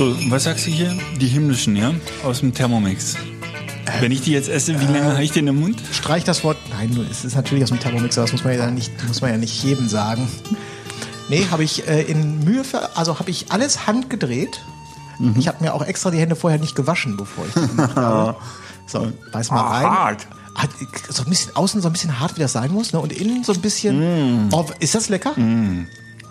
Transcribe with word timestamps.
So, 0.00 0.16
was 0.30 0.44
sagst 0.44 0.66
du 0.66 0.70
hier? 0.70 0.96
Die 1.20 1.26
himmlischen, 1.26 1.76
ja? 1.76 1.92
Aus 2.24 2.40
dem 2.40 2.54
Thermomix. 2.54 3.16
Wenn 4.00 4.12
ich 4.12 4.22
die 4.22 4.32
jetzt 4.32 4.48
esse, 4.48 4.80
wie 4.80 4.86
lange 4.86 5.12
habe 5.12 5.22
ich 5.22 5.32
den 5.32 5.46
im 5.46 5.60
Mund? 5.60 5.78
Streich 5.92 6.24
das 6.24 6.42
Wort. 6.42 6.56
Nein, 6.70 7.06
es 7.10 7.22
ist 7.22 7.36
natürlich 7.36 7.64
aus 7.64 7.68
dem 7.68 7.80
Thermomixer, 7.80 8.22
das 8.22 8.32
muss 8.32 8.42
man 8.42 8.56
ja 8.56 8.70
nicht, 8.70 8.90
muss 9.06 9.20
man 9.20 9.30
ja 9.30 9.36
nicht 9.36 9.62
jedem 9.62 9.90
sagen. 9.90 10.26
Nee, 11.28 11.46
habe 11.50 11.64
ich 11.64 11.86
äh, 11.86 12.00
in 12.00 12.42
Mühe, 12.42 12.64
für, 12.64 12.96
also 12.96 13.18
habe 13.18 13.30
ich 13.30 13.52
alles 13.52 13.86
handgedreht. 13.86 14.62
Ich 15.36 15.48
habe 15.48 15.62
mir 15.62 15.74
auch 15.74 15.84
extra 15.84 16.10
die 16.10 16.16
Hände 16.16 16.34
vorher 16.34 16.58
nicht 16.58 16.74
gewaschen, 16.74 17.18
bevor 17.18 17.44
ich 17.46 17.52
das 17.52 17.68
gemacht 17.68 17.96
habe. 17.96 18.36
So, 18.86 19.06
beiß 19.32 19.50
mal 19.50 19.60
rein. 19.60 19.84
hart. 19.84 20.26
Hat 20.54 20.70
so 21.10 21.24
ein 21.24 21.28
bisschen 21.28 21.54
außen 21.54 21.82
so 21.82 21.90
ein 21.90 21.92
bisschen 21.92 22.18
hart, 22.18 22.36
wie 22.36 22.40
das 22.40 22.52
sein 22.52 22.72
muss, 22.72 22.94
ne? 22.94 23.00
Und 23.00 23.12
innen 23.12 23.44
so 23.44 23.52
ein 23.52 23.60
bisschen. 23.60 24.48
Oh, 24.50 24.64
ist 24.78 24.94
das 24.94 25.10
lecker? 25.10 25.34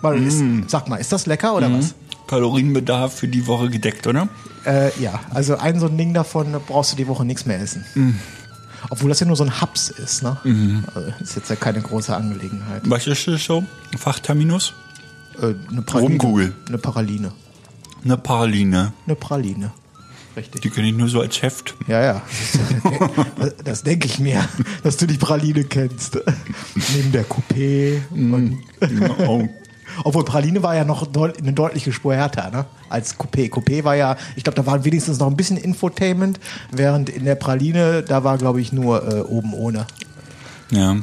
Weil 0.02 0.26
ist, 0.26 0.42
sag 0.66 0.88
mal, 0.88 0.96
ist 0.96 1.12
das 1.12 1.26
lecker 1.26 1.54
oder 1.54 1.72
was? 1.72 1.94
Kalorienbedarf 2.30 3.12
für 3.18 3.26
die 3.28 3.46
Woche 3.48 3.70
gedeckt, 3.70 4.06
oder? 4.06 4.28
Äh, 4.64 4.90
ja, 5.00 5.18
also 5.34 5.56
ein 5.56 5.80
so 5.80 5.86
ein 5.86 5.98
Ding 5.98 6.14
davon 6.14 6.54
brauchst 6.66 6.92
du 6.92 6.96
die 6.96 7.08
Woche 7.08 7.24
nichts 7.24 7.44
mehr 7.44 7.60
essen. 7.60 7.84
Obwohl 8.88 9.08
das 9.08 9.18
ja 9.18 9.26
nur 9.26 9.34
so 9.34 9.42
ein 9.44 9.60
Haps 9.60 9.90
ist, 9.90 10.22
ne? 10.22 10.36
Also 10.94 11.12
ist 11.20 11.34
jetzt 11.34 11.50
ja 11.50 11.56
keine 11.56 11.80
große 11.82 12.14
Angelegenheit. 12.16 12.82
Was 12.84 13.08
ist 13.08 13.26
das 13.26 13.44
so? 13.44 13.64
Fachterminus? 13.98 14.74
Äh, 15.42 15.54
eine 15.70 15.82
Praline. 15.82 16.08
Rumkugel. 16.10 16.54
Eine 16.68 16.78
Paraline. 16.78 17.32
Eine 18.04 18.16
Praline. 18.16 18.92
Eine 19.06 19.16
Praline. 19.16 19.72
Richtig. 20.36 20.60
Die 20.60 20.70
kenne 20.70 20.88
ich 20.88 20.94
nur 20.94 21.08
so 21.08 21.20
als 21.20 21.42
Heft. 21.42 21.74
Ja, 21.88 22.00
ja. 22.00 22.22
Das, 23.38 23.54
das 23.64 23.82
denke 23.82 24.06
ich 24.06 24.20
mir, 24.20 24.48
dass 24.84 24.96
du 24.96 25.06
die 25.06 25.18
Praline 25.18 25.64
kennst. 25.64 26.16
Neben 26.94 27.10
der 27.10 27.24
Coupé. 27.26 28.00
Und, 28.10 28.58
Oh. 29.26 29.48
Obwohl 30.04 30.24
Praline 30.24 30.62
war 30.62 30.74
ja 30.74 30.84
noch 30.84 31.06
deut 31.06 31.38
eine 31.38 31.52
deutliche 31.52 31.92
Spur 31.92 32.14
härter, 32.14 32.50
ne? 32.50 32.64
Als 32.88 33.18
Coupé. 33.18 33.48
Coupé 33.50 33.84
war 33.84 33.94
ja, 33.96 34.16
ich 34.36 34.44
glaube, 34.44 34.56
da 34.56 34.66
war 34.66 34.84
wenigstens 34.84 35.18
noch 35.18 35.26
ein 35.28 35.36
bisschen 35.36 35.56
Infotainment, 35.56 36.40
während 36.70 37.08
in 37.08 37.24
der 37.24 37.34
Praline, 37.36 38.02
da 38.02 38.24
war, 38.24 38.38
glaube 38.38 38.60
ich, 38.60 38.72
nur 38.72 39.06
äh, 39.06 39.20
oben 39.20 39.54
ohne. 39.54 39.86
Ja. 40.70 40.96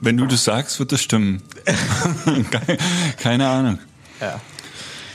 Wenn 0.00 0.16
du 0.16 0.26
das 0.26 0.44
sagst, 0.44 0.78
wird 0.78 0.92
das 0.92 1.02
stimmen. 1.02 1.42
Keine- 3.18 3.48
Ahnung. 3.48 3.78
Ja. 4.20 4.40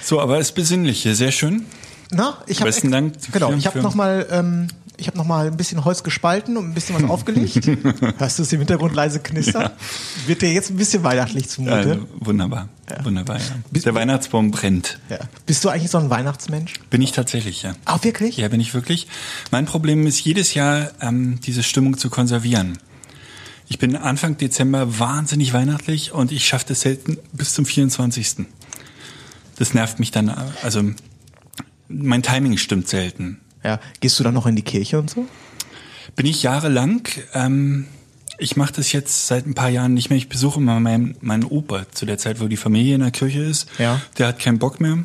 So, 0.03 0.19
aber 0.21 0.37
es 0.39 0.49
ist 0.49 0.55
besinnlich 0.55 1.01
hier. 1.01 1.15
Sehr 1.15 1.31
schön. 1.31 1.65
Na, 2.11 2.37
ich 2.45 2.59
habe 2.59 2.69
Besten 2.69 2.91
Dank 2.91 3.13
Genau, 3.31 3.51
ich 3.53 3.65
habe 3.65 3.79
für- 3.79 3.83
noch 3.83 3.95
mal, 3.95 4.27
ähm, 4.29 4.67
ich 4.97 5.07
habe 5.07 5.17
noch 5.17 5.25
mal 5.25 5.47
ein 5.47 5.57
bisschen 5.57 5.83
Holz 5.83 6.03
gespalten 6.03 6.57
und 6.57 6.69
ein 6.69 6.73
bisschen 6.73 6.95
was 6.95 7.09
aufgelegt. 7.09 7.67
Hörst 8.17 8.39
du 8.39 8.43
es 8.43 8.53
im 8.53 8.59
Hintergrund 8.59 8.95
leise 8.95 9.19
knistern? 9.19 9.71
Wird 10.27 10.41
dir 10.41 10.51
jetzt 10.51 10.69
ein 10.69 10.77
bisschen 10.77 11.03
weihnachtlich 11.03 11.49
zumute? 11.49 11.73
Also, 11.73 12.07
wunderbar. 12.19 12.69
Wunderbar, 13.03 13.37
ja. 13.39 13.45
Der 13.71 13.95
Weihnachtsbaum 13.95 14.51
brennt. 14.51 14.99
Ja. 15.09 15.19
Bist 15.45 15.65
du 15.65 15.69
eigentlich 15.69 15.91
so 15.91 15.97
ein 15.97 16.09
Weihnachtsmensch? 16.09 16.73
Bin 16.89 17.01
ich 17.01 17.11
tatsächlich, 17.11 17.63
ja. 17.63 17.75
Ah, 17.85 17.99
wirklich? 18.01 18.37
Ja, 18.37 18.47
bin 18.47 18.59
ich 18.59 18.73
wirklich. 18.73 19.07
Mein 19.51 19.65
Problem 19.65 20.05
ist 20.05 20.19
jedes 20.19 20.53
Jahr, 20.53 20.91
ähm, 21.01 21.39
diese 21.41 21.63
Stimmung 21.63 21.97
zu 21.97 22.09
konservieren. 22.09 22.77
Ich 23.67 23.79
bin 23.79 23.95
Anfang 23.95 24.37
Dezember 24.37 24.99
wahnsinnig 24.99 25.53
weihnachtlich 25.53 26.11
und 26.11 26.31
ich 26.31 26.45
schaffe 26.45 26.65
das 26.69 26.81
selten 26.81 27.17
bis 27.33 27.53
zum 27.53 27.65
24. 27.65 28.45
Das 29.57 29.73
nervt 29.73 29.99
mich 29.99 30.11
dann, 30.11 30.29
äh, 30.29 30.35
also 30.61 30.83
mein 31.87 32.21
Timing 32.21 32.57
stimmt 32.57 32.87
selten. 32.87 33.39
Ja. 33.65 33.79
Gehst 33.99 34.17
du 34.19 34.23
dann 34.23 34.33
noch 34.33 34.45
in 34.45 34.55
die 34.55 34.61
Kirche 34.61 34.99
und 34.99 35.09
so? 35.09 35.25
Bin 36.15 36.25
ich 36.25 36.43
jahrelang, 36.43 37.07
ähm, 37.33 37.87
ich 38.37 38.55
mache 38.55 38.73
das 38.73 38.91
jetzt 38.91 39.27
seit 39.27 39.45
ein 39.47 39.53
paar 39.55 39.69
Jahren 39.69 39.93
nicht 39.93 40.09
mehr. 40.09 40.17
Ich 40.17 40.29
besuche 40.29 40.59
immer 40.59 40.79
meinen, 40.79 41.15
meinen 41.21 41.43
Opa 41.43 41.85
zu 41.91 42.05
der 42.05 42.17
Zeit, 42.17 42.39
wo 42.39 42.47
die 42.47 42.57
Familie 42.57 42.95
in 42.95 43.01
der 43.01 43.11
Kirche 43.11 43.41
ist. 43.41 43.67
Ja. 43.79 44.01
Der 44.17 44.27
hat 44.27 44.39
keinen 44.39 44.59
Bock 44.59 44.79
mehr. 44.79 44.99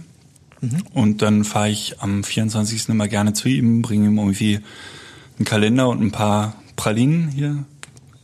Und 0.93 1.23
dann 1.23 1.45
fahre 1.45 1.71
ich 1.71 2.01
am 2.01 2.23
24. 2.23 2.91
immer 2.91 3.09
gerne 3.09 3.33
zu 3.33 3.49
ihm, 3.49 3.81
bringe 3.81 4.07
ihm 4.09 4.19
irgendwie 4.19 4.61
einen 5.39 5.47
Kalender 5.47 5.89
und 5.89 6.03
ein 6.03 6.11
paar 6.13 6.55
Pralinen 6.77 7.29
hier. 7.29 7.65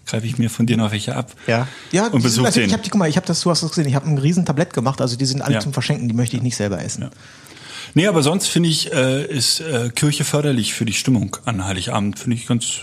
Greife 0.06 0.26
ich 0.26 0.36
mir 0.38 0.50
von 0.50 0.66
dir 0.66 0.76
noch 0.76 0.92
welche 0.92 1.16
ab. 1.16 1.32
Ja. 1.46 1.66
Ja, 1.92 2.08
Und 2.08 2.22
besuche 2.22 2.46
also 2.46 2.60
den. 2.60 2.66
ich 2.68 2.72
habe 2.74 2.82
die, 2.82 2.90
guck 2.90 2.98
mal, 2.98 3.08
ich 3.08 3.16
habe 3.16 3.26
das, 3.26 3.40
du 3.40 3.50
hast 3.50 3.62
das 3.62 3.70
gesehen, 3.70 3.88
ich 3.88 3.94
habe 3.94 4.06
ein 4.06 4.18
riesen 4.18 4.44
Tablett 4.44 4.72
gemacht, 4.74 5.00
also 5.00 5.16
die 5.16 5.24
sind 5.24 5.40
alle 5.40 5.54
Ja. 5.54 5.60
zum 5.60 5.72
Verschenken, 5.72 6.08
die 6.08 6.14
möchte 6.14 6.36
ich 6.36 6.42
nicht 6.42 6.56
selber 6.56 6.80
essen. 6.82 7.02
Ja. 7.04 7.10
Nee, 7.96 8.08
aber 8.08 8.22
sonst 8.22 8.48
finde 8.48 8.68
ich, 8.68 8.92
äh, 8.92 9.24
ist 9.24 9.60
äh, 9.60 9.88
Kirche 9.88 10.24
förderlich 10.24 10.74
für 10.74 10.84
die 10.84 10.92
Stimmung 10.92 11.34
an 11.46 11.64
Heiligabend. 11.64 12.18
Finde 12.18 12.36
ich 12.36 12.46
ganz, 12.46 12.80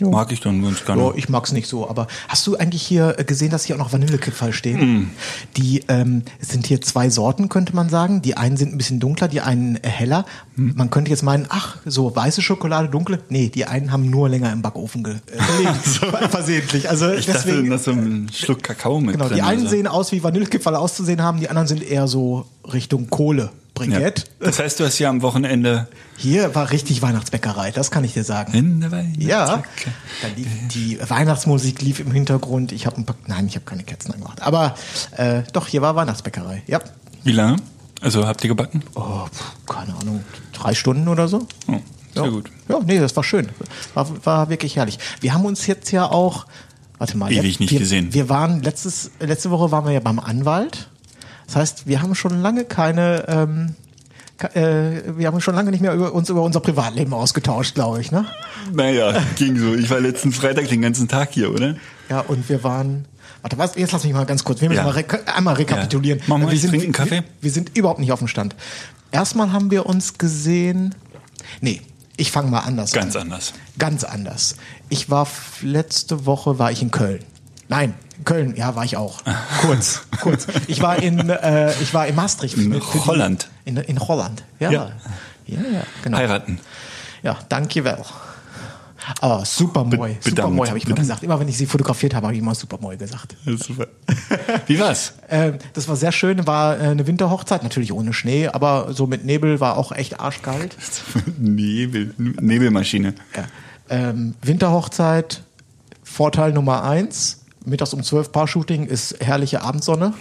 Jo. 0.00 0.10
mag 0.10 0.32
ich 0.32 0.40
dann 0.40 0.60
ganz 0.64 0.84
gerne. 0.84 1.00
Ja, 1.00 1.12
ich 1.14 1.28
mag's 1.28 1.52
nicht 1.52 1.68
so, 1.68 1.88
aber 1.88 2.08
hast 2.26 2.44
du 2.44 2.56
eigentlich 2.56 2.82
hier 2.82 3.14
äh, 3.20 3.24
gesehen, 3.24 3.50
dass 3.50 3.64
hier 3.66 3.76
auch 3.76 3.78
noch 3.78 3.92
Vanillekipferl 3.92 4.52
stehen? 4.52 5.12
Die 5.56 5.84
ähm, 5.86 6.22
es 6.40 6.48
sind 6.48 6.66
hier 6.66 6.80
zwei 6.80 7.08
Sorten, 7.08 7.48
könnte 7.48 7.72
man 7.76 7.88
sagen. 7.88 8.20
Die 8.20 8.36
einen 8.36 8.56
sind 8.56 8.74
ein 8.74 8.78
bisschen 8.78 8.98
dunkler, 8.98 9.28
die 9.28 9.40
einen 9.42 9.76
äh, 9.76 9.88
heller. 9.88 10.24
Man 10.56 10.90
könnte 10.90 11.12
jetzt 11.12 11.22
meinen, 11.22 11.46
ach, 11.50 11.76
so 11.86 12.16
weiße 12.16 12.42
Schokolade, 12.42 12.88
dunkle. 12.88 13.20
Nee, 13.28 13.50
die 13.50 13.64
einen 13.64 13.92
haben 13.92 14.10
nur 14.10 14.28
länger 14.28 14.52
im 14.52 14.60
Backofen 14.62 15.04
äh, 15.04 15.14
gelegt. 15.56 16.30
Versehentlich. 16.32 16.90
Also 16.90 17.12
ich 17.12 17.26
dachte, 17.26 17.42
deswegen. 17.46 17.70
da 17.70 17.76
ist 17.76 17.84
so 17.84 17.92
ein 17.92 18.28
Schluck 18.34 18.64
Kakao 18.64 19.00
mit 19.00 19.12
Genau, 19.12 19.28
drin. 19.28 19.36
die 19.36 19.42
einen 19.42 19.60
oder 19.60 19.70
so. 19.70 19.76
sehen 19.76 19.86
aus 19.86 20.10
wie 20.10 20.20
Vanillekipferl 20.20 20.74
auszusehen 20.74 21.22
haben, 21.22 21.38
die 21.38 21.48
anderen 21.48 21.68
sind 21.68 21.80
eher 21.84 22.08
so 22.08 22.46
Richtung 22.72 23.08
Kohle. 23.08 23.50
Ja. 23.84 23.98
Brikett. 23.98 24.24
Das 24.40 24.58
heißt, 24.58 24.80
du 24.80 24.84
hast 24.84 24.98
ja 24.98 25.08
am 25.08 25.22
Wochenende 25.22 25.88
Hier 26.16 26.54
war 26.54 26.70
richtig 26.70 27.02
Weihnachtsbäckerei, 27.02 27.70
das 27.70 27.90
kann 27.90 28.04
ich 28.04 28.14
dir 28.14 28.24
sagen. 28.24 28.52
in 28.54 28.80
der 28.80 29.04
Ja, 29.18 29.62
dann 30.22 30.34
lief, 30.36 30.48
die 30.72 30.98
Weihnachtsmusik 31.08 31.82
lief 31.82 32.00
im 32.00 32.10
Hintergrund. 32.12 32.72
Ich 32.72 32.86
habe 32.86 32.96
ein 32.96 33.06
paar, 33.06 33.16
nein, 33.26 33.46
ich 33.46 33.54
habe 33.54 33.64
keine 33.64 33.84
Kerzen 33.84 34.12
angemacht. 34.12 34.42
Aber 34.42 34.74
äh, 35.16 35.42
doch, 35.52 35.66
hier 35.66 35.82
war 35.82 35.96
Weihnachtsbäckerei. 35.96 36.62
Ja. 36.66 36.80
Wie 37.24 37.32
lange? 37.32 37.56
Also 38.00 38.26
habt 38.26 38.44
ihr 38.44 38.48
gebacken? 38.48 38.82
Oh, 38.94 39.26
pf, 39.26 39.66
keine 39.66 39.94
Ahnung, 39.94 40.24
drei 40.52 40.74
Stunden 40.74 41.08
oder 41.08 41.26
so. 41.28 41.46
Oh, 41.66 41.80
sehr 42.14 42.24
ja. 42.24 42.30
gut. 42.30 42.50
Ja, 42.68 42.80
nee, 42.84 42.98
das 42.98 43.16
war 43.16 43.24
schön. 43.24 43.48
War, 43.94 44.08
war 44.24 44.48
wirklich 44.50 44.76
herrlich. 44.76 44.98
Wir 45.20 45.34
haben 45.34 45.44
uns 45.44 45.66
jetzt 45.66 45.90
ja 45.90 46.08
auch, 46.08 46.46
warte 46.98 47.16
mal, 47.16 47.32
Ewig 47.32 47.58
nicht 47.58 47.72
wir, 47.72 47.80
gesehen. 47.80 48.14
Wir 48.14 48.28
waren 48.28 48.62
letztes, 48.62 49.10
letzte 49.18 49.50
Woche 49.50 49.70
waren 49.72 49.84
wir 49.84 49.92
ja 49.92 50.00
beim 50.00 50.20
Anwalt. 50.20 50.88
Das 51.48 51.56
heißt, 51.56 51.86
wir 51.88 52.00
haben 52.00 52.14
schon 52.14 52.40
lange 52.40 52.64
keine, 52.64 53.24
ähm, 53.26 53.74
äh, 54.54 55.16
wir 55.16 55.26
haben 55.26 55.40
schon 55.40 55.54
lange 55.56 55.70
nicht 55.72 55.80
mehr 55.80 55.94
über 55.94 56.12
uns 56.12 56.28
über 56.28 56.42
unser 56.42 56.60
Privatleben 56.60 57.12
ausgetauscht, 57.12 57.74
glaube 57.74 58.00
ich, 58.00 58.12
ne? 58.12 58.26
Naja, 58.72 59.20
ging 59.36 59.58
so. 59.58 59.74
Ich 59.74 59.90
war 59.90 59.98
letzten 59.98 60.30
Freitag 60.30 60.68
den 60.68 60.82
ganzen 60.82 61.08
Tag 61.08 61.30
hier, 61.32 61.50
oder? 61.52 61.74
Ja, 62.08 62.20
und 62.20 62.48
wir 62.48 62.62
waren. 62.62 63.06
Warte, 63.42 63.56
was? 63.58 63.74
Jetzt 63.76 63.92
lass 63.92 64.04
mich 64.04 64.12
mal 64.12 64.26
ganz 64.26 64.44
kurz. 64.44 64.60
Wir 64.60 64.68
müssen 64.68 64.78
Ja. 64.80 64.84
mal 64.84 64.90
rek 64.92 65.20
einmal 65.36 65.54
rekapitulieren. 65.54 66.18
Ja. 66.20 66.24
Mach 66.28 66.38
mal, 66.38 66.46
wir 66.48 66.52
ich 66.54 66.60
sind, 66.60 66.70
trinke 66.70 66.84
einen 66.84 66.92
Kaffee. 66.92 67.10
Wir, 67.16 67.24
wir 67.40 67.50
sind 67.50 67.76
überhaupt 67.76 68.00
nicht 68.00 68.12
auf 68.12 68.18
dem 68.20 68.28
Stand. 68.28 68.54
Erstmal 69.10 69.52
haben 69.52 69.70
wir 69.70 69.86
uns 69.86 70.18
gesehen. 70.18 70.94
Nee, 71.60 71.80
ich 72.16 72.30
fange 72.30 72.50
mal 72.50 72.60
anders 72.60 72.92
Ganz 72.92 73.16
an. 73.16 73.22
anders. 73.22 73.54
Ganz 73.78 74.04
anders. 74.04 74.56
Ich 74.90 75.08
war 75.08 75.26
letzte 75.62 76.26
Woche 76.26 76.58
war 76.58 76.70
ich 76.72 76.82
in 76.82 76.90
Köln. 76.90 77.20
Nein, 77.68 77.94
in 78.16 78.24
Köln, 78.24 78.56
ja, 78.56 78.74
war 78.74 78.84
ich 78.84 78.96
auch. 78.96 79.20
Kurz, 79.60 80.02
kurz. 80.22 80.46
Ich 80.66 80.80
war 80.82 81.02
in, 81.02 81.28
äh, 81.28 81.72
ich 81.82 81.92
war 81.94 82.06
in 82.06 82.14
Maastricht. 82.14 82.56
In 82.56 82.72
die- 82.72 82.80
Holland. 82.80 83.48
In, 83.64 83.76
in 83.76 84.00
Holland, 84.00 84.42
ja. 84.58 84.70
Ja. 84.70 84.92
Ja, 85.46 85.60
ja, 85.60 85.82
genau. 86.02 86.18
Heiraten. 86.18 86.58
Ja, 87.22 87.38
danke 87.48 87.84
well. 87.84 87.98
Aber 89.20 89.44
super 89.46 89.84
moi. 89.84 90.08
Be- 90.22 90.30
super 90.30 90.48
moi 90.50 90.66
habe 90.66 90.76
ich 90.76 90.84
immer 90.84 90.94
bedankt. 90.94 91.00
gesagt. 91.00 91.22
Immer 91.22 91.40
wenn 91.40 91.48
ich 91.48 91.56
sie 91.56 91.64
fotografiert 91.66 92.14
habe, 92.14 92.26
habe 92.26 92.34
ich 92.34 92.40
immer 92.42 92.54
super 92.54 92.76
moi 92.80 92.96
gesagt. 92.96 93.36
Super. 93.46 93.86
Wie 94.66 94.78
war's? 94.78 95.14
Ähm, 95.30 95.58
das 95.72 95.88
war 95.88 95.96
sehr 95.96 96.12
schön. 96.12 96.46
War 96.46 96.78
äh, 96.78 96.88
eine 96.88 97.06
Winterhochzeit, 97.06 97.62
natürlich 97.62 97.92
ohne 97.92 98.12
Schnee, 98.12 98.48
aber 98.48 98.92
so 98.92 99.06
mit 99.06 99.24
Nebel 99.24 99.60
war 99.60 99.78
auch 99.78 99.92
echt 99.92 100.20
arschkalt. 100.20 100.76
Nebel, 101.38 102.12
Nebelmaschine. 102.18 103.14
Ja. 103.34 103.44
Ähm, 103.88 104.34
Winterhochzeit, 104.42 105.42
Vorteil 106.02 106.52
Nummer 106.52 106.82
eins. 106.84 107.40
Mittags 107.68 107.92
um 107.94 108.02
12 108.02 108.32
Paar-Shooting 108.32 108.86
ist 108.86 109.16
herrliche 109.20 109.62
Abendsonne. 109.62 110.14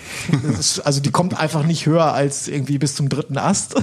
Ist, 0.59 0.79
also 0.79 0.99
die 1.01 1.11
kommt 1.11 1.37
einfach 1.39 1.63
nicht 1.63 1.85
höher 1.85 2.13
als 2.13 2.47
irgendwie 2.47 2.77
bis 2.77 2.95
zum 2.95 3.09
dritten 3.09 3.37
Ast. 3.37 3.75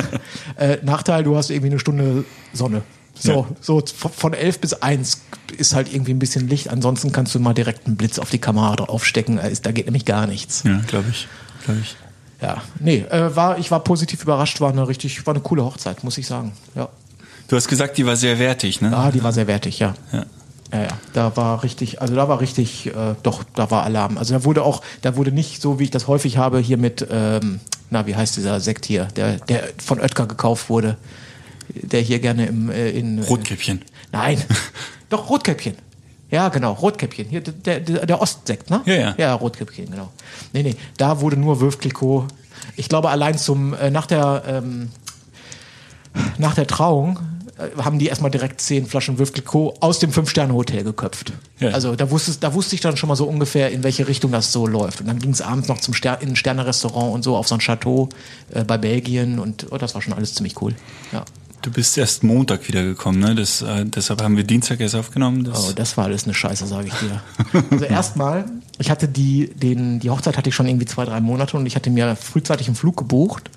äh, 0.56 0.78
Nachteil, 0.82 1.24
du 1.24 1.36
hast 1.36 1.50
irgendwie 1.50 1.70
eine 1.70 1.78
Stunde 1.78 2.24
Sonne. 2.52 2.82
So, 3.18 3.32
Ja. 3.32 3.46
so 3.60 3.82
von 4.14 4.34
11 4.34 4.60
bis 4.60 4.74
1 4.74 5.22
ist 5.56 5.74
halt 5.74 5.92
irgendwie 5.92 6.12
ein 6.12 6.18
bisschen 6.18 6.48
Licht. 6.48 6.68
Ansonsten 6.68 7.12
kannst 7.12 7.34
du 7.34 7.40
mal 7.40 7.54
direkt 7.54 7.86
einen 7.86 7.96
Blitz 7.96 8.18
auf 8.18 8.30
die 8.30 8.38
Kamera 8.38 8.76
draufstecken. 8.76 9.40
Da 9.62 9.72
geht 9.72 9.86
nämlich 9.86 10.04
gar 10.04 10.26
nichts. 10.26 10.62
Ja, 10.64 10.80
glaube 10.86 11.06
ich. 11.10 11.26
Glaube 11.64 11.80
ich. 11.80 11.96
Ja, 12.42 12.60
nee, 12.78 12.98
äh, 13.10 13.34
war, 13.34 13.58
ich 13.58 13.70
war 13.70 13.80
positiv 13.80 14.22
überrascht. 14.22 14.60
War 14.60 14.70
eine 14.70 14.86
richtig, 14.86 15.26
war 15.26 15.32
eine 15.34 15.42
coole 15.42 15.64
Hochzeit, 15.64 16.04
muss 16.04 16.18
ich 16.18 16.26
sagen. 16.26 16.52
Ja, 16.74 16.88
Du 17.48 17.54
hast 17.56 17.68
gesagt, 17.68 17.96
die 17.96 18.04
war 18.04 18.16
sehr 18.16 18.38
wertig, 18.40 18.80
ne? 18.80 18.94
ah, 18.94 19.10
die 19.12 19.22
war 19.22 19.32
sehr 19.32 19.46
wertig, 19.46 19.78
ja. 19.78 19.94
Ja. 20.12 20.26
Ja, 20.72 20.82
ja, 20.82 20.88
da 21.12 21.36
war 21.36 21.62
richtig, 21.62 22.00
also 22.02 22.14
da 22.14 22.28
war 22.28 22.40
richtig, 22.40 22.86
äh, 22.88 23.14
doch, 23.22 23.44
da 23.54 23.70
war 23.70 23.84
Alarm. 23.84 24.18
Also 24.18 24.34
da 24.34 24.44
wurde 24.44 24.64
auch, 24.64 24.82
da 25.02 25.16
wurde 25.16 25.30
nicht 25.32 25.62
so, 25.62 25.78
wie 25.78 25.84
ich 25.84 25.90
das 25.90 26.08
häufig 26.08 26.38
habe, 26.38 26.58
hier 26.58 26.76
mit, 26.76 27.06
ähm, 27.10 27.60
na, 27.90 28.06
wie 28.06 28.16
heißt 28.16 28.36
dieser 28.36 28.58
Sekt 28.60 28.84
hier, 28.84 29.06
der, 29.16 29.36
der 29.36 29.62
von 29.78 30.00
Oetker 30.00 30.26
gekauft 30.26 30.68
wurde, 30.68 30.96
der 31.68 32.00
hier 32.00 32.18
gerne 32.18 32.46
im, 32.46 32.70
äh, 32.70 32.90
in... 32.90 33.18
äh, 33.18 33.26
Rotkäppchen. 33.26 33.82
Nein, 34.12 34.42
doch, 35.08 35.30
Rotkäppchen. 35.30 35.74
Ja, 36.30 36.48
genau, 36.48 36.72
Rotkäppchen. 36.72 37.28
Hier, 37.28 37.40
der, 37.40 37.80
der, 37.80 38.04
der 38.04 38.20
Ostsekt, 38.20 38.68
ne? 38.68 38.80
Ja, 38.84 38.94
ja. 38.94 39.14
Ja, 39.16 39.34
Rotkäppchen, 39.34 39.88
genau. 39.90 40.10
Nee, 40.52 40.64
nee, 40.64 40.76
da 40.96 41.20
wurde 41.20 41.36
nur 41.36 41.60
Wölf 41.60 41.78
Clicquot. 41.78 42.26
Ich 42.74 42.88
glaube, 42.88 43.10
allein 43.10 43.38
zum, 43.38 43.74
äh, 43.74 43.90
nach 43.90 44.06
der, 44.06 44.42
ähm, 44.48 44.90
nach 46.38 46.54
der 46.54 46.66
Trauung 46.66 47.20
haben 47.78 47.98
die 47.98 48.06
erstmal 48.06 48.30
direkt 48.30 48.60
zehn 48.60 48.86
Flaschen 48.86 49.16
Clicquot 49.16 49.76
aus 49.80 49.98
dem 49.98 50.12
Fünf-Sterne-Hotel 50.12 50.84
geköpft. 50.84 51.32
Ja. 51.58 51.70
Also 51.70 51.96
da 51.96 52.10
wusste, 52.10 52.32
da 52.38 52.52
wusste 52.52 52.74
ich 52.74 52.82
dann 52.82 52.96
schon 52.96 53.08
mal 53.08 53.16
so 53.16 53.26
ungefähr, 53.26 53.70
in 53.70 53.82
welche 53.82 54.06
Richtung 54.08 54.30
das 54.32 54.52
so 54.52 54.66
läuft. 54.66 55.00
Und 55.00 55.06
dann 55.06 55.18
ging 55.18 55.30
es 55.30 55.40
abends 55.40 55.68
noch 55.68 55.80
zum 55.80 55.94
Ster 55.94 56.20
in 56.20 56.30
ein 56.30 56.36
Sterne-Restaurant 56.36 57.14
und 57.14 57.22
so 57.22 57.36
auf 57.36 57.48
so 57.48 57.54
ein 57.54 57.60
Chateau 57.60 58.10
äh, 58.52 58.62
bei 58.64 58.76
Belgien 58.76 59.38
und 59.38 59.66
oh, 59.70 59.78
das 59.78 59.94
war 59.94 60.02
schon 60.02 60.12
alles 60.12 60.34
ziemlich 60.34 60.60
cool. 60.60 60.74
Ja. 61.12 61.24
Du 61.62 61.72
bist 61.72 61.96
erst 61.98 62.22
Montag 62.22 62.68
wiedergekommen, 62.68 63.20
ne? 63.20 63.34
Das, 63.34 63.62
äh, 63.62 63.86
deshalb 63.86 64.22
haben 64.22 64.36
wir 64.36 64.44
Dienstag 64.44 64.78
erst 64.78 64.94
aufgenommen. 64.94 65.42
Das, 65.42 65.68
Oh, 65.68 65.72
das 65.74 65.96
war 65.96 66.04
alles 66.04 66.24
eine 66.24 66.34
Scheiße, 66.34 66.66
sage 66.66 66.88
ich 66.88 66.94
dir. 66.94 67.22
Also 67.70 67.84
erstmal, 67.88 68.44
ich 68.78 68.90
hatte 68.90 69.08
die, 69.08 69.48
den, 69.54 69.98
die 69.98 70.10
Hochzeit 70.10 70.36
hatte 70.36 70.50
ich 70.50 70.54
schon 70.54 70.68
irgendwie 70.68 70.86
zwei, 70.86 71.06
drei 71.06 71.20
Monate 71.20 71.56
und 71.56 71.66
ich 71.66 71.74
hatte 71.74 71.90
mir 71.90 72.14
frühzeitig 72.14 72.68
einen 72.68 72.76
Flug 72.76 72.98
gebucht. 72.98 73.50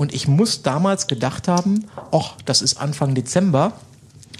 Und 0.00 0.14
ich 0.14 0.26
muss 0.26 0.62
damals 0.62 1.08
gedacht 1.08 1.46
haben, 1.46 1.84
ach, 2.10 2.32
das 2.46 2.62
ist 2.62 2.80
Anfang 2.80 3.14
Dezember. 3.14 3.74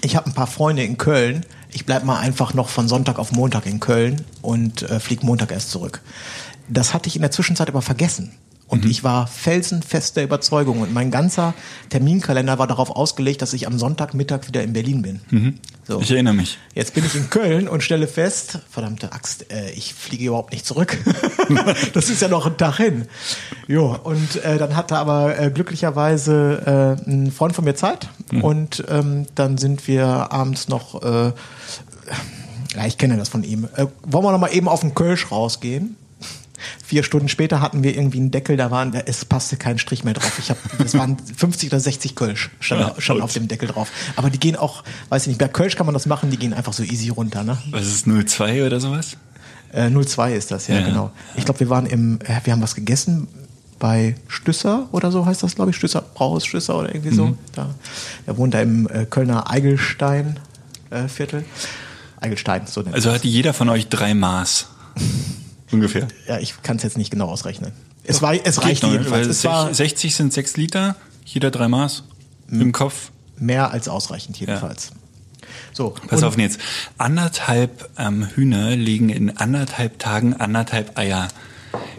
Ich 0.02 0.16
habe 0.16 0.24
ein 0.24 0.32
paar 0.32 0.46
Freunde 0.46 0.82
in 0.82 0.96
Köln. 0.96 1.44
Ich 1.70 1.84
bleib 1.84 2.02
mal 2.02 2.18
einfach 2.18 2.54
noch 2.54 2.70
von 2.70 2.88
Sonntag 2.88 3.18
auf 3.18 3.30
Montag 3.32 3.66
in 3.66 3.78
Köln 3.78 4.24
und 4.40 4.80
äh, 4.88 4.98
flieg 5.00 5.22
Montag 5.22 5.52
erst 5.52 5.70
zurück. 5.70 6.00
Das 6.70 6.94
hatte 6.94 7.08
ich 7.08 7.16
in 7.16 7.20
der 7.20 7.30
Zwischenzeit 7.30 7.68
aber 7.68 7.82
vergessen. 7.82 8.32
Und 8.68 8.86
ich 8.86 9.04
war 9.04 9.26
felsenfest 9.26 10.16
der 10.16 10.24
Überzeugung 10.24 10.80
und 10.80 10.94
mein 10.94 11.10
ganzer 11.10 11.52
Terminkalender 11.90 12.58
war 12.58 12.66
darauf 12.66 12.88
ausgelegt, 12.88 13.42
dass 13.42 13.52
ich 13.52 13.66
am 13.66 13.78
Sonntagmittag 13.78 14.48
wieder 14.48 14.62
in 14.62 14.72
Berlin 14.72 15.02
bin. 15.02 15.20
So. 15.90 16.00
Ich 16.00 16.12
erinnere 16.12 16.34
mich. 16.34 16.56
Jetzt 16.72 16.94
bin 16.94 17.04
ich 17.04 17.16
in 17.16 17.30
Köln 17.30 17.66
und 17.66 17.82
stelle 17.82 18.06
fest, 18.06 18.60
verdammte 18.70 19.10
Axt, 19.10 19.50
äh, 19.50 19.72
ich 19.72 19.92
fliege 19.92 20.26
überhaupt 20.26 20.52
nicht 20.52 20.64
zurück. 20.64 20.96
das 21.94 22.10
ist 22.10 22.22
ja 22.22 22.28
noch 22.28 22.46
ein 22.46 22.56
Tag 22.56 22.76
hin. 22.76 23.06
Jo, 23.66 23.98
und 24.04 24.36
äh, 24.44 24.56
dann 24.56 24.76
hatte 24.76 24.96
aber 24.96 25.36
äh, 25.36 25.50
glücklicherweise 25.50 26.96
äh, 27.06 27.10
ein 27.10 27.32
Freund 27.32 27.56
von 27.56 27.64
mir 27.64 27.74
Zeit 27.74 28.08
und 28.40 28.84
ähm, 28.88 29.26
dann 29.34 29.58
sind 29.58 29.88
wir 29.88 30.06
abends 30.30 30.68
noch, 30.68 31.02
äh, 31.02 31.32
ja, 32.76 32.86
ich 32.86 32.96
kenne 32.96 33.16
das 33.16 33.28
von 33.28 33.42
ihm, 33.42 33.64
äh, 33.74 33.86
wollen 34.04 34.24
wir 34.24 34.30
noch 34.30 34.38
mal 34.38 34.54
eben 34.54 34.68
auf 34.68 34.82
den 34.82 34.94
Kölsch 34.94 35.32
rausgehen? 35.32 35.96
Vier 36.84 37.02
Stunden 37.02 37.28
später 37.28 37.60
hatten 37.60 37.82
wir 37.82 37.94
irgendwie 37.96 38.18
einen 38.18 38.30
Deckel, 38.30 38.56
da 38.56 38.70
waren, 38.70 38.94
es 39.06 39.24
passte 39.24 39.56
kein 39.56 39.78
Strich 39.78 40.04
mehr 40.04 40.14
drauf. 40.14 40.38
Ich 40.38 40.50
hab, 40.50 40.58
das 40.78 40.94
waren 40.94 41.16
50 41.36 41.70
oder 41.70 41.80
60 41.80 42.14
Kölsch, 42.14 42.50
stand, 42.60 42.80
Ja, 42.80 43.14
gut. 43.14 43.22
auf 43.22 43.32
dem 43.32 43.48
Deckel 43.48 43.68
drauf. 43.68 43.90
Aber 44.16 44.30
die 44.30 44.38
gehen 44.40 44.56
auch, 44.56 44.84
weiß 45.08 45.22
ich 45.22 45.28
nicht, 45.28 45.38
bei 45.38 45.48
Kölsch 45.48 45.76
kann 45.76 45.86
man 45.86 45.94
das 45.94 46.06
machen, 46.06 46.30
die 46.30 46.36
gehen 46.36 46.52
einfach 46.54 46.72
so 46.72 46.82
easy 46.82 47.08
runter, 47.08 47.42
ne? 47.44 47.58
Was 47.70 47.86
ist 47.86 48.06
02 48.06 48.64
oder 48.66 48.80
sowas? 48.80 49.16
Äh, 49.72 49.88
02 49.90 50.34
ist 50.34 50.50
das, 50.50 50.66
ja, 50.66 50.80
Ja. 50.80 50.86
genau. 50.86 51.10
Ich 51.36 51.44
glaube, 51.44 51.60
wir 51.60 51.68
waren 51.70 51.86
im, 51.86 52.18
äh, 52.22 52.40
wir 52.44 52.52
haben 52.52 52.62
was 52.62 52.74
gegessen 52.74 53.28
bei 53.78 54.14
Stüsser 54.28 54.88
oder 54.92 55.10
so 55.10 55.24
heißt 55.24 55.42
das, 55.42 55.54
glaube 55.54 55.70
ich, 55.70 55.76
Stüsser, 55.76 56.02
Brauhaus 56.02 56.44
Stüsser 56.44 56.76
oder 56.76 56.94
irgendwie 56.94 57.14
so. 57.14 57.36
Da, 57.54 57.74
der 58.26 58.36
wohnt 58.36 58.52
da 58.52 58.60
im 58.60 58.86
äh, 58.88 59.06
Kölner 59.06 59.48
Eigelstein 59.50 60.38
äh, 60.90 61.08
Viertel. 61.08 61.44
Eigelstein, 62.20 62.66
so 62.66 62.82
nennt 62.82 62.94
Also 62.94 63.10
hatte 63.10 63.26
jeder 63.28 63.54
von 63.54 63.70
euch 63.70 63.88
drei 63.88 64.12
Maß. 64.12 64.66
Ungefähr. 65.72 66.08
Ja, 66.26 66.38
ich 66.38 66.62
kann 66.62 66.76
es 66.76 66.82
jetzt 66.82 66.98
nicht 66.98 67.10
genau 67.10 67.28
ausrechnen. 67.28 67.72
Es 68.04 68.22
war, 68.22 68.34
es 68.34 68.56
Geht 68.56 68.64
reichte 68.64 68.86
noch, 68.86 68.92
jedenfalls. 68.92 69.26
weil 69.26 69.30
Es 69.30 69.44
war 69.44 69.72
60 69.72 70.14
sind 70.14 70.32
6 70.32 70.56
Liter, 70.56 70.96
jeder 71.24 71.50
drei 71.50 71.68
Maß 71.68 72.04
im 72.50 72.72
Kopf. 72.72 73.10
mehr 73.38 73.70
als 73.70 73.88
ausreichend 73.88 74.38
jedenfalls. 74.40 74.90
So. 75.72 75.94
Pass 76.08 76.22
auf 76.22 76.36
jetzt. 76.38 76.60
Anderthalb 76.98 77.88
ähm, 77.98 78.26
Hühner 78.34 78.74
legen 78.76 79.08
in 79.08 79.36
anderthalb 79.36 79.98
Tagen 79.98 80.34
anderthalb 80.34 80.98
Eier. 80.98 81.28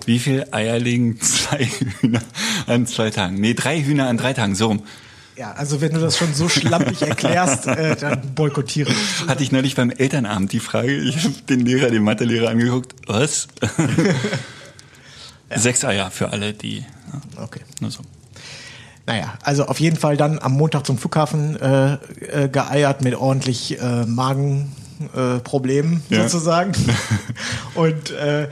Wie 0.06 0.20
viel 0.20 0.46
Eier 0.52 0.80
legen 0.80 1.20
zwei 1.22 1.66
Hühner 1.66 2.22
an 2.68 2.86
zwei 2.88 3.10
Tagen? 3.10 3.36
Nee, 3.36 3.54
drei 3.54 3.82
Hühner 3.82 4.08
an 4.08 4.18
drei 4.18 4.34
Tagen, 4.34 4.56
so 4.56 4.68
rum. 4.68 4.84
Ja, 5.42 5.54
also 5.54 5.82
wenn 5.82 5.92
du 5.92 6.00
das 6.00 6.18
schon 6.20 6.36
so 6.36 6.48
schlampig 6.50 7.02
erklärst, 7.02 7.66
äh, 7.66 7.96
dann 7.96 8.36
boykottiere 8.36 8.92
ich. 8.92 9.28
Hatte 9.28 9.42
ich 9.42 9.52
neulich 9.52 9.74
beim 9.74 9.90
Elternabend 9.90 10.52
die 10.52 10.60
Frage. 10.60 10.96
Ich 10.96 11.18
habe 11.24 11.34
den 11.50 11.62
Lehrer, 11.62 11.90
den 11.90 12.04
Mathelehrer 12.04 12.50
angeguckt. 12.52 12.94
Was? 13.08 13.48
Sechs 15.56 15.84
Eier 15.84 16.12
für 16.12 16.30
alle, 16.30 16.54
die. 16.54 16.82
Ja, 16.82 16.86
Okay. 17.44 17.62
nur 17.80 17.90
so. 17.90 18.02
Naja, 19.08 19.34
also 19.42 19.66
auf 19.66 19.80
jeden 19.80 19.98
Fall 19.98 20.16
dann 20.16 20.38
am 20.38 20.52
Montag 20.54 20.86
zum 20.86 21.00
Flughafen 21.00 21.60
äh, 21.60 21.94
äh, 21.94 22.48
geeiert 22.48 23.02
mit 23.02 23.16
ordentlich 23.16 23.82
äh, 23.82 24.06
Magenproblemen 24.06 26.04
äh, 26.12 26.16
Ja. 26.18 26.30
sozusagen. 26.30 26.74
Und 27.74 28.12
äh, 28.12 28.48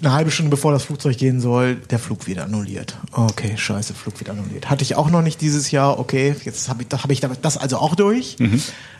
eine 0.00 0.12
halbe 0.12 0.30
Stunde 0.30 0.50
bevor 0.50 0.72
das 0.72 0.84
Flugzeug 0.84 1.16
gehen 1.18 1.40
soll, 1.40 1.76
der 1.76 1.98
Flug 1.98 2.26
wieder 2.26 2.44
annulliert. 2.44 2.96
Okay, 3.12 3.56
scheiße, 3.56 3.94
Flug 3.94 4.20
wieder 4.20 4.32
annulliert. 4.32 4.70
Hatte 4.70 4.82
ich 4.82 4.94
auch 4.94 5.10
noch 5.10 5.22
nicht 5.22 5.40
dieses 5.40 5.70
Jahr. 5.70 5.98
Okay, 5.98 6.36
jetzt 6.44 6.68
habe 6.68 6.82
ich, 6.82 6.88
hab 6.92 7.10
ich 7.10 7.20
das 7.20 7.56
also 7.56 7.78
auch 7.78 7.94
durch. 7.94 8.36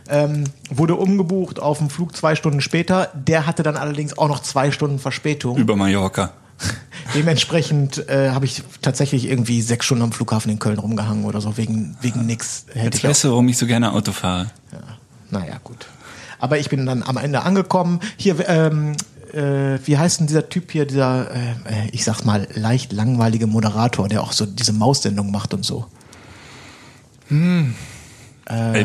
Ähm, 0.08 0.44
wurde 0.70 0.96
umgebucht 0.96 1.60
auf 1.60 1.78
den 1.78 1.90
Flug 1.90 2.16
zwei 2.16 2.34
Stunden 2.34 2.60
später. 2.60 3.10
Der 3.14 3.46
hatte 3.46 3.62
dann 3.62 3.76
allerdings 3.76 4.16
auch 4.16 4.28
noch 4.28 4.40
zwei 4.40 4.70
Stunden 4.70 4.98
Verspätung. 4.98 5.56
Über 5.56 5.76
Mallorca. 5.76 6.32
Dementsprechend 7.14 8.08
äh, 8.08 8.30
habe 8.30 8.44
ich 8.44 8.62
tatsächlich 8.82 9.28
irgendwie 9.28 9.62
sechs 9.62 9.86
Stunden 9.86 10.02
am 10.02 10.12
Flughafen 10.12 10.50
in 10.50 10.58
Köln 10.58 10.78
rumgehangen 10.78 11.24
oder 11.24 11.40
so, 11.40 11.56
wegen, 11.56 11.96
wegen 12.00 12.26
nix. 12.26 12.66
Jetzt 12.74 13.04
weißt 13.04 13.24
du, 13.24 13.30
warum 13.30 13.48
ich 13.48 13.56
so 13.56 13.66
gerne 13.66 13.92
Auto 13.92 14.12
fahre. 14.12 14.50
ja, 14.72 14.80
naja, 15.30 15.60
gut. 15.62 15.86
Aber 16.40 16.58
ich 16.58 16.68
bin 16.68 16.86
dann 16.86 17.02
am 17.02 17.16
Ende 17.16 17.42
angekommen. 17.42 18.00
Hier, 18.16 18.48
ähm, 18.48 18.96
äh, 19.34 19.78
wie 19.84 19.98
heißt 19.98 20.20
denn 20.20 20.26
dieser 20.26 20.48
Typ 20.48 20.70
hier, 20.70 20.86
dieser, 20.86 21.30
äh, 21.30 21.38
äh, 21.38 21.88
ich 21.92 22.04
sag's 22.04 22.24
mal, 22.24 22.46
leicht 22.54 22.92
langweilige 22.92 23.46
Moderator, 23.46 24.08
der 24.08 24.22
auch 24.22 24.32
so 24.32 24.46
diese 24.46 24.72
Maussendung 24.72 25.30
macht 25.30 25.54
und 25.54 25.64
so. 25.64 25.86
Pf, 27.28 27.74
äh, 28.48 28.84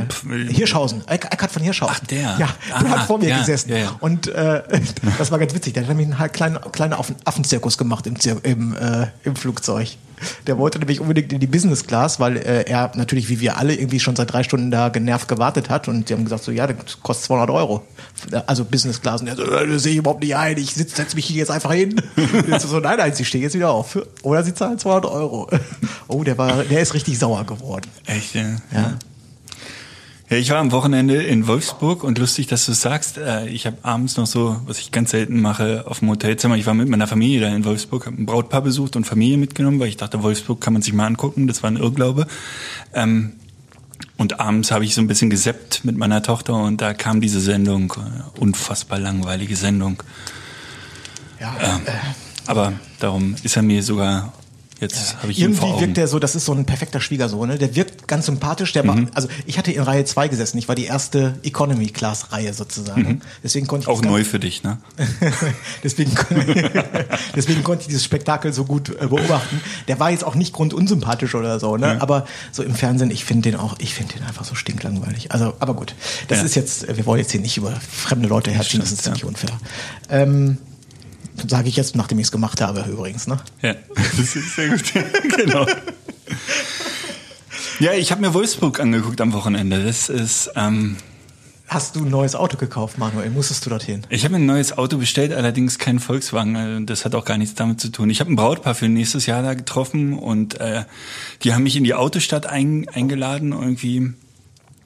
Hirschhausen, 0.53 1.01
Eck- 1.07 1.25
Eckhard 1.31 1.51
von 1.51 1.61
Hirschhausen. 1.63 1.95
Ach, 2.01 2.07
der. 2.07 2.21
Ja, 2.21 2.49
der 2.69 2.75
Aha, 2.75 2.89
hat 2.89 3.07
vor 3.07 3.17
mir 3.19 3.29
ja, 3.29 3.39
gesessen. 3.39 3.69
ja, 3.69 3.77
ja. 3.77 3.95
Und 3.99 4.27
äh, 4.27 4.63
das 5.17 5.31
war 5.31 5.39
ganz 5.39 5.53
witzig. 5.53 5.73
Der 5.73 5.83
hat 5.83 5.89
nämlich 5.89 6.07
einen 6.07 6.19
halt 6.19 6.33
kleinen, 6.33 6.59
kleinen 6.71 6.93
Affen, 6.93 7.15
Affenzirkus 7.25 7.77
gemacht 7.77 8.05
im, 8.07 8.15
im, 8.43 8.75
äh, 8.75 9.07
im 9.23 9.35
Flugzeug. 9.35 9.89
Der 10.47 10.57
wollte 10.57 10.79
nämlich 10.79 11.01
unbedingt 11.01 11.33
in 11.33 11.41
die 11.41 11.47
Business 11.47 11.85
Class, 11.85 12.17
weil 12.17 12.37
äh, 12.37 12.63
er 12.69 12.91
natürlich, 12.95 13.27
wie 13.27 13.41
wir 13.41 13.57
alle, 13.57 13.75
irgendwie 13.75 13.99
schon 13.99 14.15
seit 14.15 14.31
drei 14.31 14.43
Stunden 14.43 14.71
da 14.71 14.87
genervt 14.87 15.27
gewartet 15.27 15.69
hat. 15.69 15.89
Und 15.89 16.07
die 16.07 16.13
haben 16.13 16.23
gesagt 16.23 16.43
so, 16.45 16.51
ja, 16.51 16.65
das 16.65 17.01
kostet 17.01 17.25
200 17.25 17.49
Euro. 17.49 17.83
Also 18.45 18.63
Business 18.63 19.01
Class. 19.01 19.19
Und 19.19 19.27
er 19.27 19.35
so, 19.35 19.43
äh, 19.43 19.67
das 19.67 19.83
sehe 19.83 19.91
ich 19.93 19.97
überhaupt 19.97 20.21
nicht 20.23 20.35
ein. 20.35 20.57
Ich 20.57 20.73
sitz, 20.75 20.95
setz 20.95 21.13
mich 21.15 21.25
hier 21.25 21.37
jetzt 21.37 21.51
einfach 21.51 21.73
hin. 21.73 22.01
Jetzt 22.47 22.67
so, 22.69 22.79
nein, 22.79 22.97
nein, 22.99 23.13
sie 23.13 23.25
stehen 23.25 23.41
jetzt 23.41 23.55
wieder 23.55 23.71
auf. 23.71 23.97
Oder 24.21 24.43
sie 24.43 24.53
zahlen 24.53 24.77
200 24.79 25.11
Euro. 25.11 25.49
Oh, 26.07 26.23
der 26.23 26.37
war, 26.37 26.63
der 26.63 26.81
ist 26.81 26.93
richtig 26.93 27.17
sauer 27.17 27.43
geworden. 27.45 27.89
Echt, 28.05 28.35
ja. 28.35 28.43
Ja. 28.71 28.93
Ja, 30.33 30.39
ich 30.39 30.49
war 30.49 30.57
am 30.57 30.71
Wochenende 30.71 31.21
in 31.21 31.45
Wolfsburg 31.45 32.03
und 32.03 32.17
lustig, 32.17 32.47
dass 32.47 32.65
du 32.65 32.71
es 32.71 32.81
sagst. 32.81 33.19
Äh, 33.19 33.49
Ich 33.49 33.67
habe 33.67 33.77
abends 33.83 34.17
noch 34.17 34.25
so, 34.25 34.59
was 34.65 34.79
ich 34.79 34.91
ganz 34.91 35.11
selten 35.11 35.39
mache, 35.39 35.83
auf 35.85 35.99
dem 35.99 36.09
Hotelzimmer. 36.09 36.55
Ich 36.57 36.65
war 36.65 36.73
mit 36.73 36.89
meiner 36.89 37.05
Familie 37.05 37.41
da 37.41 37.55
in 37.55 37.63
Wolfsburg, 37.65 38.07
habe 38.07 38.19
ein 38.19 38.25
Brautpaar 38.25 38.61
besucht 38.63 38.95
und 38.95 39.05
Familie 39.05 39.37
mitgenommen, 39.37 39.79
weil 39.79 39.89
ich 39.89 39.97
dachte, 39.97 40.23
Wolfsburg 40.23 40.59
kann 40.59 40.73
man 40.73 40.81
sich 40.81 40.91
mal 40.91 41.05
angucken. 41.05 41.45
Das 41.45 41.61
war 41.61 41.69
ein 41.69 41.77
Irrglaube. 41.77 42.25
Ähm, 42.95 43.33
Und 44.17 44.39
abends 44.39 44.71
habe 44.71 44.85
ich 44.85 44.95
so 44.95 45.01
ein 45.01 45.07
bisschen 45.07 45.29
geseppt 45.29 45.85
mit 45.85 45.97
meiner 45.97 46.23
Tochter 46.23 46.55
und 46.55 46.81
da 46.81 46.95
kam 46.95 47.21
diese 47.21 47.39
Sendung, 47.39 47.93
äh, 47.95 48.39
unfassbar 48.39 48.97
langweilige 48.97 49.55
Sendung. 49.55 50.01
Ja, 51.39 51.55
Aber 52.47 52.73
darum 52.97 53.35
ist 53.43 53.55
er 53.55 53.61
mir 53.61 53.83
sogar 53.83 54.33
Jetzt 54.83 55.17
habe 55.21 55.31
ich 55.31 55.39
ihn 55.39 55.51
Irgendwie 55.53 55.81
wirkt 55.81 55.97
der 55.97 56.07
so, 56.07 56.19
das 56.19 56.35
ist 56.35 56.45
so 56.45 56.53
ein 56.53 56.65
perfekter 56.65 56.99
Schwiegersohn, 57.01 57.47
ne? 57.49 57.57
Der 57.57 57.75
wirkt 57.75 58.07
ganz 58.07 58.25
sympathisch. 58.27 58.71
Der 58.73 58.87
war, 58.87 58.95
Mhm. 58.95 59.09
also 59.13 59.27
ich 59.45 59.57
hatte 59.57 59.71
in 59.71 59.81
Reihe 59.81 60.05
2 60.05 60.27
gesessen. 60.27 60.57
Ich 60.57 60.67
war 60.67 60.75
die 60.75 60.85
erste 60.85 61.35
Economy-Class-Reihe 61.43 62.53
sozusagen. 62.53 63.21
Deswegen 63.43 63.67
konnte 63.67 63.83
ich 63.83 63.87
Mhm. 63.87 63.93
Auch 63.93 64.01
neu 64.11 64.23
für 64.23 64.39
dich, 64.39 64.63
ne? 64.63 64.77
deswegen, 65.83 66.11
deswegen 67.35 67.63
konnte 67.63 67.81
ich 67.81 67.87
dieses 67.87 68.03
Spektakel 68.03 68.53
so 68.53 68.65
gut 68.65 68.89
äh, 68.89 69.07
beobachten. 69.07 69.61
Der 69.87 69.99
war 69.99 70.11
jetzt 70.11 70.23
auch 70.23 70.35
nicht 70.35 70.53
grundunsympathisch 70.53 71.35
oder 71.35 71.59
so, 71.59 71.77
ne? 71.77 72.01
Aber 72.01 72.25
so 72.51 72.63
im 72.63 72.75
Fernsehen, 72.75 73.11
ich 73.11 73.25
finde 73.25 73.49
den 73.51 73.59
auch, 73.59 73.75
ich 73.79 73.93
finde 73.93 74.13
den 74.15 74.23
einfach 74.23 74.45
so 74.45 74.55
stinklangweilig. 74.55 75.31
Also, 75.31 75.53
aber 75.59 75.73
gut. 75.73 75.95
Das 76.27 76.39
Ja. 76.39 76.45
ist 76.45 76.55
jetzt, 76.55 76.95
wir 76.95 77.05
wollen 77.05 77.19
jetzt 77.19 77.31
hier 77.31 77.41
nicht 77.41 77.57
über 77.57 77.71
fremde 77.71 78.27
Leute 78.27 78.51
herziehen, 78.51 78.79
das 78.79 78.91
ist 78.91 79.03
ziemlich 79.03 79.23
unfair. 79.25 79.51
Ähm, 80.09 80.57
Sage 81.47 81.69
ich 81.69 81.75
jetzt, 81.75 81.95
nachdem 81.95 82.19
ich 82.19 82.27
es 82.27 82.31
gemacht 82.31 82.61
habe, 82.61 82.85
übrigens, 82.89 83.27
ne? 83.27 83.39
Ja, 83.61 83.75
das 83.95 84.35
ist 84.35 84.55
sehr 84.55 84.69
gut. 84.69 84.83
genau. 85.37 85.65
Ja, 87.79 87.93
ich 87.93 88.11
habe 88.11 88.21
mir 88.21 88.33
Wolfsburg 88.33 88.79
angeguckt 88.79 89.19
am 89.19 89.33
Wochenende. 89.33 89.83
Das 89.83 90.09
ist, 90.09 90.51
ähm, 90.55 90.97
Hast 91.67 91.95
du 91.95 92.01
ein 92.05 92.09
neues 92.11 92.35
Auto 92.35 92.57
gekauft, 92.57 92.99
Manuel? 92.99 93.31
Musstest 93.31 93.65
du 93.65 93.71
dorthin? 93.71 94.05
ich 94.09 94.25
habe 94.25 94.33
mir 94.33 94.39
ein 94.39 94.45
neues 94.45 94.77
Auto 94.77 94.97
bestellt, 94.97 95.33
allerdings 95.33 95.79
kein 95.79 95.99
Volkswagen. 95.99 96.55
Also 96.55 96.85
Das 96.85 97.03
hat 97.03 97.15
auch 97.15 97.25
gar 97.25 97.37
nichts 97.37 97.55
damit 97.55 97.81
zu 97.81 97.89
tun. 97.89 98.11
Ich 98.11 98.19
habe 98.19 98.31
ein 98.31 98.35
Brautpaar 98.35 98.75
für 98.75 98.87
nächstes 98.89 99.25
Jahr 99.25 99.41
da 99.41 99.55
getroffen 99.55 100.13
und 100.13 100.59
äh, 100.59 100.83
die 101.41 101.53
haben 101.53 101.63
mich 101.63 101.75
in 101.75 101.83
die 101.83 101.95
Autostadt 101.95 102.45
ein, 102.45 102.87
eingeladen 102.89 103.53
irgendwie. 103.53 104.13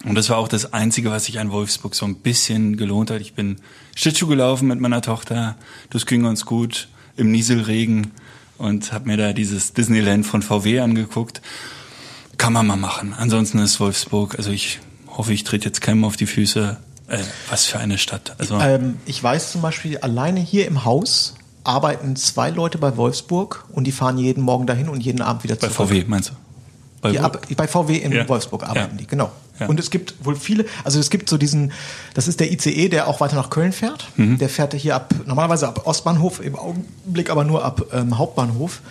Und 0.06 0.16
das 0.16 0.30
war 0.30 0.38
auch 0.38 0.48
das 0.48 0.74
Einzige, 0.74 1.10
was 1.12 1.26
sich 1.26 1.40
an 1.40 1.52
Wolfsburg 1.52 1.96
so 1.96 2.06
ein 2.06 2.16
bisschen 2.16 2.78
gelohnt 2.78 3.10
hat. 3.12 3.20
Ich 3.22 3.34
bin 3.34 3.58
Schlittschuh 3.96 4.28
gelaufen 4.28 4.68
mit 4.68 4.80
meiner 4.80 5.02
Tochter. 5.02 5.56
Das 5.90 6.06
ging 6.06 6.24
ganz 6.24 6.46
gut 6.46 6.88
im 7.16 7.32
Nieselregen 7.32 8.12
und 8.58 8.94
habe 8.94 9.08
mir 9.08 9.18
da 9.18 9.34
dieses 9.34 9.74
Disneyland 9.74 10.26
von 10.26 10.42
VW 10.44 10.80
angeguckt. 10.82 11.42
Kann 12.38 12.54
man 12.54 12.68
mal 12.68 12.76
machen. 12.78 13.16
Ansonsten 13.18 13.58
ist 13.60 13.80
Wolfsburg, 13.80 14.36
also 14.38 14.52
ich 14.52 14.80
hoffe, 15.08 15.34
ich 15.34 15.44
trete 15.44 15.66
jetzt 15.66 15.82
keinem 15.82 16.06
auf 16.06 16.16
die 16.16 16.28
Füße. 16.28 16.78
Äh, 17.08 17.18
was 17.50 17.66
für 17.66 17.80
eine 17.80 17.98
Stadt. 17.98 18.36
Also 18.38 18.60
Ähm, 18.60 18.98
ich 19.06 19.22
weiß 19.24 19.52
zum 19.52 19.62
Beispiel, 19.62 19.98
alleine 19.98 20.40
hier 20.40 20.68
im 20.68 20.86
Haus 20.86 21.34
arbeiten 21.64 22.16
zwei 22.16 22.52
Leute 22.52 22.78
bei 22.78 22.96
Wolfsburg 22.98 23.66
und 23.72 23.86
die 23.86 23.92
fahren 23.92 24.18
jeden 24.20 24.44
Morgen 24.44 24.68
dahin 24.68 24.90
und 24.90 25.02
jeden 25.02 25.22
Abend 25.22 25.44
wieder 25.44 25.56
bei 25.56 25.68
zurück. 25.70 25.90
VW 25.90 26.04
meinst 26.08 26.30
du? 26.30 26.34
Bei 27.02 27.20
ab, 27.20 27.46
bei 27.56 27.68
VW 27.68 27.96
in 27.98 28.12
Ja. 28.12 28.28
Wolfsburg 28.30 28.64
arbeiten 28.64 28.96
Ja. 28.96 28.98
die, 29.00 29.08
genau. 29.08 29.32
Ja. 29.60 29.68
Und 29.68 29.80
es 29.80 29.90
gibt 29.90 30.14
wohl 30.24 30.36
viele, 30.36 30.66
also 30.84 31.00
es 31.00 31.10
gibt 31.10 31.30
so 31.30 31.38
diesen, 31.38 31.72
das 32.14 32.28
ist 32.28 32.40
der 32.40 32.52
ICE, 32.52 32.90
der 32.90 33.08
auch 33.08 33.20
weiter 33.20 33.36
nach 33.36 33.50
Köln 33.50 33.72
fährt. 33.72 34.08
Mhm. 34.16 34.38
Der 34.38 34.50
fährt 34.50 34.74
hier 34.74 34.96
ab, 34.96 35.14
normalerweise 35.26 35.68
ab 35.68 35.86
Ostbahnhof, 35.86 36.40
im 36.40 36.56
Augenblick 36.56 37.30
aber 37.30 37.44
nur 37.44 37.64
ab 37.64 37.86
ähm, 37.94 38.18
Hauptbahnhof. 38.18 38.82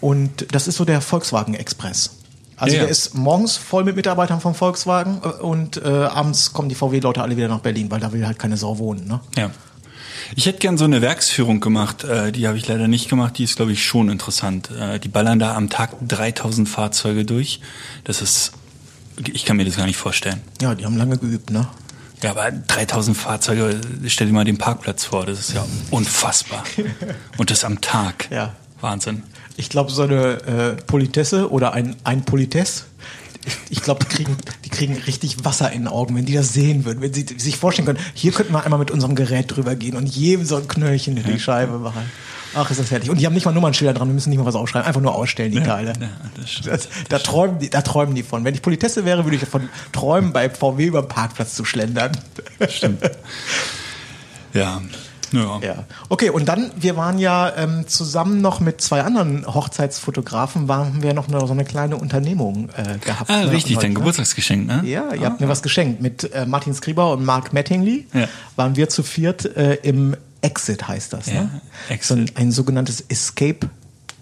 Und 0.00 0.46
das 0.52 0.68
ist 0.68 0.76
so 0.76 0.84
der 0.84 1.00
Volkswagen 1.00 1.54
Express. 1.54 2.10
Also 2.56 2.74
Ja, 2.74 2.80
ja. 2.80 2.84
der 2.84 2.90
ist 2.90 3.14
morgens 3.14 3.56
voll 3.56 3.84
mit 3.84 3.96
Mitarbeitern 3.96 4.40
vom 4.40 4.54
Volkswagen 4.54 5.20
äh, 5.22 5.28
und 5.42 5.76
äh, 5.78 5.88
abends 5.88 6.52
kommen 6.52 6.68
die 6.68 6.74
VW-Leute 6.74 7.22
alle 7.22 7.36
wieder 7.36 7.48
nach 7.48 7.60
Berlin, 7.60 7.90
weil 7.90 8.00
da 8.00 8.12
will 8.12 8.26
halt 8.26 8.38
keine 8.38 8.56
Sau 8.56 8.78
wohnen. 8.78 9.06
Ne? 9.06 9.20
Ja. 9.36 9.50
Ich 10.34 10.46
hätte 10.46 10.58
gern 10.58 10.76
so 10.76 10.84
eine 10.84 11.02
Werksführung 11.02 11.60
gemacht, 11.60 12.02
äh, 12.04 12.32
die 12.32 12.48
habe 12.48 12.56
ich 12.56 12.66
leider 12.66 12.88
nicht 12.88 13.08
gemacht, 13.08 13.38
die 13.38 13.44
ist, 13.44 13.56
glaube 13.56 13.72
ich, 13.72 13.84
schon 13.84 14.08
interessant. 14.08 14.70
Äh, 14.70 14.98
die 14.98 15.08
ballern 15.08 15.38
da 15.38 15.54
am 15.54 15.70
Tag 15.70 15.90
3000 16.06 16.68
Fahrzeuge 16.68 17.24
durch. 17.24 17.60
Das 18.04 18.22
ist, 18.22 18.52
ich 19.32 19.44
kann 19.44 19.56
mir 19.56 19.64
das 19.64 19.76
gar 19.76 19.86
nicht 19.86 19.96
vorstellen. 19.96 20.40
Ja, 20.60 20.74
die 20.74 20.84
haben 20.84 20.96
lange 20.96 21.18
geübt, 21.18 21.50
ne? 21.50 21.68
Ja, 22.22 22.30
aber 22.30 22.50
3000 22.50 23.16
Fahrzeuge, 23.16 23.80
stell 24.06 24.26
dir 24.26 24.32
mal 24.32 24.44
den 24.44 24.58
Parkplatz 24.58 25.04
vor, 25.04 25.26
das 25.26 25.38
ist 25.38 25.54
ja 25.54 25.64
unfassbar. 25.90 26.64
Und 27.36 27.50
das 27.50 27.64
am 27.64 27.80
Tag. 27.80 28.28
Ja. 28.30 28.54
Wahnsinn. 28.80 29.22
Ich 29.56 29.68
glaube, 29.68 29.90
so 29.90 30.02
eine 30.02 30.42
äh, 30.42 30.82
Politesse 30.86 31.50
oder 31.50 31.72
ein, 31.72 31.96
ein 32.04 32.24
Politesse, 32.24 32.84
ich, 33.46 33.56
ich 33.70 33.82
glaube, 33.82 34.04
die 34.04 34.14
kriegen, 34.14 34.36
die 34.64 34.68
kriegen 34.70 34.96
richtig 35.06 35.44
Wasser 35.44 35.70
in 35.72 35.82
den 35.82 35.88
Augen, 35.88 36.16
wenn 36.16 36.26
die 36.26 36.34
das 36.34 36.52
sehen 36.52 36.84
würden. 36.84 37.00
Wenn 37.00 37.14
sie 37.14 37.26
sich 37.38 37.56
vorstellen 37.56 37.86
können, 37.86 38.00
hier 38.14 38.32
könnten 38.32 38.52
wir 38.52 38.64
einmal 38.64 38.78
mit 38.78 38.90
unserem 38.90 39.14
Gerät 39.14 39.54
drüber 39.54 39.76
gehen 39.76 39.96
und 39.96 40.06
jedem 40.06 40.44
so 40.44 40.56
ein 40.56 40.68
Knöllchen 40.68 41.16
in 41.16 41.24
die 41.24 41.40
Scheibe 41.40 41.78
machen. 41.78 42.10
Ach, 42.54 42.70
ist 42.70 42.80
das 42.80 42.88
fertig. 42.88 43.10
Und 43.10 43.20
die 43.20 43.26
haben 43.26 43.34
nicht 43.34 43.44
mal 43.44 43.52
Nummernschilder 43.52 43.94
dran, 43.94 44.08
wir 44.08 44.14
müssen 44.14 44.30
nicht 44.30 44.38
mal 44.38 44.46
was 44.46 44.54
aufschreiben, 44.54 44.86
einfach 44.86 45.00
nur 45.00 45.14
ausstellen, 45.14 45.52
die 45.52 45.62
Teile. 45.62 45.92
Ja, 46.00 46.08
das 46.40 46.50
stimmt. 46.50 46.68
Das, 46.68 46.88
da, 47.08 47.18
träumen 47.18 47.58
die, 47.58 47.70
da 47.70 47.82
träumen 47.82 48.14
die 48.14 48.22
von. 48.22 48.44
Wenn 48.44 48.54
ich 48.54 48.62
Politesse 48.62 49.04
wäre, 49.04 49.24
würde 49.24 49.36
ich 49.36 49.42
davon 49.42 49.68
träumen, 49.92 50.32
bei 50.32 50.48
VW 50.50 50.86
über 50.86 51.02
den 51.02 51.08
Parkplatz 51.08 51.54
zu 51.54 51.64
schlendern. 51.64 52.12
Stimmt. 52.68 53.02
Ja. 54.52 54.80
Ja. 55.32 55.60
Ja. 55.60 55.84
Okay, 56.08 56.30
und 56.30 56.46
dann, 56.46 56.70
wir 56.76 56.96
waren 56.96 57.18
ja 57.18 57.52
ähm, 57.56 57.86
zusammen 57.88 58.40
noch 58.40 58.60
mit 58.60 58.80
zwei 58.80 59.02
anderen 59.02 59.44
Hochzeitsfotografen, 59.46 60.68
waren 60.68 61.02
wir 61.02 61.14
noch 61.14 61.28
eine, 61.28 61.40
so 61.40 61.52
eine 61.52 61.64
kleine 61.64 61.96
Unternehmung 61.96 62.68
äh, 62.76 62.98
gehabt. 62.98 63.28
Ah, 63.28 63.44
ne, 63.44 63.50
richtig, 63.50 63.78
dein 63.78 63.92
ne? 63.92 63.98
Geburtstagsgeschenk, 63.98 64.66
ne? 64.66 64.82
Ja, 64.84 65.12
ihr 65.14 65.26
habt 65.26 65.40
mir 65.40 65.48
was 65.48 65.62
geschenkt. 65.62 66.00
Mit 66.00 66.32
äh, 66.32 66.46
Martin 66.46 66.74
Skriber 66.74 67.12
und 67.12 67.24
Mark 67.24 67.52
Mattingly 67.52 68.06
Ja. 68.14 68.28
waren 68.54 68.76
wir 68.76 68.88
zu 68.88 69.02
viert 69.02 69.44
äh, 69.56 69.74
im 69.82 70.16
Exit, 70.42 70.86
heißt 70.88 71.12
das. 71.12 71.26
Ja, 71.26 71.42
ne? 71.42 71.60
Exit. 71.88 72.06
So 72.08 72.14
ein, 72.14 72.30
ein 72.46 72.52
sogenanntes 72.52 73.00
Escape. 73.08 73.68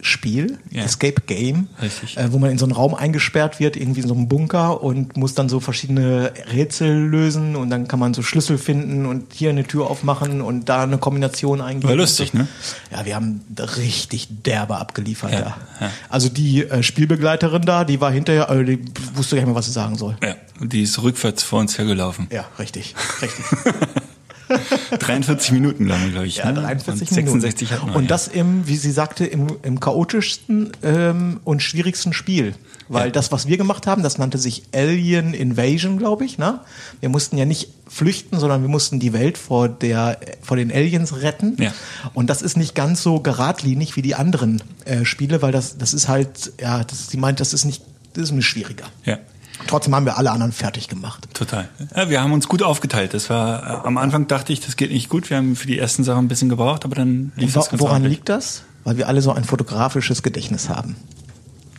Spiel, 0.07 0.59
Ja. 0.71 0.83
Escape 0.85 1.23
Game, 1.27 1.69
äh, 1.81 2.27
wo 2.31 2.39
man 2.39 2.51
in 2.51 2.59
so 2.59 2.67
einen 2.67 2.73
Raum 2.73 2.95
eingesperrt 2.95 3.59
wird, 3.59 3.75
irgendwie 3.75 4.03
in 4.03 4.07
so 4.09 4.13
einem 4.13 4.29
Bunker 4.29 4.83
und 4.83 5.17
muss 5.17 5.33
dann 5.33 5.49
so 5.49 5.61
verschiedene 5.61 6.31
Rätsel 6.53 6.95
lösen 7.09 7.57
und 7.57 7.71
dann 7.71 7.89
kann 7.89 7.99
man 8.01 8.13
so 8.13 8.21
Schlüssel 8.21 8.59
finden 8.59 9.07
und 9.07 9.33
hier 9.33 9.49
eine 9.49 9.65
Tür 9.65 9.87
aufmachen 9.91 10.43
und 10.43 10.69
da 10.69 10.83
eine 10.83 10.99
Kombination 10.99 11.63
eingeben. 11.63 11.89
War 11.89 11.97
lustig, 11.97 12.33
so. 12.33 12.39
ne? 12.39 12.49
Ja, 12.93 13.07
wir 13.07 13.15
haben 13.17 13.41
richtig 13.79 14.29
derbe 14.45 14.77
abgeliefert 14.77 15.33
Ja, 15.33 15.41
da. 15.41 15.57
ja. 15.87 15.91
Also 16.11 16.29
die 16.29 16.65
äh, 16.65 16.83
Spielbegleiterin 16.83 17.63
da, 17.63 17.85
die 17.85 17.99
war 18.03 18.13
hinterher, 18.13 18.51
äh, 18.51 18.63
die 18.63 18.85
wusste 19.15 19.37
gar 19.37 19.41
nicht 19.41 19.47
mehr, 19.47 19.55
was 19.57 19.65
sie 19.65 19.73
sagen 19.73 19.97
soll. 19.97 20.19
Ja. 20.23 20.35
Und 20.61 20.75
die 20.75 20.83
ist 20.83 21.03
rückwärts 21.03 21.43
vor 21.43 21.61
uns 21.61 21.79
hergelaufen. 21.79 22.27
Ja, 22.31 22.45
richtig, 22.59 22.95
richtig. 23.23 23.47
43 24.99 25.53
Minuten 25.53 25.87
lang, 25.87 26.11
glaube 26.13 26.27
ich. 26.27 26.37
Ja, 26.39 26.53
ne? 26.53 26.61
43 26.61 27.11
und 27.11 27.17
Minuten. 27.17 27.41
66 27.41 27.73
hatten 27.73 27.87
wir. 27.89 27.97
Und 27.97 28.11
das 28.11 28.29
im, 28.29 28.67
wie 28.67 28.77
sie 28.77 28.91
sagte, 28.93 29.25
im, 29.27 29.47
im 29.63 29.81
chaotischsten 29.81 30.73
ähm, 30.83 31.41
und 31.45 31.63
schwierigsten 31.63 32.13
Spiel. 32.13 32.55
Weil 32.89 33.07
Ja. 33.07 33.11
das, 33.13 33.33
was 33.33 33.47
wir 33.49 33.57
gemacht 33.57 33.87
haben, 33.87 34.03
das 34.03 34.19
nannte 34.19 34.37
sich 34.39 34.63
Alien 34.75 35.33
Invasion, 35.33 35.97
glaube 35.99 36.25
ich. 36.27 36.37
Ne? 36.39 36.61
Wir 37.01 37.09
mussten 37.09 37.39
ja 37.39 37.47
nicht 37.47 37.71
flüchten, 37.89 38.39
sondern 38.39 38.61
wir 38.63 38.69
mussten 38.69 39.01
die 39.01 39.13
Welt 39.13 39.39
vor, 39.39 39.69
der, 39.69 40.19
vor 40.43 40.57
den 40.57 40.71
Aliens 40.71 41.23
retten. 41.23 41.57
Ja. 41.59 41.73
Und 42.13 42.29
das 42.29 42.43
ist 42.43 42.57
nicht 42.57 42.75
ganz 42.75 43.03
so 43.03 43.21
geradlinig 43.21 43.97
wie 43.97 44.03
die 44.03 44.15
anderen 44.15 44.63
äh, 44.85 45.05
Spiele, 45.05 45.41
weil 45.43 45.53
das, 45.53 45.79
das 45.79 45.95
ist 45.95 46.09
halt, 46.09 46.53
ja, 46.61 46.85
das, 46.85 47.09
sie 47.09 47.17
meint, 47.17 47.41
das 47.41 47.55
ist 47.55 47.65
nicht, 47.65 47.83
das 48.13 48.25
ist 48.25 48.33
mir 48.33 48.43
schwieriger. 48.43 48.85
Ja. 49.05 49.19
Trotzdem 49.67 49.95
haben 49.95 50.05
wir 50.07 50.17
alle 50.19 50.31
anderen 50.31 50.53
fertig 50.53 50.89
gemacht. 50.89 51.27
Total. 51.35 51.69
Ja, 51.97 52.09
wir 52.11 52.21
haben 52.23 52.33
uns 52.33 52.49
gut 52.49 52.63
aufgeteilt. 52.63 53.15
Das 53.15 53.31
war 53.31 53.85
äh, 53.85 53.87
am 53.87 53.97
Anfang 53.99 54.27
dachte 54.29 54.53
ich, 54.53 54.61
das 54.61 54.77
geht 54.77 54.91
nicht 54.91 55.09
gut. 55.09 55.31
Wir 55.31 55.37
haben 55.39 55.57
für 55.57 55.67
die 55.67 55.79
ersten 55.79 56.05
Sachen 56.05 56.25
ein 56.27 56.29
bisschen 56.29 56.49
gebraucht, 56.49 56.85
aber 56.85 56.95
dann 56.95 57.33
lief 57.37 57.53
das 57.55 57.71
ganz 57.71 57.81
woran 57.81 57.95
ordentlich. 57.97 58.19
liegt 58.19 58.29
das? 58.29 58.63
Weil 58.85 58.97
wir 58.99 59.09
alle 59.09 59.23
so 59.23 59.33
ein 59.33 59.45
fotografisches 59.45 60.23
Gedächtnis 60.23 60.69
haben. 60.69 60.97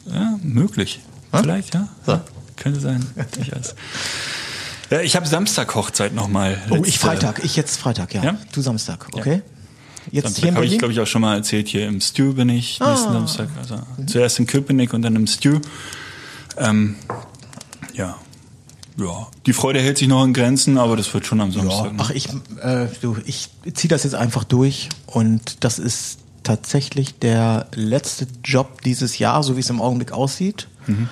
Ja, 0.08 0.38
möglich. 0.42 1.00
Hm? 1.32 1.42
Vielleicht, 1.42 1.74
ja. 1.74 1.88
So. 2.06 2.12
ja. 2.14 2.22
Könnte 2.58 2.80
sein. 2.80 3.06
Durchaus. 3.36 3.76
Ja, 4.90 5.02
ich 5.02 5.16
habe 5.16 5.28
Samstag 5.28 5.74
Hochzeit 5.76 6.14
nochmal. 6.14 6.58
Oh, 6.70 6.84
ich 6.86 7.00
Freitag. 7.00 7.44
Ich 7.44 7.56
jetzt 7.56 7.78
Freitag, 7.80 8.14
ja. 8.14 8.24
Ja? 8.24 8.38
Du 8.54 8.62
Samstag, 8.62 9.08
okay? 9.14 9.42
Jetzt 10.12 10.12
hier 10.12 10.22
Samstag 10.22 10.44
in 10.50 10.56
habe 10.56 10.66
ich, 10.66 10.70
Berlin? 10.70 10.80
glaube 10.80 10.94
ich, 10.94 11.00
auch 11.00 11.08
schon 11.08 11.22
mal 11.24 11.36
erzählt. 11.36 11.68
Hier 11.68 11.88
im 11.88 12.00
Stew 12.02 12.34
bin 12.34 12.50
ich 12.50 12.80
nächsten 12.80 12.84
Ah. 12.84 13.14
Samstag. 13.14 13.50
Also 13.58 13.80
zuerst 14.06 14.38
in 14.40 14.46
Köpenick 14.48 14.94
und 14.94 15.02
dann 15.02 15.16
im 15.16 15.26
Stew. 15.28 15.60
Ähm, 16.58 16.96
ja. 17.96 18.18
Ja. 18.98 19.28
Die 19.46 19.54
Freude 19.54 19.82
hält 19.82 19.98
sich 19.98 20.08
noch 20.08 20.24
in 20.24 20.34
Grenzen, 20.34 20.78
aber 20.78 20.96
das 20.96 21.14
wird 21.14 21.26
schon 21.26 21.42
am 21.42 21.52
ja, 21.52 21.62
Samstag. 21.62 21.94
ne? 21.94 22.00
ach, 22.00 22.10
ich, 22.12 22.30
äh, 22.62 22.88
du, 23.02 23.18
ich 23.26 23.50
ziehe 23.74 23.90
das 23.90 24.04
jetzt 24.04 24.16
einfach 24.16 24.46
durch 24.46 24.90
und 25.06 25.64
das 25.66 25.80
ist 25.80 26.20
tatsächlich 26.44 27.20
der 27.20 27.68
letzte 27.74 28.28
Job 28.44 28.82
dieses 28.84 29.18
Jahr, 29.18 29.44
so 29.44 29.58
wie 29.58 29.60
es 29.60 29.70
im 29.70 29.82
Augenblick 29.82 30.12
aussieht. 30.14 30.68
Mhm. 30.88 31.10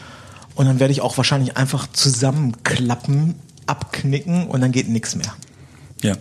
Und 0.55 0.65
dann 0.65 0.79
werde 0.79 0.93
ich 0.93 1.01
auch 1.01 1.17
wahrscheinlich 1.17 1.57
einfach 1.57 1.87
zusammenklappen, 1.91 3.35
abknicken 3.65 4.47
und 4.47 4.61
dann 4.61 4.71
geht 4.71 4.87
nichts 4.87 5.15
mehr. 5.15 5.33
Ja. 6.01 6.15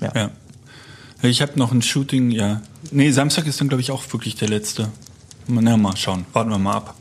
Ja. 0.00 0.12
Ja. 0.14 0.30
Ich 1.22 1.42
habe 1.42 1.58
noch 1.58 1.70
ein 1.70 1.82
Shooting, 1.82 2.30
ja. 2.30 2.62
Nee, 2.90 3.10
Samstag 3.12 3.46
ist 3.46 3.60
dann, 3.60 3.68
glaube 3.68 3.82
ich, 3.82 3.90
auch 3.90 4.10
wirklich 4.12 4.36
der 4.36 4.48
letzte. 4.48 4.88
Na, 5.46 5.76
mal 5.76 5.96
schauen. 5.96 6.24
Warten 6.32 6.50
wir 6.50 6.58
mal 6.58 6.76
ab. 6.76 6.94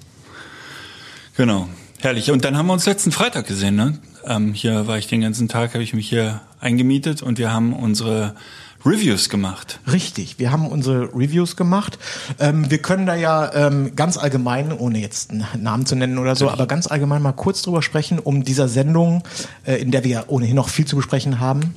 Genau. 1.37 1.69
Herrlich. 2.01 2.31
Und 2.31 2.45
dann 2.45 2.57
haben 2.57 2.67
wir 2.67 2.73
uns 2.73 2.85
letzten 2.85 3.11
Freitag 3.11 3.47
gesehen, 3.47 3.75
ne? 3.75 3.97
Ähm, 4.25 4.53
hier 4.53 4.87
war 4.87 4.97
ich 4.97 5.07
den 5.07 5.21
ganzen 5.21 5.47
Tag, 5.47 5.73
habe 5.73 5.83
ich 5.83 5.93
mich 5.93 6.07
hier 6.09 6.41
eingemietet 6.59 7.21
und 7.21 7.37
wir 7.37 7.51
haben 7.51 7.73
unsere 7.73 8.35
Reviews 8.85 9.27
gemacht. 9.27 9.79
Richtig, 9.91 10.39
wir 10.39 10.51
haben 10.51 10.65
unsere 10.67 11.13
Reviews 11.13 11.57
gemacht. 11.57 11.99
Ähm, 12.39 12.69
wir 12.71 12.77
können 12.77 13.05
da 13.05 13.15
ja 13.15 13.53
ähm, 13.53 13.95
ganz 13.95 14.17
allgemein, 14.17 14.71
ohne 14.71 14.99
jetzt 14.99 15.31
einen 15.31 15.45
Namen 15.61 15.85
zu 15.85 15.95
nennen 15.95 16.17
oder 16.17 16.35
so, 16.35 16.49
aber 16.49 16.65
ganz 16.67 16.87
allgemein 16.87 17.21
mal 17.21 17.33
kurz 17.33 17.61
drüber 17.61 17.81
sprechen, 17.81 18.19
um 18.19 18.43
dieser 18.45 18.69
Sendung, 18.69 19.23
äh, 19.65 19.75
in 19.75 19.91
der 19.91 20.05
wir 20.05 20.11
ja 20.11 20.23
ohnehin 20.27 20.55
noch 20.55 20.69
viel 20.69 20.85
zu 20.85 20.95
besprechen 20.95 21.41
haben, 21.41 21.73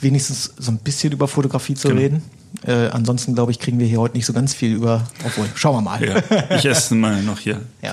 wenigstens 0.00 0.54
so 0.58 0.72
ein 0.72 0.78
bisschen 0.78 1.12
über 1.12 1.28
Fotografie 1.28 1.74
zu 1.74 1.88
Genau. 1.88 2.00
reden. 2.00 2.22
Äh, 2.66 2.88
ansonsten, 2.88 3.34
glaube 3.34 3.50
ich, 3.50 3.58
kriegen 3.58 3.78
wir 3.78 3.86
hier 3.86 4.00
heute 4.00 4.16
nicht 4.16 4.26
so 4.26 4.32
ganz 4.32 4.54
viel 4.54 4.74
über. 4.74 5.02
Obwohl, 5.24 5.46
schauen 5.54 5.76
wir 5.76 5.80
mal. 5.82 6.04
Ja, 6.04 6.56
ich 6.56 6.64
esse 6.64 6.94
mal 6.94 7.22
noch 7.22 7.38
hier. 7.38 7.60
Ja. 7.82 7.92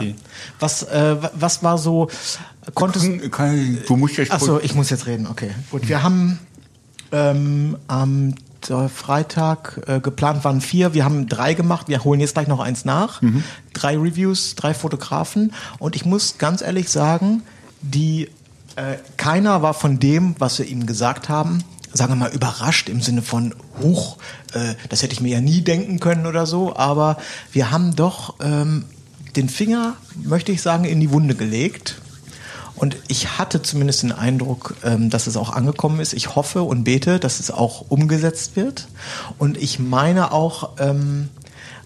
Was, 0.60 0.84
äh, 0.84 1.18
was 1.34 1.64
war 1.64 1.78
so, 1.78 2.10
konntest 2.74 3.06
Du 3.88 3.98
musst 3.98 4.16
jetzt 4.18 4.32
Achso, 4.32 4.58
ich 4.60 4.74
muss 4.74 4.90
jetzt 4.90 5.06
reden, 5.06 5.28
okay. 5.28 5.52
Gut, 5.70 5.90
wir 5.90 6.02
haben 6.02 6.40
ähm, 7.12 7.78
am 7.88 8.36
Freitag 8.96 9.82
äh, 9.88 10.00
geplant 10.00 10.46
waren 10.46 10.62
vier, 10.62 10.94
wir 10.94 11.04
haben 11.04 11.28
drei 11.28 11.56
gemacht, 11.56 11.90
wir 11.90 12.04
holen 12.04 12.22
jetzt 12.22 12.36
gleich 12.36 12.48
noch 12.48 12.60
eins 12.60 12.86
nach. 12.86 13.22
Drei 13.74 13.98
Reviews, 13.98 14.56
drei 14.56 14.74
Fotografen 14.74 15.52
und 15.80 15.96
ich 15.96 16.06
muss 16.06 16.38
ganz 16.38 16.62
ehrlich 16.62 16.90
sagen, 16.90 17.44
die 17.82 18.30
äh, 18.76 18.98
keiner 19.18 19.62
war 19.62 19.74
von 19.74 20.00
dem, 20.00 20.36
was 20.40 20.60
wir 20.60 20.68
ihm 20.68 20.86
gesagt 20.86 21.28
haben, 21.28 21.64
sagen 21.94 22.14
wir 22.14 22.18
mal 22.18 22.32
überrascht 22.32 22.90
im 22.90 23.02
Sinne 23.02 23.22
von 23.22 23.54
hoch, 23.82 24.18
äh, 24.54 24.76
das 24.90 25.04
hätte 25.04 25.14
ich 25.14 25.22
mir 25.22 25.30
ja 25.30 25.42
nie 25.42 25.62
denken 25.62 26.00
können 26.00 26.26
oder 26.26 26.46
so, 26.46 26.76
aber 26.76 27.18
wir 27.52 27.72
haben 27.72 27.96
doch 27.96 28.36
ähm, 28.42 28.86
den 29.36 29.50
Finger, 29.50 29.96
möchte 30.24 30.52
ich 30.52 30.62
sagen, 30.62 30.86
in 30.86 31.00
die 31.00 31.12
Wunde 31.12 31.36
gelegt. 31.36 32.02
Und 32.76 32.98
ich 33.10 33.38
hatte 33.38 33.62
zumindest 33.62 34.02
den 34.02 34.12
Eindruck, 34.12 34.76
ähm, 34.84 35.10
dass 35.10 35.28
es 35.28 35.38
auch 35.38 35.52
angekommen 35.52 36.00
ist. 36.00 36.14
Ich 36.14 36.36
hoffe 36.36 36.64
und 36.64 36.84
bete, 36.84 37.20
dass 37.20 37.40
es 37.40 37.52
auch 37.52 37.86
umgesetzt 37.90 38.56
wird. 38.56 38.88
Und 39.38 39.58
ich 39.58 39.78
meine 39.78 40.32
auch, 40.32 40.72
ähm, 40.80 41.30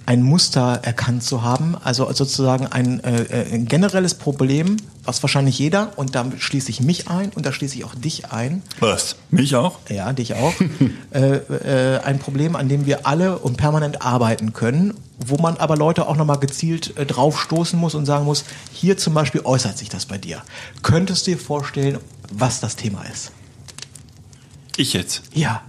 ein 0.06 0.22
Muster 0.22 0.80
erkannt 0.84 1.24
zu 1.24 1.42
haben, 1.42 1.76
also 1.84 2.12
sozusagen 2.14 2.68
ein, 2.68 3.04
äh, 3.04 3.48
ein 3.52 3.66
generelles 3.66 4.14
Problem, 4.14 4.78
was 5.04 5.22
wahrscheinlich 5.24 5.58
jeder, 5.58 5.92
und 5.98 6.16
da 6.16 6.26
schließe 6.38 6.70
ich 6.70 6.82
mich 6.82 7.08
ein 7.08 7.32
und 7.32 7.46
da 7.46 7.52
schließe 7.52 7.76
ich 7.78 7.86
auch 7.86 7.96
dich 7.96 8.32
ein, 8.32 8.62
Was? 8.80 9.16
Mich 9.30 9.56
auch? 9.56 9.80
ja, 9.90 10.14
dich 10.14 10.36
auch, 10.36 10.54
äh, 11.12 11.36
äh, 11.38 12.00
ein 12.02 12.20
Problem, 12.20 12.56
an 12.56 12.70
dem 12.70 12.86
wir 12.86 13.08
alle 13.08 13.40
und 13.40 13.58
permanent 13.58 14.02
arbeiten 14.04 14.54
können, 14.54 14.94
wo 15.26 15.38
man 15.38 15.58
aber 15.58 15.76
Leute 15.76 16.08
auch 16.08 16.18
nochmal 16.18 16.40
gezielt 16.40 16.98
äh, 16.98 17.06
draufstoßen 17.06 17.80
muss 17.80 17.96
und 17.96 18.06
sagen 18.06 18.26
muss, 18.26 18.46
hier 18.72 18.98
zum 18.98 19.14
Beispiel 19.14 19.42
äußert 19.44 19.78
sich 19.78 19.90
das 19.90 20.06
bei 20.06 20.18
dir. 20.18 20.42
Könntest 20.84 21.26
du 21.26 21.32
dir 21.32 21.38
vorstellen, 21.38 21.98
was 22.32 22.60
das 22.60 22.76
Thema 22.76 23.04
ist? 23.04 23.32
Ich 24.78 24.94
jetzt. 24.94 25.24
Ja. 25.34 25.62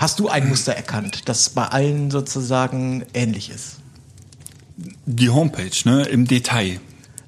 Hast 0.00 0.18
du 0.18 0.30
ein 0.30 0.48
Muster 0.48 0.72
erkannt, 0.72 1.28
das 1.28 1.50
bei 1.50 1.66
allen 1.66 2.10
sozusagen 2.10 3.04
ähnlich 3.12 3.50
ist? 3.50 3.76
Die 5.04 5.28
Homepage, 5.28 5.70
ne? 5.84 6.04
Im 6.04 6.26
Detail. 6.26 6.80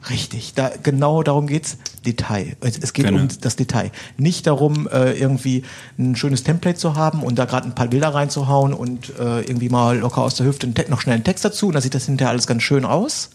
Richtig, 0.08 0.54
da, 0.54 0.70
genau 0.82 1.22
darum 1.22 1.46
geht's. 1.46 1.76
Detail. 2.06 2.56
Es, 2.60 2.78
es 2.78 2.94
geht 2.94 3.04
Genau. 3.04 3.20
um 3.20 3.28
das 3.42 3.56
Detail. 3.56 3.92
Nicht 4.16 4.46
darum, 4.46 4.88
äh, 4.88 5.12
irgendwie 5.12 5.64
ein 5.98 6.16
schönes 6.16 6.44
Template 6.44 6.78
zu 6.78 6.94
haben 6.96 7.22
und 7.22 7.38
da 7.38 7.44
gerade 7.44 7.68
ein 7.68 7.74
paar 7.74 7.88
Bilder 7.88 8.08
reinzuhauen 8.14 8.72
und 8.72 9.10
äh, 9.18 9.42
irgendwie 9.42 9.68
mal 9.68 9.98
locker 9.98 10.22
aus 10.22 10.36
der 10.36 10.46
Hüfte 10.46 10.66
noch 10.88 11.02
schnell 11.02 11.16
einen 11.16 11.24
Text 11.24 11.44
dazu 11.44 11.66
und 11.66 11.74
dann 11.74 11.82
sieht 11.82 11.94
das 11.94 12.06
hinterher 12.06 12.30
alles 12.30 12.46
ganz 12.46 12.62
schön 12.62 12.86
aus. 12.86 13.28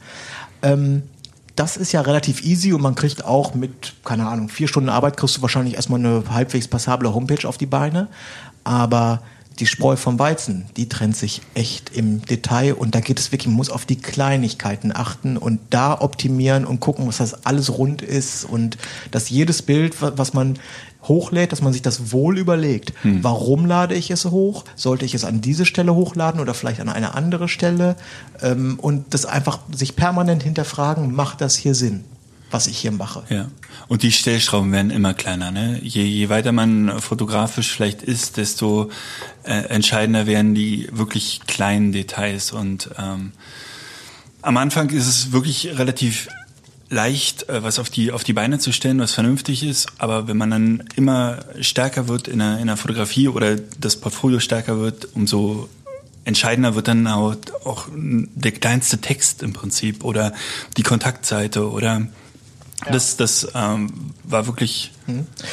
Ähm, 0.64 1.04
das 1.56 1.76
ist 1.76 1.92
ja 1.92 2.02
relativ 2.02 2.44
easy 2.44 2.72
und 2.74 2.82
man 2.82 2.94
kriegt 2.96 3.26
auch 3.26 3.56
mit, 3.56 3.94
keine 4.04 4.28
Ahnung, 4.28 4.48
vier 4.48 4.68
Stunden 4.68 4.90
Arbeit 4.90 5.18
kriegst 5.18 5.38
du 5.38 5.42
wahrscheinlich 5.42 5.76
erstmal 5.76 6.00
eine 6.00 6.24
halbwegs 6.30 6.68
passable 6.68 7.14
Homepage 7.14 7.48
auf 7.48 7.58
die 7.58 7.66
Beine. 7.66 8.10
Aber 8.68 9.22
die 9.60 9.66
Spreu 9.66 9.96
vom 9.96 10.20
Weizen, 10.20 10.66
die 10.76 10.88
trennt 10.88 11.16
sich 11.18 11.42
echt 11.56 11.90
im 11.96 12.22
Detail 12.22 12.74
und 12.74 12.94
da 12.94 13.00
geht 13.00 13.18
es 13.20 13.32
wirklich, 13.32 13.48
man 13.48 13.56
muss 13.56 13.72
auf 13.72 13.86
die 13.88 13.96
Kleinigkeiten 13.96 14.92
achten 14.96 15.36
und 15.36 15.60
da 15.72 16.00
optimieren 16.00 16.64
und 16.66 16.80
gucken, 16.80 17.08
dass 17.08 17.18
das 17.18 17.46
alles 17.46 17.76
rund 17.76 18.02
ist 18.04 18.46
und 18.46 18.78
dass 19.10 19.30
jedes 19.32 19.64
Bild, 19.64 20.00
wa- 20.02 20.12
was 20.16 20.34
man 20.36 20.60
hochlädt, 21.08 21.52
dass 21.54 21.62
man 21.64 21.74
sich 21.74 21.82
das 21.82 22.12
wohl 22.12 22.38
überlegt. 22.38 22.94
Warum 23.24 23.66
lade 23.66 23.96
ich 23.96 24.12
es 24.12 24.26
hoch? 24.26 24.64
Sollte 24.76 25.06
ich 25.06 25.16
es 25.16 25.24
an 25.24 25.42
diese 25.42 25.66
Stelle 25.66 25.96
hochladen 25.96 26.40
oder 26.42 26.54
vielleicht 26.54 26.80
an 26.82 26.90
eine 26.90 27.16
andere 27.16 27.48
Stelle? 27.48 27.96
Ähm, 28.44 28.78
und 28.80 29.14
das 29.16 29.26
einfach 29.26 29.60
sich 29.72 29.96
permanent 29.96 30.44
hinterfragen, 30.44 31.16
macht 31.16 31.42
das 31.42 31.56
hier 31.56 31.74
Sinn, 31.74 32.04
was 32.52 32.68
ich 32.68 32.78
hier 32.78 32.92
mache? 32.92 33.24
Ja. 33.30 33.50
Und 33.88 34.04
die 34.04 34.12
Stellschrauben 34.12 34.72
werden 34.72 34.92
immer 34.92 35.14
kleiner. 35.14 35.52
Ne? 35.52 35.80
Je, 35.84 36.04
je 36.04 36.30
weiter 36.30 36.52
man 36.52 37.00
fotografisch 37.00 37.72
vielleicht 37.72 38.02
ist, 38.02 38.38
desto 38.38 38.90
äh, 39.44 39.54
entscheidender 39.70 40.28
werden 40.28 40.56
die 40.56 40.88
wirklich 40.92 41.42
kleinen 41.48 41.92
Details. 41.92 42.52
Und 42.52 42.90
ähm, 42.98 43.34
am 44.42 44.58
Anfang 44.58 44.90
ist 44.90 45.08
es 45.08 45.32
wirklich 45.32 45.78
relativ 45.78 46.30
leicht, 46.90 47.50
äh, 47.50 47.64
was 47.64 47.80
auf 47.80 47.90
die 47.90 48.12
auf 48.12 48.24
die 48.24 48.34
Beine 48.34 48.60
zu 48.60 48.72
stellen, 48.72 49.00
was 49.00 49.14
vernünftig 49.14 49.64
ist. 49.64 49.88
Aber 49.98 50.28
wenn 50.28 50.38
man 50.38 50.52
dann 50.52 50.84
immer 50.96 51.40
stärker 51.62 52.08
wird 52.08 52.28
in 52.28 52.40
der, 52.40 52.60
in 52.60 52.68
der 52.68 52.78
Fotografie 52.78 53.28
oder 53.28 53.56
das 53.56 53.98
Portfolio 53.98 54.40
stärker 54.40 54.80
wird, 54.80 55.10
umso 55.16 55.70
entscheidender 56.26 56.76
wird 56.76 56.90
dann 56.90 57.08
auch, 57.08 57.36
auch 57.64 57.88
der 57.94 58.52
kleinste 58.52 59.00
Text 59.00 59.44
im 59.44 59.54
Prinzip 59.54 60.04
oder 60.04 60.34
die 60.76 60.84
Kontaktseite 60.84 61.72
oder 61.72 62.08
das, 62.86 63.18
das 63.18 63.48
ähm, 63.56 64.12
war 64.24 64.46
wirklich 64.46 64.92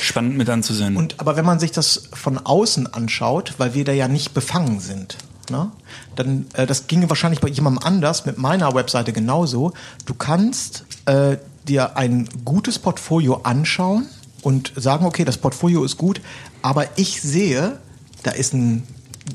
spannend 0.01 0.37
mit 0.37 0.49
anzusehen. 0.51 0.97
Und 0.97 1.21
aber 1.21 1.37
wenn 1.37 1.45
man 1.45 1.59
sich 1.59 1.73
das 1.73 2.09
von 2.13 2.39
außen 2.39 2.93
anschaut, 2.93 3.55
weil 3.59 3.75
wir 3.75 3.85
da 3.85 3.93
ja 3.93 4.09
nicht 4.09 4.35
befangen 4.35 4.81
sind, 4.81 5.17
ne, 5.51 5.71
dann 6.17 6.47
äh, 6.53 6.67
das 6.67 6.87
ginge 6.87 7.09
wahrscheinlich 7.09 7.41
bei 7.41 7.49
jemandem 7.49 7.83
anders, 7.83 8.27
mit 8.27 8.39
meiner 8.39 8.75
Webseite 8.75 9.13
genauso. 9.13 9.73
Du 10.05 10.15
kannst 10.15 10.85
äh, 11.07 11.39
dir 11.67 11.97
ein 11.97 12.29
gutes 12.45 12.79
Portfolio 12.79 13.41
anschauen 13.43 14.07
und 14.43 14.73
sagen, 14.77 15.07
okay, 15.07 15.25
das 15.25 15.39
Portfolio 15.39 15.83
ist 15.85 15.97
gut, 15.97 16.21
aber 16.61 16.87
ich 16.97 17.23
sehe, 17.23 17.79
da 18.23 18.33
ist 18.33 18.53
ein 18.53 18.87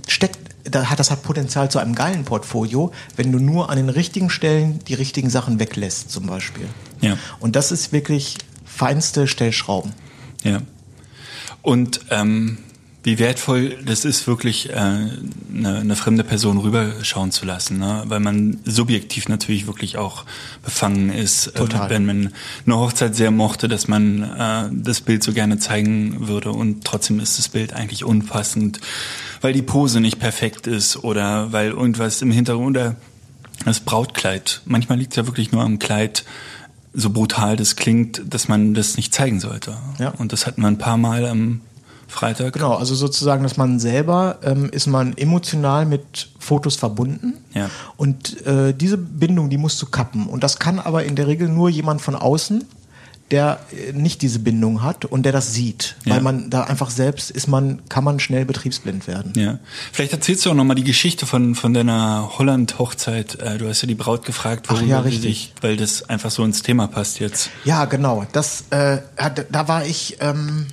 steckt 0.07 0.38
da 0.63 0.89
hat 0.89 0.99
das 0.99 1.11
hat 1.11 1.23
Potenzial 1.23 1.69
zu 1.71 1.79
einem 1.79 1.95
geilen 1.95 2.25
Portfolio, 2.25 2.91
wenn 3.15 3.31
du 3.31 3.39
nur 3.39 3.69
an 3.69 3.77
den 3.77 3.89
richtigen 3.89 4.29
Stellen 4.29 4.79
die 4.87 4.93
richtigen 4.93 5.29
Sachen 5.29 5.59
weglässt, 5.59 6.11
zum 6.11 6.25
Beispiel. 6.25 6.67
Ja. 7.01 7.17
Und 7.39 7.55
das 7.55 7.71
ist 7.71 7.91
wirklich 7.91 8.37
feinste 8.65 9.27
Stellschrauben. 9.27 9.93
Ja. 10.43 10.61
Und 11.61 12.01
ähm, 12.09 12.59
wie 13.03 13.17
wertvoll 13.17 13.77
das 13.85 14.03
ist, 14.03 14.27
wirklich 14.27 14.69
äh, 14.69 14.73
eine, 14.73 15.09
eine 15.53 15.95
fremde 15.95 16.23
Person 16.25 16.57
rüberschauen 16.57 17.31
zu 17.31 17.45
lassen, 17.45 17.79
ne? 17.79 18.03
weil 18.07 18.19
man 18.19 18.59
subjektiv 18.65 19.29
natürlich 19.29 19.67
wirklich 19.67 19.97
auch 19.97 20.25
befangen 20.63 21.09
ist, 21.09 21.47
äh, 21.47 21.51
Total. 21.51 21.89
wenn 21.89 22.05
man 22.05 22.33
eine 22.65 22.77
Hochzeit 22.77 23.15
sehr 23.15 23.31
mochte, 23.31 23.69
dass 23.69 23.87
man 23.87 24.23
äh, 24.23 24.69
das 24.71 24.99
Bild 24.99 25.23
so 25.23 25.31
gerne 25.31 25.59
zeigen 25.59 26.27
würde 26.27 26.51
und 26.51 26.83
trotzdem 26.83 27.21
ist 27.21 27.39
das 27.39 27.47
Bild 27.47 27.73
eigentlich 27.73 28.03
unpassend, 28.03 28.81
weil 29.39 29.53
die 29.53 29.61
Pose 29.61 30.01
nicht 30.01 30.19
perfekt 30.19 30.67
ist 30.67 31.01
oder 31.01 31.53
weil 31.53 31.69
irgendwas 31.69 32.21
im 32.21 32.31
Hintergrund 32.31 32.75
oder 32.75 32.95
das 33.63 33.79
Brautkleid. 33.79 34.61
Manchmal 34.65 34.97
liegt 34.97 35.13
es 35.13 35.17
ja 35.17 35.25
wirklich 35.25 35.51
nur 35.51 35.63
am 35.63 35.79
Kleid, 35.79 36.25
so 36.93 37.11
brutal 37.11 37.55
das 37.55 37.75
klingt, 37.75 38.21
dass 38.27 38.47
man 38.47 38.73
das 38.73 38.97
nicht 38.97 39.13
zeigen 39.13 39.39
sollte. 39.39 39.77
Ja. 39.99 40.09
Und 40.09 40.33
das 40.33 40.47
hatten 40.47 40.61
wir 40.61 40.67
ein 40.67 40.77
paar 40.77 40.97
Mal 40.97 41.25
am 41.25 41.61
Freitag. 42.09 42.53
Genau, 42.53 42.73
also 42.75 42.95
sozusagen, 42.95 43.43
dass 43.43 43.55
man 43.55 43.79
selber 43.79 44.39
ähm, 44.43 44.69
ist 44.71 44.87
man 44.87 45.15
emotional 45.17 45.85
mit 45.85 46.29
Fotos 46.39 46.75
verbunden 46.75 47.35
Ja. 47.53 47.69
und 47.97 48.45
äh, 48.45 48.73
diese 48.73 48.97
Bindung, 48.97 49.49
die 49.49 49.57
musst 49.57 49.81
du 49.81 49.85
kappen 49.85 50.27
und 50.27 50.43
das 50.43 50.59
kann 50.59 50.79
aber 50.79 51.05
in 51.05 51.15
der 51.15 51.27
Regel 51.27 51.47
nur 51.47 51.69
jemand 51.69 52.01
von 52.01 52.15
außen, 52.15 52.65
der 53.31 53.59
äh, 53.71 53.93
nicht 53.93 54.23
diese 54.23 54.39
Bindung 54.39 54.81
hat 54.81 55.05
und 55.05 55.21
der 55.21 55.31
das 55.31 55.53
sieht, 55.53 55.95
Ja. 56.03 56.15
weil 56.15 56.21
man 56.21 56.49
da 56.49 56.63
einfach 56.63 56.89
selbst 56.89 57.29
ist 57.29 57.47
man, 57.47 57.81
kann 57.87 58.03
man 58.03 58.19
schnell 58.19 58.43
betriebsblind 58.43 59.05
werden. 59.07 59.33
Ja. 59.35 59.59
Vielleicht 59.91 60.13
erzählst 60.13 60.45
du 60.45 60.49
auch 60.49 60.55
nochmal 60.55 60.75
die 60.75 60.83
Geschichte 60.83 61.27
von, 61.27 61.53
von 61.53 61.75
deiner 61.75 62.31
Holland-Hochzeit. 62.39 63.35
Äh, 63.39 63.57
Du 63.59 63.67
hast 63.69 63.83
ja 63.83 63.87
die 63.87 63.93
Braut 63.93 64.25
gefragt, 64.25 64.65
Ach 64.69 64.81
ja, 64.81 65.01
richtig. 65.01 65.21
sich, 65.21 65.53
weil 65.61 65.77
das 65.77 66.09
einfach 66.09 66.31
so 66.31 66.43
ins 66.43 66.63
Thema 66.63 66.87
passt 66.87 67.19
jetzt. 67.19 67.51
Ja, 67.65 67.85
genau. 67.85 68.25
Das, 68.31 68.63
äh, 68.71 68.97
da 69.51 69.67
war 69.67 69.85
ich, 69.85 70.17
ähm, 70.21 70.65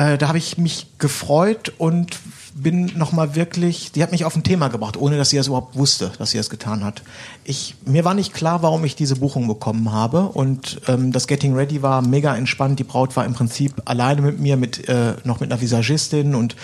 äh, 0.00 0.16
da 0.16 0.28
habe 0.28 0.38
ich 0.38 0.56
mich 0.56 0.86
gefreut 0.98 1.74
und 1.76 2.18
bin 2.54 2.92
nochmal 2.96 3.34
wirklich, 3.34 3.92
die 3.92 4.02
hat 4.02 4.12
mich 4.12 4.24
auf 4.24 4.34
ein 4.34 4.42
Thema 4.42 4.68
gebracht, 4.68 4.96
ohne 4.96 5.18
dass 5.18 5.28
sie 5.28 5.36
das 5.36 5.46
überhaupt 5.46 5.76
wusste, 5.76 6.10
dass 6.18 6.30
sie 6.30 6.38
das 6.38 6.48
getan 6.48 6.82
hat. 6.82 7.02
Ich, 7.44 7.76
mir 7.84 8.04
war 8.04 8.14
nicht 8.14 8.32
klar, 8.32 8.62
warum 8.62 8.82
ich 8.84 8.96
diese 8.96 9.16
Buchung 9.16 9.46
bekommen 9.46 9.92
habe 9.92 10.22
und 10.22 10.80
ähm, 10.88 11.12
das 11.12 11.26
Getting 11.26 11.54
Ready 11.54 11.82
war 11.82 12.00
mega 12.00 12.34
entspannt. 12.34 12.78
Die 12.78 12.84
Braut 12.84 13.14
war 13.14 13.26
im 13.26 13.34
Prinzip 13.34 13.74
alleine 13.84 14.22
mit 14.22 14.40
mir, 14.40 14.56
mit 14.56 14.88
äh, 14.88 15.16
noch 15.24 15.40
mit 15.40 15.52
einer 15.52 15.60
Visagistin 15.60 16.34
und 16.34 16.56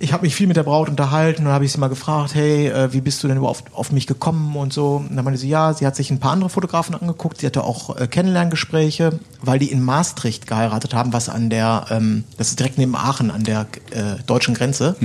ich 0.00 0.12
habe 0.12 0.24
mich 0.24 0.34
viel 0.34 0.46
mit 0.46 0.56
der 0.56 0.62
Braut 0.62 0.88
unterhalten 0.88 1.40
und 1.40 1.44
dann 1.46 1.54
habe 1.54 1.64
ich 1.64 1.72
sie 1.72 1.78
mal 1.78 1.88
gefragt, 1.88 2.34
hey, 2.34 2.68
äh, 2.68 2.92
wie 2.92 3.00
bist 3.00 3.22
du 3.22 3.28
denn 3.28 3.38
überhaupt 3.38 3.64
auf, 3.74 3.90
mich 3.90 4.06
gekommen 4.06 4.54
und 4.56 4.72
so. 4.72 4.96
Und 5.08 5.16
dann 5.16 5.24
meinte 5.24 5.40
sie, 5.40 5.48
ja, 5.48 5.74
sie 5.74 5.86
hat 5.86 5.96
sich 5.96 6.10
ein 6.10 6.20
paar 6.20 6.32
andere 6.32 6.50
Fotografen 6.50 6.94
angeguckt, 6.94 7.40
sie 7.40 7.46
hatte 7.46 7.64
auch 7.64 7.96
äh, 7.96 8.06
Kennenlerngespräche, 8.06 9.18
weil 9.42 9.58
die 9.58 9.72
in 9.72 9.82
Maastricht 9.82 10.46
geheiratet 10.46 10.94
haben, 10.94 11.12
was 11.12 11.28
an 11.28 11.50
der, 11.50 11.86
ähm, 11.90 12.24
das 12.36 12.50
ist 12.50 12.60
direkt 12.60 12.78
neben 12.78 12.94
Aachen 12.94 13.30
an 13.30 13.42
der 13.42 13.66
äh, 13.90 14.22
deutschen 14.26 14.54
Grenze. 14.54 14.96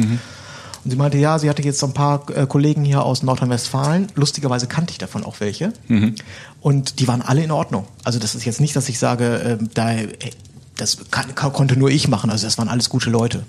Und 0.84 0.92
sie 0.92 0.98
meinte, 0.98 1.18
ja, 1.18 1.40
sie 1.40 1.50
hatte 1.50 1.64
jetzt 1.64 1.80
so 1.80 1.88
ein 1.88 1.94
paar 1.94 2.30
äh, 2.30 2.46
Kollegen 2.46 2.84
hier 2.84 3.04
aus 3.04 3.24
Nordrhein-Westfalen. 3.24 4.08
Lustigerweise 4.16 4.68
kannte 4.68 4.92
ich 4.92 4.98
davon 4.98 5.24
auch 5.24 5.40
welche. 5.40 5.72
Und 6.62 7.00
die 7.00 7.08
waren 7.08 7.22
alle 7.22 7.42
in 7.44 7.52
Ordnung. 7.52 7.86
Also 8.04 8.20
das 8.20 8.36
ist 8.36 8.46
jetzt 8.46 8.60
nicht, 8.62 8.76
dass 8.76 8.90
ich 8.90 9.00
sage, 9.00 9.58
äh, 9.62 9.66
da, 9.74 9.92
ey, 9.92 10.10
das 10.76 10.98
kann, 11.10 11.34
kann, 11.36 11.54
konnte 11.54 11.78
nur 11.78 11.90
ich 11.90 12.08
machen. 12.08 12.30
Also 12.30 12.46
das 12.46 12.58
waren 12.58 12.68
alles 12.68 12.90
gute 12.90 13.10
Leute. 13.10 13.44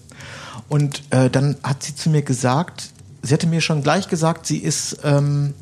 Und 0.68 1.02
äh, 1.10 1.30
dann 1.30 1.56
hat 1.62 1.82
sie 1.82 1.94
zu 1.94 2.10
mir 2.10 2.22
gesagt, 2.22 2.90
sie 3.22 3.34
hatte 3.34 3.46
mir 3.46 3.60
schon 3.60 3.82
gleich 3.82 4.08
gesagt, 4.08 4.46
sie 4.46 4.58
ist, 4.58 4.98
ähm, 5.04 5.54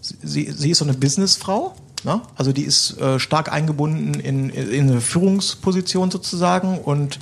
sie, 0.00 0.50
sie 0.50 0.70
ist 0.70 0.78
so 0.78 0.84
eine 0.84 0.94
Businessfrau. 0.94 1.74
Ne? 2.04 2.20
Also 2.36 2.52
die 2.52 2.62
ist 2.62 2.98
äh, 3.00 3.18
stark 3.18 3.52
eingebunden 3.52 4.14
in, 4.14 4.50
in 4.50 4.90
eine 4.90 5.00
Führungsposition 5.00 6.10
sozusagen 6.10 6.78
und 6.78 7.18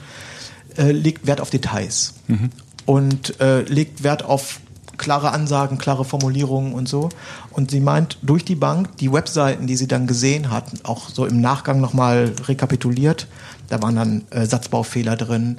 äh, 0.76 0.92
legt 0.92 1.26
Wert 1.26 1.40
auf 1.40 1.50
Details. 1.50 2.14
Mhm. 2.28 2.50
Und 2.86 3.40
äh, 3.40 3.62
legt 3.62 4.02
Wert 4.02 4.24
auf 4.24 4.60
klare 4.96 5.30
Ansagen, 5.30 5.78
klare 5.78 6.04
Formulierungen 6.04 6.74
und 6.74 6.88
so. 6.88 7.08
Und 7.50 7.70
sie 7.70 7.80
meint, 7.80 8.18
durch 8.22 8.44
die 8.44 8.54
Bank, 8.54 8.98
die 8.98 9.12
Webseiten, 9.12 9.66
die 9.66 9.76
sie 9.76 9.88
dann 9.88 10.06
gesehen 10.06 10.50
hat, 10.50 10.66
auch 10.82 11.08
so 11.08 11.24
im 11.24 11.40
Nachgang 11.40 11.80
nochmal 11.80 12.32
rekapituliert, 12.46 13.26
da 13.68 13.80
waren 13.82 13.96
dann 13.96 14.24
äh, 14.30 14.44
Satzbaufehler 14.44 15.16
drin, 15.16 15.58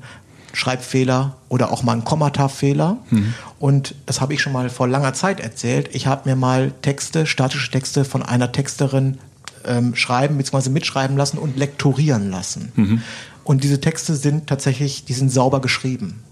Schreibfehler 0.54 1.38
oder 1.50 1.72
auch 1.72 1.84
mal 1.84 1.94
ein 1.94 2.04
Kommatafehler. 2.04 2.98
Mhm. 3.10 3.34
Und 3.60 3.96
das 4.06 4.22
habe 4.22 4.34
ich 4.34 4.42
schon 4.42 4.54
mal 4.54 4.70
vor 4.70 4.88
langer 4.88 5.14
Zeit 5.14 5.40
erzählt. 5.40 5.90
Ich 5.94 6.08
habe 6.08 6.30
mir 6.30 6.36
mal 6.36 6.72
Texte, 6.82 7.26
statische 7.26 7.72
Texte 7.72 8.06
von 8.06 8.24
einer 8.24 8.52
Texterin 8.52 9.18
ähm, 9.66 9.96
schreiben 9.96 10.38
bzw. 10.38 10.70
mitschreiben 10.70 11.18
lassen 11.18 11.38
und 11.38 11.58
lektorieren 11.58 12.32
lassen. 12.32 12.72
Mhm. 12.76 13.02
Und 13.44 13.64
diese 13.64 13.82
Texte 13.82 14.16
sind 14.16 14.48
tatsächlich, 14.48 15.06
die 15.06 15.14
sind 15.14 15.32
sauber 15.32 15.62
geschrieben. 15.62 16.24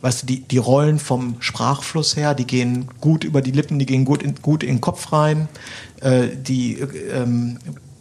Weißt 0.00 0.22
du, 0.22 0.26
die, 0.26 0.40
die 0.40 0.58
Rollen 0.58 0.98
vom 0.98 1.36
Sprachfluss 1.40 2.16
her, 2.16 2.34
die 2.34 2.46
gehen 2.46 2.88
gut 3.00 3.22
über 3.24 3.40
die 3.40 3.52
Lippen, 3.52 3.78
die 3.78 3.86
gehen 3.86 4.04
gut 4.04 4.22
in, 4.22 4.34
gut 4.42 4.62
in 4.62 4.76
den 4.76 4.80
Kopf 4.80 5.12
rein. 5.12 5.48
Äh, 6.00 6.28
die 6.36 6.78
ähm, 7.12 7.58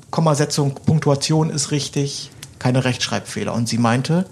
Kommasetzung, 0.09 0.73
Punktuation 0.73 1.51
ist 1.51 1.71
richtig, 1.71 2.31
keine 2.57 2.83
Rechtschreibfehler. 2.83 3.53
Und 3.53 3.69
sie 3.69 3.77
meinte, 3.77 4.25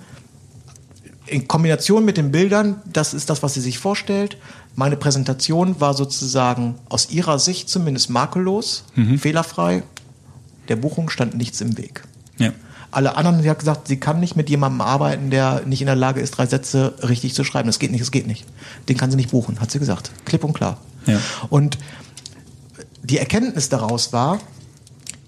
in 1.30 1.48
Kombination 1.48 2.06
mit 2.06 2.18
den 2.18 2.32
Bildern, 2.32 2.82
das 2.92 3.14
ist 3.14 3.30
das, 3.30 3.44
was 3.44 3.54
sie 3.54 3.62
sich 3.62 3.80
vorstellt. 3.80 4.38
Meine 4.76 4.98
Präsentation 4.98 5.80
war 5.80 5.94
sozusagen 5.94 6.76
aus 6.90 7.10
ihrer 7.10 7.40
Sicht 7.40 7.70
zumindest 7.70 8.10
makellos, 8.10 8.84
mhm. 8.96 9.20
fehlerfrei. 9.20 9.84
Der 10.68 10.76
Buchung 10.76 11.10
stand 11.10 11.36
nichts 11.36 11.62
im 11.62 11.78
Weg. 11.78 12.04
Ja. 12.38 12.52
Alle 12.92 13.16
anderen, 13.18 13.42
sie 13.42 13.50
hat 13.50 13.60
gesagt, 13.60 13.88
sie 13.88 13.98
kann 13.98 14.20
nicht 14.20 14.36
mit 14.36 14.50
jemandem 14.50 14.82
arbeiten, 14.82 15.30
der 15.30 15.64
nicht 15.66 15.82
in 15.82 15.88
der 15.88 15.96
Lage 15.96 16.22
ist, 16.22 16.32
drei 16.32 16.48
Sätze 16.48 16.96
richtig 17.08 17.36
zu 17.36 17.44
schreiben. 17.44 17.68
Das 17.68 17.78
geht 17.78 17.92
nicht, 17.92 18.02
das 18.02 18.12
geht 18.12 18.26
nicht. 18.26 18.46
Den 18.88 18.98
kann 18.98 19.12
sie 19.12 19.18
nicht 19.18 19.32
buchen, 19.32 19.60
hat 19.60 19.70
sie 19.70 19.80
gesagt. 19.80 20.12
Klipp 20.26 20.44
und 20.44 20.54
klar. 20.54 20.78
Ja. 21.06 21.20
Und 21.50 21.78
die 23.04 23.20
Erkenntnis 23.20 23.70
daraus 23.70 24.12
war, 24.12 24.40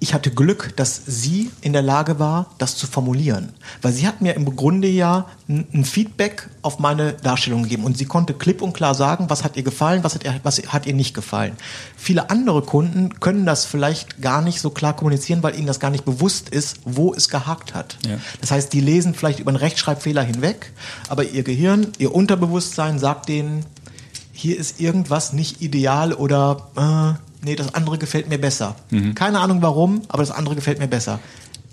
ich 0.01 0.15
hatte 0.15 0.31
Glück, 0.31 0.75
dass 0.77 0.99
sie 1.05 1.51
in 1.61 1.73
der 1.73 1.83
Lage 1.83 2.17
war, 2.17 2.47
das 2.57 2.75
zu 2.75 2.87
formulieren. 2.87 3.53
Weil 3.83 3.93
sie 3.93 4.07
hat 4.07 4.19
mir 4.19 4.33
im 4.33 4.55
Grunde 4.55 4.87
ja 4.87 5.27
ein 5.47 5.85
Feedback 5.85 6.49
auf 6.63 6.79
meine 6.79 7.13
Darstellung 7.13 7.63
gegeben 7.63 7.83
und 7.83 7.99
sie 7.99 8.05
konnte 8.05 8.33
klipp 8.33 8.63
und 8.63 8.73
klar 8.73 8.95
sagen, 8.95 9.29
was 9.29 9.43
hat 9.43 9.57
ihr 9.57 9.63
gefallen, 9.63 10.03
was 10.03 10.15
hat 10.15 10.23
ihr, 10.23 10.39
was 10.41 10.57
hat 10.57 10.87
ihr 10.87 10.95
nicht 10.95 11.13
gefallen. 11.13 11.55
Viele 11.95 12.31
andere 12.31 12.63
Kunden 12.63 13.19
können 13.19 13.45
das 13.45 13.65
vielleicht 13.65 14.23
gar 14.23 14.41
nicht 14.41 14.59
so 14.59 14.71
klar 14.71 14.95
kommunizieren, 14.95 15.43
weil 15.43 15.55
ihnen 15.55 15.67
das 15.67 15.79
gar 15.79 15.91
nicht 15.91 16.03
bewusst 16.03 16.49
ist, 16.49 16.79
wo 16.83 17.13
es 17.13 17.29
gehakt 17.29 17.75
hat. 17.75 17.99
Ja. 18.03 18.17
Das 18.41 18.49
heißt, 18.49 18.73
die 18.73 18.81
lesen 18.81 19.13
vielleicht 19.13 19.39
über 19.39 19.49
einen 19.49 19.57
Rechtschreibfehler 19.57 20.23
hinweg, 20.23 20.73
aber 21.09 21.25
ihr 21.25 21.43
Gehirn, 21.43 21.91
ihr 21.99 22.15
Unterbewusstsein 22.15 22.97
sagt 22.97 23.29
denen, 23.29 23.67
hier 24.31 24.57
ist 24.57 24.79
irgendwas 24.79 25.31
nicht 25.31 25.61
ideal 25.61 26.11
oder 26.11 27.17
äh, 27.19 27.30
nee, 27.43 27.55
das 27.55 27.73
andere 27.73 27.97
gefällt 27.97 28.29
mir 28.29 28.39
besser. 28.39 28.75
Mhm. 28.89 29.15
Keine 29.15 29.39
Ahnung 29.39 29.61
warum, 29.61 30.01
aber 30.07 30.23
das 30.23 30.31
andere 30.31 30.55
gefällt 30.55 30.79
mir 30.79 30.87
besser. 30.87 31.19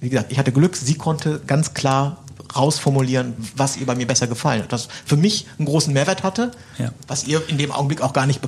Wie 0.01 0.09
gesagt, 0.09 0.33
ich 0.33 0.39
hatte 0.39 0.53
Glück, 0.53 0.77
sie 0.77 0.95
konnte 0.95 1.41
ganz 1.47 1.75
klar 1.75 2.19
rausformulieren, 2.55 3.35
was 3.57 3.77
ihr 3.77 3.87
bei 3.87 3.95
mir 3.95 4.07
besser 4.07 4.27
gefallen 4.27 4.63
hat. 4.63 4.73
Das 4.73 4.89
für 5.05 5.17
mich 5.17 5.47
einen 5.59 5.67
großen 5.67 5.93
Mehrwert 5.93 6.23
hatte, 6.23 6.53
ja. 6.79 6.93
was 7.07 7.25
ihr 7.25 7.43
in 7.49 7.59
dem 7.59 7.73
Augenblick 7.73 8.01
auch 8.01 8.13
gar 8.13 8.27
nicht 8.27 8.41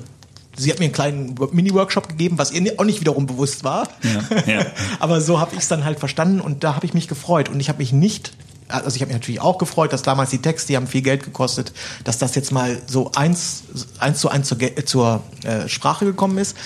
Sie 0.57 0.71
hat 0.71 0.79
mir 0.79 0.87
einen 0.87 0.93
kleinen 0.93 1.37
Mini-Workshop 1.53 2.09
gegeben, 2.09 2.37
was 2.37 2.51
ihr 2.51 2.75
auch 2.77 2.85
nicht 2.85 3.01
wiederum 3.01 3.27
bewusst 3.27 3.65
war. 3.65 3.89
Ja, 4.03 4.43
ja. 4.47 4.67
Aber 4.99 5.21
so 5.21 5.41
habe 5.41 5.55
ich 5.55 5.61
es 5.61 5.69
dann 5.69 5.85
halt 5.85 5.99
verstanden 5.99 6.41
und 6.41 6.65
da 6.65 6.75
habe 6.75 6.85
ich 6.85 6.93
mich 6.93 7.09
gefreut. 7.09 7.49
Und 7.49 7.61
ich 7.61 7.69
habe 7.69 7.79
mich 7.79 7.93
nicht 7.93 8.33
also 8.71 8.97
ich 8.97 9.03
habe 9.03 9.13
mich 9.13 9.21
natürlich 9.21 9.41
auch 9.41 9.59
gefreut, 9.59 9.93
dass 9.93 10.03
damals 10.03 10.31
die 10.31 10.39
Texte, 10.39 10.69
die 10.69 10.77
haben 10.77 10.87
viel 10.87 11.03
Geld 11.03 11.25
gekostet, 11.25 11.73
dass 12.05 12.19
das 12.19 12.35
jetzt 12.35 12.53
mal 12.53 12.81
so 12.87 13.11
eins, 13.15 13.65
eins 13.99 14.21
zu 14.21 14.29
eins 14.29 14.49
zur, 14.49 14.59
zur 14.85 15.23
äh, 15.45 15.69
Sprache 15.69 16.05
gekommen 16.05 16.39
ist. 16.39 16.57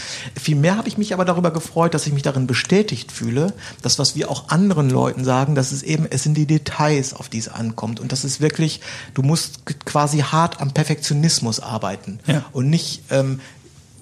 Vielmehr 0.41 0.77
habe 0.77 0.89
ich 0.89 0.99
mich 0.99 1.13
aber 1.15 1.25
darüber 1.25 1.51
gefreut, 1.51 1.95
dass 1.95 2.07
ich 2.07 2.13
mich 2.13 2.23
darin 2.23 2.47
bestätigt 2.47 3.13
fühle, 3.13 3.53
dass 3.83 3.99
was 3.99 4.17
wir 4.17 4.31
auch 4.31 4.49
anderen 4.49 4.91
Leuten 4.91 5.25
sagen, 5.25 5.55
dass 5.55 5.73
es 5.73 5.83
eben, 5.83 6.07
es 6.09 6.23
sind 6.23 6.35
die 6.35 6.47
Details, 6.47 7.15
auf 7.15 7.29
die 7.29 7.39
es 7.39 7.49
ankommt. 7.49 8.01
Und 8.01 8.13
das 8.13 8.25
ist 8.25 8.41
wirklich, 8.41 8.81
du 9.15 9.23
musst 9.23 9.65
quasi 9.85 10.19
hart 10.19 10.61
am 10.61 10.73
Perfektionismus 10.73 11.61
arbeiten 11.61 12.19
ja. 12.27 12.45
und 12.53 12.71
nicht 12.71 13.03
ähm, 13.11 13.41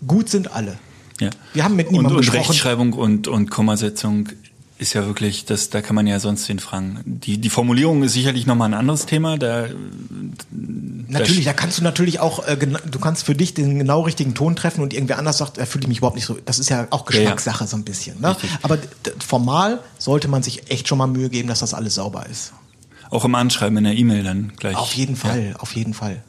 gut 0.07 0.29
sind 0.29 0.53
alle. 0.53 0.79
Ja. 1.21 1.31
Wir 1.53 1.65
haben 1.65 1.77
mit 1.77 1.91
niemandem 1.91 2.17
und, 2.17 2.17
und 2.17 2.21
gesprochen. 2.21 2.51
Rechtschreibung 2.51 2.93
und, 2.95 3.29
und 3.29 3.51
Kommasetzung 3.51 4.29
ist 4.83 4.93
ja 4.93 5.07
wirklich, 5.07 5.45
das, 5.45 5.71
da 5.71 5.81
kann 5.81 5.97
man 5.97 6.07
ja 6.07 6.21
sonst 6.21 6.49
den 6.49 6.59
fragen. 6.59 7.01
Die, 7.07 7.39
die 7.39 7.49
Formulierung 7.51 8.03
ist 8.03 8.13
sicherlich 8.13 8.47
nochmal 8.47 8.69
ein 8.69 8.75
anderes 8.75 9.07
Thema. 9.07 9.39
Da, 9.39 9.69
natürlich, 11.09 11.45
da 11.45 11.53
kannst 11.53 11.79
du 11.79 11.83
natürlich 11.83 12.21
auch, 12.21 12.47
äh, 12.47 12.57
du 12.57 12.99
kannst 12.99 13.25
für 13.25 13.35
dich 13.35 13.55
den 13.55 13.79
genau 13.79 14.03
richtigen 14.03 14.35
Ton 14.35 14.57
treffen 14.57 14.83
und 14.83 14.93
irgendwer 14.93 15.19
anders 15.19 15.39
sagt, 15.39 15.57
er 15.57 15.67
fühlt 15.67 15.89
mich 15.89 15.99
überhaupt 15.99 16.17
nicht 16.17 16.27
so. 16.27 16.37
Das 16.45 16.59
ist 16.59 16.69
ja 16.69 16.89
auch 16.91 17.07
Geschmackssache 17.07 17.61
ja, 17.61 17.65
ja. 17.65 17.67
so 17.69 17.77
ein 17.77 17.85
bisschen. 17.85 18.21
Ne? 18.21 18.37
Aber 18.63 18.79
formal 19.25 19.81
sollte 19.99 20.29
man 20.29 20.43
sich 20.43 20.71
echt 20.71 20.89
schon 20.89 20.99
mal 20.99 21.07
Mühe 21.07 21.31
geben, 21.31 21.49
dass 21.49 21.61
das 21.61 21.73
alles 21.73 21.95
sauber 21.95 22.27
ist. 22.27 22.53
Auch 23.09 23.25
im 23.25 23.35
Anschreiben 23.35 23.77
in 23.79 23.85
der 23.85 23.95
E-Mail 23.95 24.25
dann 24.25 24.53
gleich. 24.57 24.77
Auf 24.77 24.95
jeden 24.95 25.17
Fall, 25.17 25.51
ja. 25.51 25.57
auf 25.57 25.77
jeden 25.77 25.95
Fall. 25.95 26.23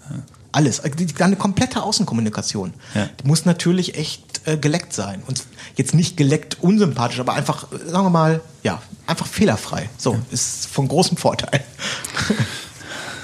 Alles. 0.54 0.82
Deine 1.18 1.36
komplette 1.36 1.84
Außenkommunikation 1.84 2.74
ja. 2.96 3.10
die 3.22 3.28
muss 3.28 3.44
natürlich 3.44 3.96
echt 3.98 4.24
äh, 4.46 4.56
geleckt 4.56 4.94
sein. 4.94 5.22
Und 5.28 5.44
jetzt 5.76 5.94
nicht 5.94 6.16
geleckt 6.16 6.58
unsympathisch, 6.62 7.20
aber 7.20 7.34
einfach, 7.34 7.68
sagen 7.86 8.06
wir 8.06 8.10
mal, 8.10 8.42
ja, 8.64 8.82
einfach 9.06 9.28
fehlerfrei. 9.28 9.90
So, 9.98 10.14
ja. 10.14 10.20
ist 10.32 10.68
von 10.68 10.88
großem 10.88 11.18
Vorteil. 11.18 11.64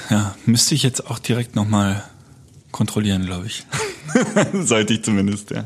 Ja, 0.09 0.35
müsste 0.45 0.73
ich 0.73 0.83
jetzt 0.83 1.05
auch 1.07 1.19
direkt 1.19 1.55
nochmal 1.55 2.03
kontrollieren, 2.71 3.25
glaube 3.25 3.45
ich. 3.45 3.65
Sollte 4.65 4.95
ich 4.95 5.03
zumindest, 5.03 5.51
ja. 5.51 5.65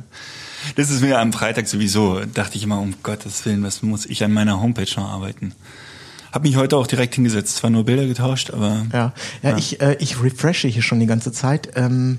Das 0.75 0.89
ist 0.89 1.01
mir 1.01 1.19
am 1.19 1.33
Freitag 1.33 1.67
sowieso, 1.67 2.19
dachte 2.25 2.57
ich 2.57 2.63
immer, 2.63 2.79
um 2.79 2.93
Gottes 3.03 3.45
Willen, 3.45 3.63
was 3.63 3.81
muss 3.81 4.05
ich 4.05 4.23
an 4.23 4.33
meiner 4.33 4.61
Homepage 4.61 4.89
noch 4.95 5.09
arbeiten? 5.09 5.53
Hab 6.33 6.41
mich 6.41 6.55
heute 6.55 6.77
auch 6.77 6.87
direkt 6.87 7.13
hingesetzt, 7.13 7.57
zwar 7.57 7.69
nur 7.69 7.85
Bilder 7.85 8.07
getauscht, 8.07 8.49
aber. 8.49 8.87
Ja, 8.91 9.13
ja, 9.43 9.51
ja. 9.51 9.57
ich, 9.57 9.79
äh, 9.81 9.97
ich 9.99 10.21
refreshe 10.23 10.67
hier 10.67 10.81
schon 10.81 10.99
die 10.99 11.05
ganze 11.05 11.31
Zeit. 11.31 11.73
Ähm, 11.75 12.17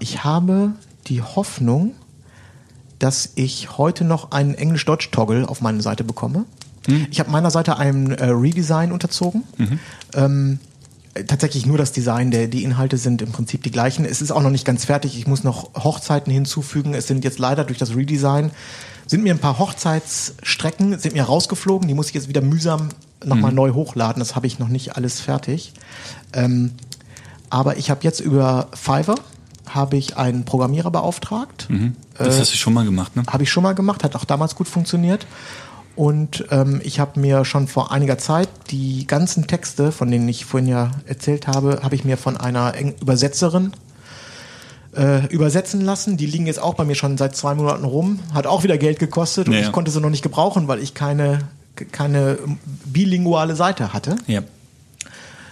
ich 0.00 0.24
habe 0.24 0.72
die 1.06 1.22
Hoffnung, 1.22 1.94
dass 2.98 3.30
ich 3.36 3.78
heute 3.78 4.02
noch 4.02 4.32
einen 4.32 4.54
Englisch-Deutsch-Toggle 4.54 5.48
auf 5.48 5.60
meine 5.60 5.80
Seite 5.80 6.02
bekomme. 6.02 6.44
Hm. 6.88 7.06
Ich 7.12 7.20
habe 7.20 7.30
meiner 7.30 7.52
Seite 7.52 7.78
ein 7.78 8.10
äh, 8.10 8.24
Redesign 8.30 8.90
unterzogen. 8.90 9.44
Mhm. 9.58 9.78
Ähm, 10.14 10.58
tatsächlich 11.28 11.66
nur 11.66 11.78
das 11.78 11.92
Design, 11.92 12.32
der, 12.32 12.48
die 12.48 12.64
Inhalte 12.64 12.98
sind 12.98 13.22
im 13.22 13.30
Prinzip 13.30 13.62
die 13.62 13.70
gleichen. 13.70 14.04
Es 14.04 14.20
ist 14.20 14.32
auch 14.32 14.42
noch 14.42 14.50
nicht 14.50 14.64
ganz 14.64 14.84
fertig. 14.86 15.16
Ich 15.16 15.28
muss 15.28 15.44
noch 15.44 15.72
Hochzeiten 15.74 16.32
hinzufügen. 16.32 16.94
Es 16.94 17.06
sind 17.06 17.22
jetzt 17.22 17.38
leider 17.38 17.62
durch 17.62 17.78
das 17.78 17.94
Redesign 17.94 18.50
sind 19.06 19.22
mir 19.22 19.32
ein 19.32 19.38
paar 19.38 19.58
Hochzeitsstrecken 19.58 20.98
sind 20.98 21.14
mir 21.14 21.22
rausgeflogen. 21.22 21.88
Die 21.88 21.94
muss 21.94 22.08
ich 22.08 22.14
jetzt 22.14 22.28
wieder 22.28 22.40
mühsam 22.40 22.88
nochmal 23.24 23.52
mhm. 23.52 23.56
neu 23.56 23.70
hochladen. 23.72 24.20
Das 24.20 24.34
habe 24.34 24.46
ich 24.46 24.58
noch 24.58 24.68
nicht 24.68 24.96
alles 24.96 25.20
fertig. 25.20 25.72
Ähm, 26.32 26.72
aber 27.48 27.76
ich 27.76 27.90
habe 27.90 28.00
jetzt 28.02 28.20
über 28.20 28.68
Fiverr 28.74 29.16
habe 29.68 29.96
ich 29.96 30.16
einen 30.16 30.44
Programmierer 30.44 30.90
beauftragt. 30.90 31.66
Mhm. 31.68 31.96
Das 32.16 32.36
äh, 32.36 32.40
hast 32.40 32.52
du 32.52 32.56
schon 32.56 32.72
mal 32.72 32.84
gemacht, 32.84 33.16
ne? 33.16 33.24
Habe 33.28 33.42
ich 33.42 33.50
schon 33.50 33.62
mal 33.62 33.74
gemacht, 33.74 34.04
hat 34.04 34.14
auch 34.16 34.24
damals 34.24 34.54
gut 34.54 34.68
funktioniert. 34.68 35.26
Und 35.96 36.44
ähm, 36.50 36.80
ich 36.84 37.00
habe 37.00 37.18
mir 37.18 37.44
schon 37.44 37.68
vor 37.68 37.90
einiger 37.90 38.18
Zeit 38.18 38.48
die 38.70 39.06
ganzen 39.06 39.46
Texte, 39.46 39.92
von 39.92 40.10
denen 40.10 40.28
ich 40.28 40.44
vorhin 40.44 40.68
ja 40.68 40.90
erzählt 41.06 41.46
habe, 41.46 41.80
habe 41.82 41.94
ich 41.94 42.04
mir 42.04 42.16
von 42.18 42.36
einer 42.36 42.74
Übersetzerin 43.00 43.72
äh, 44.96 45.26
übersetzen 45.26 45.80
lassen. 45.80 46.16
Die 46.16 46.26
liegen 46.26 46.46
jetzt 46.46 46.60
auch 46.60 46.74
bei 46.74 46.84
mir 46.84 46.94
schon 46.94 47.18
seit 47.18 47.36
zwei 47.36 47.54
Monaten 47.54 47.84
rum. 47.84 48.20
Hat 48.32 48.46
auch 48.46 48.62
wieder 48.62 48.78
Geld 48.78 48.98
gekostet 48.98 49.48
und 49.48 49.54
ja. 49.54 49.60
ich 49.60 49.72
konnte 49.72 49.90
sie 49.90 50.00
noch 50.00 50.10
nicht 50.10 50.22
gebrauchen, 50.22 50.68
weil 50.68 50.80
ich 50.80 50.94
keine, 50.94 51.40
keine 51.92 52.38
bilinguale 52.84 53.56
Seite 53.56 53.92
hatte. 53.92 54.16
Ja. 54.26 54.42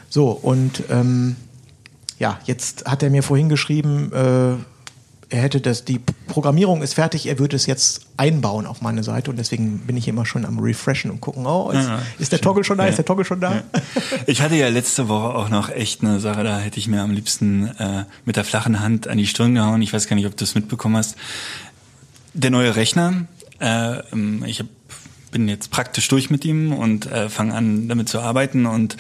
So, 0.09 0.30
und 0.30 0.85
ähm, 0.90 1.37
ja, 2.18 2.38
jetzt 2.44 2.87
hat 2.87 3.02
er 3.02 3.11
mir 3.11 3.22
vorhin 3.22 3.48
geschrieben, 3.48 4.12
äh, 4.12 4.54
er 5.35 5.42
hätte 5.42 5.61
das, 5.61 5.85
die 5.85 6.01
Programmierung 6.29 6.81
ist 6.81 6.94
fertig, 6.94 7.27
er 7.27 7.40
würde 7.40 7.57
es 7.57 7.66
jetzt 7.66 8.07
einbauen 8.16 8.66
auf 8.66 8.83
meine 8.83 9.03
Seite 9.03 9.33
und 9.33 9.37
deswegen 9.37 9.81
bin 9.81 9.97
ich 9.97 10.07
immer 10.07 10.25
schon 10.25 10.44
am 10.44 10.61
Refreshen 10.61 11.11
und 11.11 11.20
gucken, 11.20 11.44
oh, 11.44 11.70
ist, 11.70 11.88
ja, 11.88 12.01
ist 12.20 12.31
der 12.31 12.40
Toggle 12.40 12.62
schon 12.62 12.79
da, 12.79 12.85
ja. 12.85 12.90
ist 12.90 12.99
der 12.99 13.05
Toggle 13.05 13.25
schon 13.25 13.40
da? 13.40 13.55
Ja. 13.55 13.62
Ich 14.27 14.40
hatte 14.42 14.55
ja 14.55 14.68
letzte 14.68 15.09
Woche 15.09 15.35
auch 15.35 15.49
noch 15.49 15.70
echt 15.70 16.03
eine 16.03 16.20
Sache, 16.20 16.44
da 16.44 16.61
hätte 16.61 16.79
ich 16.79 16.87
mir 16.87 17.03
am 17.03 17.11
liebsten 17.11 17.66
äh, 17.66 18.05
mit 18.25 18.37
der 18.37 18.44
flachen 18.44 18.79
Hand 18.79 19.09
an 19.09 19.18
die 19.18 19.27
Stirn 19.27 19.57
gehauen. 19.57 19.83
Ich 19.83 19.92
weiß 19.92 20.07
gar 20.07 20.14
nicht, 20.14 20.27
ob 20.27 20.37
du 20.37 20.44
es 20.44 20.55
mitbekommen 20.55 20.97
hast. 20.97 21.16
Der 22.33 22.51
neue 22.51 22.77
Rechner, 22.77 23.27
äh, 23.59 23.99
ähm, 24.12 24.44
ich 24.47 24.61
hab, 24.61 24.66
bin 25.33 25.49
jetzt 25.49 25.73
praktisch 25.73 26.07
durch 26.07 26.31
mit 26.31 26.44
ihm 26.44 26.73
und 26.73 27.07
äh, 27.07 27.29
fange 27.29 27.55
an, 27.55 27.88
damit 27.88 28.09
zu 28.09 28.20
arbeiten 28.20 28.66
und 28.66 28.97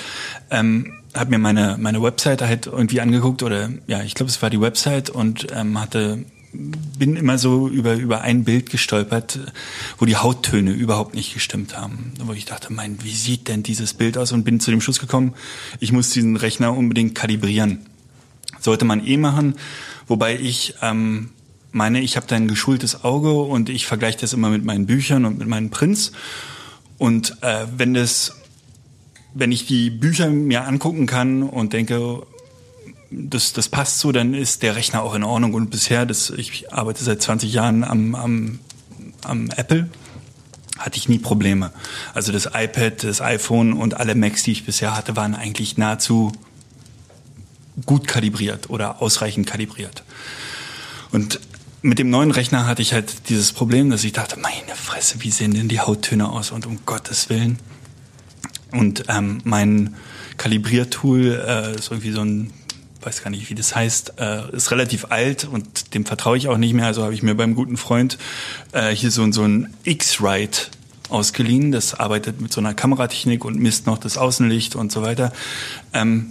ähm, 0.50 0.94
habe 1.14 1.30
mir 1.30 1.38
meine 1.38 1.76
meine 1.78 2.02
Webseite 2.02 2.46
halt 2.46 2.66
irgendwie 2.66 3.00
angeguckt 3.00 3.42
oder 3.42 3.70
ja, 3.86 4.02
ich 4.02 4.14
glaube, 4.14 4.30
es 4.30 4.42
war 4.42 4.50
die 4.50 4.60
Website 4.60 5.10
und 5.10 5.46
ähm, 5.52 5.80
hatte 5.80 6.24
bin 6.52 7.16
immer 7.16 7.38
so 7.38 7.68
über 7.68 7.94
über 7.94 8.20
ein 8.20 8.44
Bild 8.44 8.70
gestolpert, 8.70 9.40
wo 9.98 10.04
die 10.04 10.16
Hauttöne 10.16 10.72
überhaupt 10.72 11.14
nicht 11.14 11.34
gestimmt 11.34 11.76
haben. 11.76 12.12
Wo 12.20 12.32
ich 12.32 12.44
dachte, 12.44 12.72
mein, 12.72 13.02
wie 13.02 13.14
sieht 13.14 13.48
denn 13.48 13.62
dieses 13.62 13.94
Bild 13.94 14.16
aus? 14.16 14.32
Und 14.32 14.44
bin 14.44 14.60
zu 14.60 14.70
dem 14.70 14.80
Schluss 14.80 15.00
gekommen, 15.00 15.34
ich 15.80 15.92
muss 15.92 16.10
diesen 16.10 16.36
Rechner 16.36 16.76
unbedingt 16.76 17.14
kalibrieren. 17.14 17.86
Sollte 18.60 18.84
man 18.84 19.04
eh 19.04 19.16
machen, 19.16 19.56
wobei 20.06 20.38
ich 20.38 20.74
ähm, 20.80 21.30
meine, 21.74 22.00
ich 22.00 22.16
habe 22.16 22.26
da 22.26 22.36
ein 22.36 22.48
geschultes 22.48 23.04
Auge 23.04 23.32
und 23.32 23.68
ich 23.68 23.86
vergleiche 23.86 24.18
das 24.18 24.32
immer 24.32 24.48
mit 24.48 24.64
meinen 24.64 24.86
Büchern 24.86 25.24
und 25.24 25.38
mit 25.38 25.48
meinen 25.48 25.70
Prints. 25.70 26.12
Und 26.98 27.36
äh, 27.42 27.66
wenn 27.76 27.94
das, 27.94 28.36
wenn 29.34 29.52
ich 29.52 29.66
die 29.66 29.90
Bücher 29.90 30.28
mir 30.28 30.66
angucken 30.66 31.06
kann 31.06 31.42
und 31.42 31.72
denke, 31.72 32.22
das, 33.10 33.52
das 33.52 33.68
passt 33.68 33.98
so, 33.98 34.12
dann 34.12 34.32
ist 34.34 34.62
der 34.62 34.76
Rechner 34.76 35.02
auch 35.02 35.14
in 35.14 35.24
Ordnung. 35.24 35.54
Und 35.54 35.70
bisher, 35.70 36.06
das, 36.06 36.30
ich 36.30 36.72
arbeite 36.72 37.04
seit 37.04 37.20
20 37.20 37.52
Jahren 37.52 37.84
am, 37.84 38.14
am, 38.14 38.58
am 39.22 39.50
Apple, 39.50 39.88
hatte 40.78 40.98
ich 40.98 41.08
nie 41.08 41.18
Probleme. 41.18 41.72
Also 42.14 42.32
das 42.32 42.46
iPad, 42.52 43.04
das 43.04 43.20
iPhone 43.20 43.72
und 43.72 43.94
alle 43.94 44.14
Macs, 44.14 44.44
die 44.44 44.52
ich 44.52 44.64
bisher 44.64 44.96
hatte, 44.96 45.16
waren 45.16 45.34
eigentlich 45.34 45.76
nahezu 45.76 46.32
gut 47.86 48.06
kalibriert 48.06 48.70
oder 48.70 49.02
ausreichend 49.02 49.46
kalibriert. 49.46 50.04
Und 51.12 51.40
mit 51.82 51.98
dem 51.98 52.08
neuen 52.08 52.30
Rechner 52.30 52.66
hatte 52.66 52.82
ich 52.82 52.92
halt 52.92 53.28
dieses 53.28 53.52
Problem, 53.52 53.90
dass 53.90 54.04
ich 54.04 54.12
dachte, 54.12 54.38
meine 54.38 54.74
Fresse, 54.74 55.16
wie 55.22 55.30
sehen 55.30 55.54
denn 55.54 55.68
die 55.68 55.80
Hauttöne 55.80 56.28
aus? 56.28 56.50
Und 56.50 56.66
um 56.66 56.80
Gottes 56.86 57.28
Willen. 57.28 57.58
Und 58.74 59.04
ähm, 59.08 59.40
mein 59.44 59.94
Kalibriertool 60.36 61.44
äh, 61.46 61.76
ist 61.76 61.90
irgendwie 61.90 62.10
so 62.10 62.22
ein, 62.22 62.50
weiß 63.02 63.22
gar 63.22 63.30
nicht, 63.30 63.48
wie 63.50 63.54
das 63.54 63.74
heißt, 63.74 64.14
äh, 64.18 64.50
ist 64.54 64.70
relativ 64.70 65.06
alt 65.10 65.44
und 65.44 65.94
dem 65.94 66.04
vertraue 66.04 66.36
ich 66.36 66.48
auch 66.48 66.58
nicht 66.58 66.74
mehr. 66.74 66.86
Also 66.86 67.04
habe 67.04 67.14
ich 67.14 67.22
mir 67.22 67.34
beim 67.34 67.54
guten 67.54 67.76
Freund 67.76 68.18
äh, 68.72 68.90
hier 68.90 69.10
so, 69.10 69.30
so 69.32 69.42
ein 69.44 69.72
X-Rite 69.84 70.62
ausgeliehen. 71.08 71.70
Das 71.70 71.94
arbeitet 71.94 72.40
mit 72.40 72.52
so 72.52 72.60
einer 72.60 72.74
Kameratechnik 72.74 73.44
und 73.44 73.58
misst 73.58 73.86
noch 73.86 73.98
das 73.98 74.18
Außenlicht 74.18 74.74
und 74.74 74.90
so 74.90 75.02
weiter. 75.02 75.32
Ähm, 75.92 76.30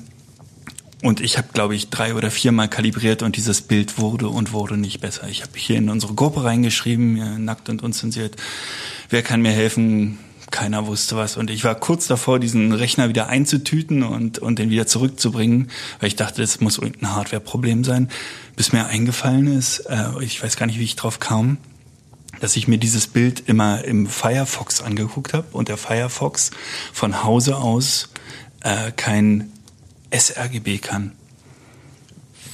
und 1.01 1.19
ich 1.19 1.37
habe, 1.37 1.49
glaube 1.53 1.75
ich, 1.75 1.89
drei 1.89 2.13
oder 2.15 2.31
viermal 2.31 2.69
kalibriert 2.69 3.23
und 3.23 3.35
dieses 3.35 3.61
Bild 3.61 3.97
wurde 3.97 4.29
und 4.29 4.53
wurde 4.53 4.77
nicht 4.77 5.01
besser. 5.01 5.27
Ich 5.27 5.41
habe 5.41 5.51
hier 5.55 5.75
in 5.75 5.89
unsere 5.89 6.13
Gruppe 6.13 6.45
reingeschrieben, 6.45 7.43
nackt 7.43 7.67
und 7.67 7.83
unzensiert. 7.83 8.37
Wer 9.09 9.21
kann 9.21 9.41
mir 9.41 9.51
helfen? 9.51 10.17
Keiner 10.53 10.85
wusste 10.85 11.17
was. 11.17 11.35
Und 11.35 11.49
ich 11.49 11.63
war 11.63 11.73
kurz 11.73 12.05
davor, 12.05 12.37
diesen 12.39 12.73
Rechner 12.73 13.09
wieder 13.09 13.27
einzutüten 13.27 14.03
und, 14.03 14.37
und 14.37 14.59
den 14.59 14.69
wieder 14.69 14.85
zurückzubringen, 14.85 15.71
weil 15.99 16.09
ich 16.09 16.15
dachte, 16.15 16.41
das 16.41 16.61
muss 16.61 16.77
irgendein 16.77 17.15
Hardware-Problem 17.15 17.83
sein. 17.83 18.07
Bis 18.55 18.71
mir 18.71 18.85
eingefallen 18.85 19.47
ist, 19.47 19.79
äh, 19.89 20.05
ich 20.21 20.43
weiß 20.43 20.55
gar 20.55 20.67
nicht, 20.67 20.77
wie 20.77 20.83
ich 20.83 20.95
drauf 20.95 21.19
kam, 21.19 21.57
dass 22.39 22.55
ich 22.55 22.67
mir 22.67 22.77
dieses 22.77 23.07
Bild 23.07 23.41
immer 23.47 23.83
im 23.83 24.05
Firefox 24.05 24.83
angeguckt 24.83 25.33
habe 25.33 25.47
und 25.53 25.69
der 25.69 25.77
Firefox 25.77 26.51
von 26.93 27.23
Hause 27.23 27.57
aus 27.57 28.09
äh, 28.61 28.91
kein 28.91 29.51
sRGB 30.11 30.77
kann. 30.77 31.13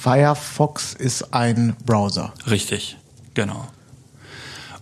Firefox 0.02 0.94
ist 0.94 1.34
ein 1.34 1.76
Browser. 1.86 2.34
Richtig, 2.50 2.96
genau. 3.34 3.68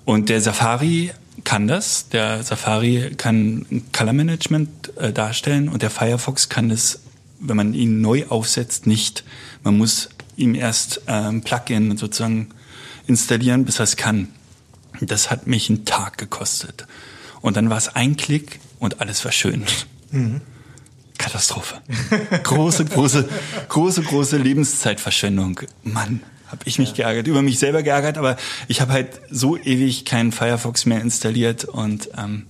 Und 0.06 0.30
der 0.30 0.40
Safari 0.40 1.14
kann 1.44 1.68
das. 1.68 2.10
Der 2.10 2.44
Safari 2.44 3.14
kann 3.18 3.84
Color 3.94 4.14
Management 4.14 4.98
äh, 4.98 5.14
darstellen 5.14 5.70
und 5.70 5.82
der 5.82 5.90
Firefox 5.90 6.50
kann 6.50 6.72
es, 6.72 7.00
wenn 7.40 7.58
man 7.58 7.74
ihn 7.74 8.02
neu 8.02 8.26
aufsetzt, 8.28 8.88
nicht. 8.88 9.24
Man 9.64 9.78
muss 9.78 10.10
ihm 10.36 10.56
erst 10.56 11.02
ähm, 11.08 11.42
Plugin 11.42 11.98
sozusagen 11.98 12.50
installieren, 13.08 13.66
bis 13.66 13.80
er 13.80 13.84
es 13.84 13.96
kann. 13.96 14.30
Das 15.02 15.30
hat 15.30 15.48
mich 15.48 15.70
einen 15.70 15.86
Tag 15.86 16.18
gekostet. 16.18 16.88
Und 17.42 17.58
dann 17.58 17.70
war 17.70 17.78
es 17.78 17.90
ein 17.90 18.18
Klick 18.18 18.60
und 18.80 19.02
alles 19.02 19.24
war 19.26 19.32
schön. 19.32 19.64
Mhm. 20.12 20.42
Katastrophe. 21.18 21.82
Große, 22.44 22.86
große, 22.86 23.28
große, 23.70 24.04
große 24.04 24.38
Lebenszeitverschwendung. 24.38 25.62
Mann, 25.84 26.22
habe 26.48 26.62
ich 26.66 26.80
mich 26.80 26.94
geärgert, 26.94 27.28
über 27.28 27.42
mich 27.42 27.60
selber 27.60 27.84
geärgert, 27.84 28.18
aber 28.18 28.38
ich 28.68 28.82
habe 28.82 28.94
halt 28.94 29.22
so 29.30 29.58
ewig 29.58 30.06
keinen 30.06 30.32
Firefox 30.32 30.86
mehr 30.86 31.02
installiert 31.02 31.66
und 31.66 32.10
ähm, 32.18 32.44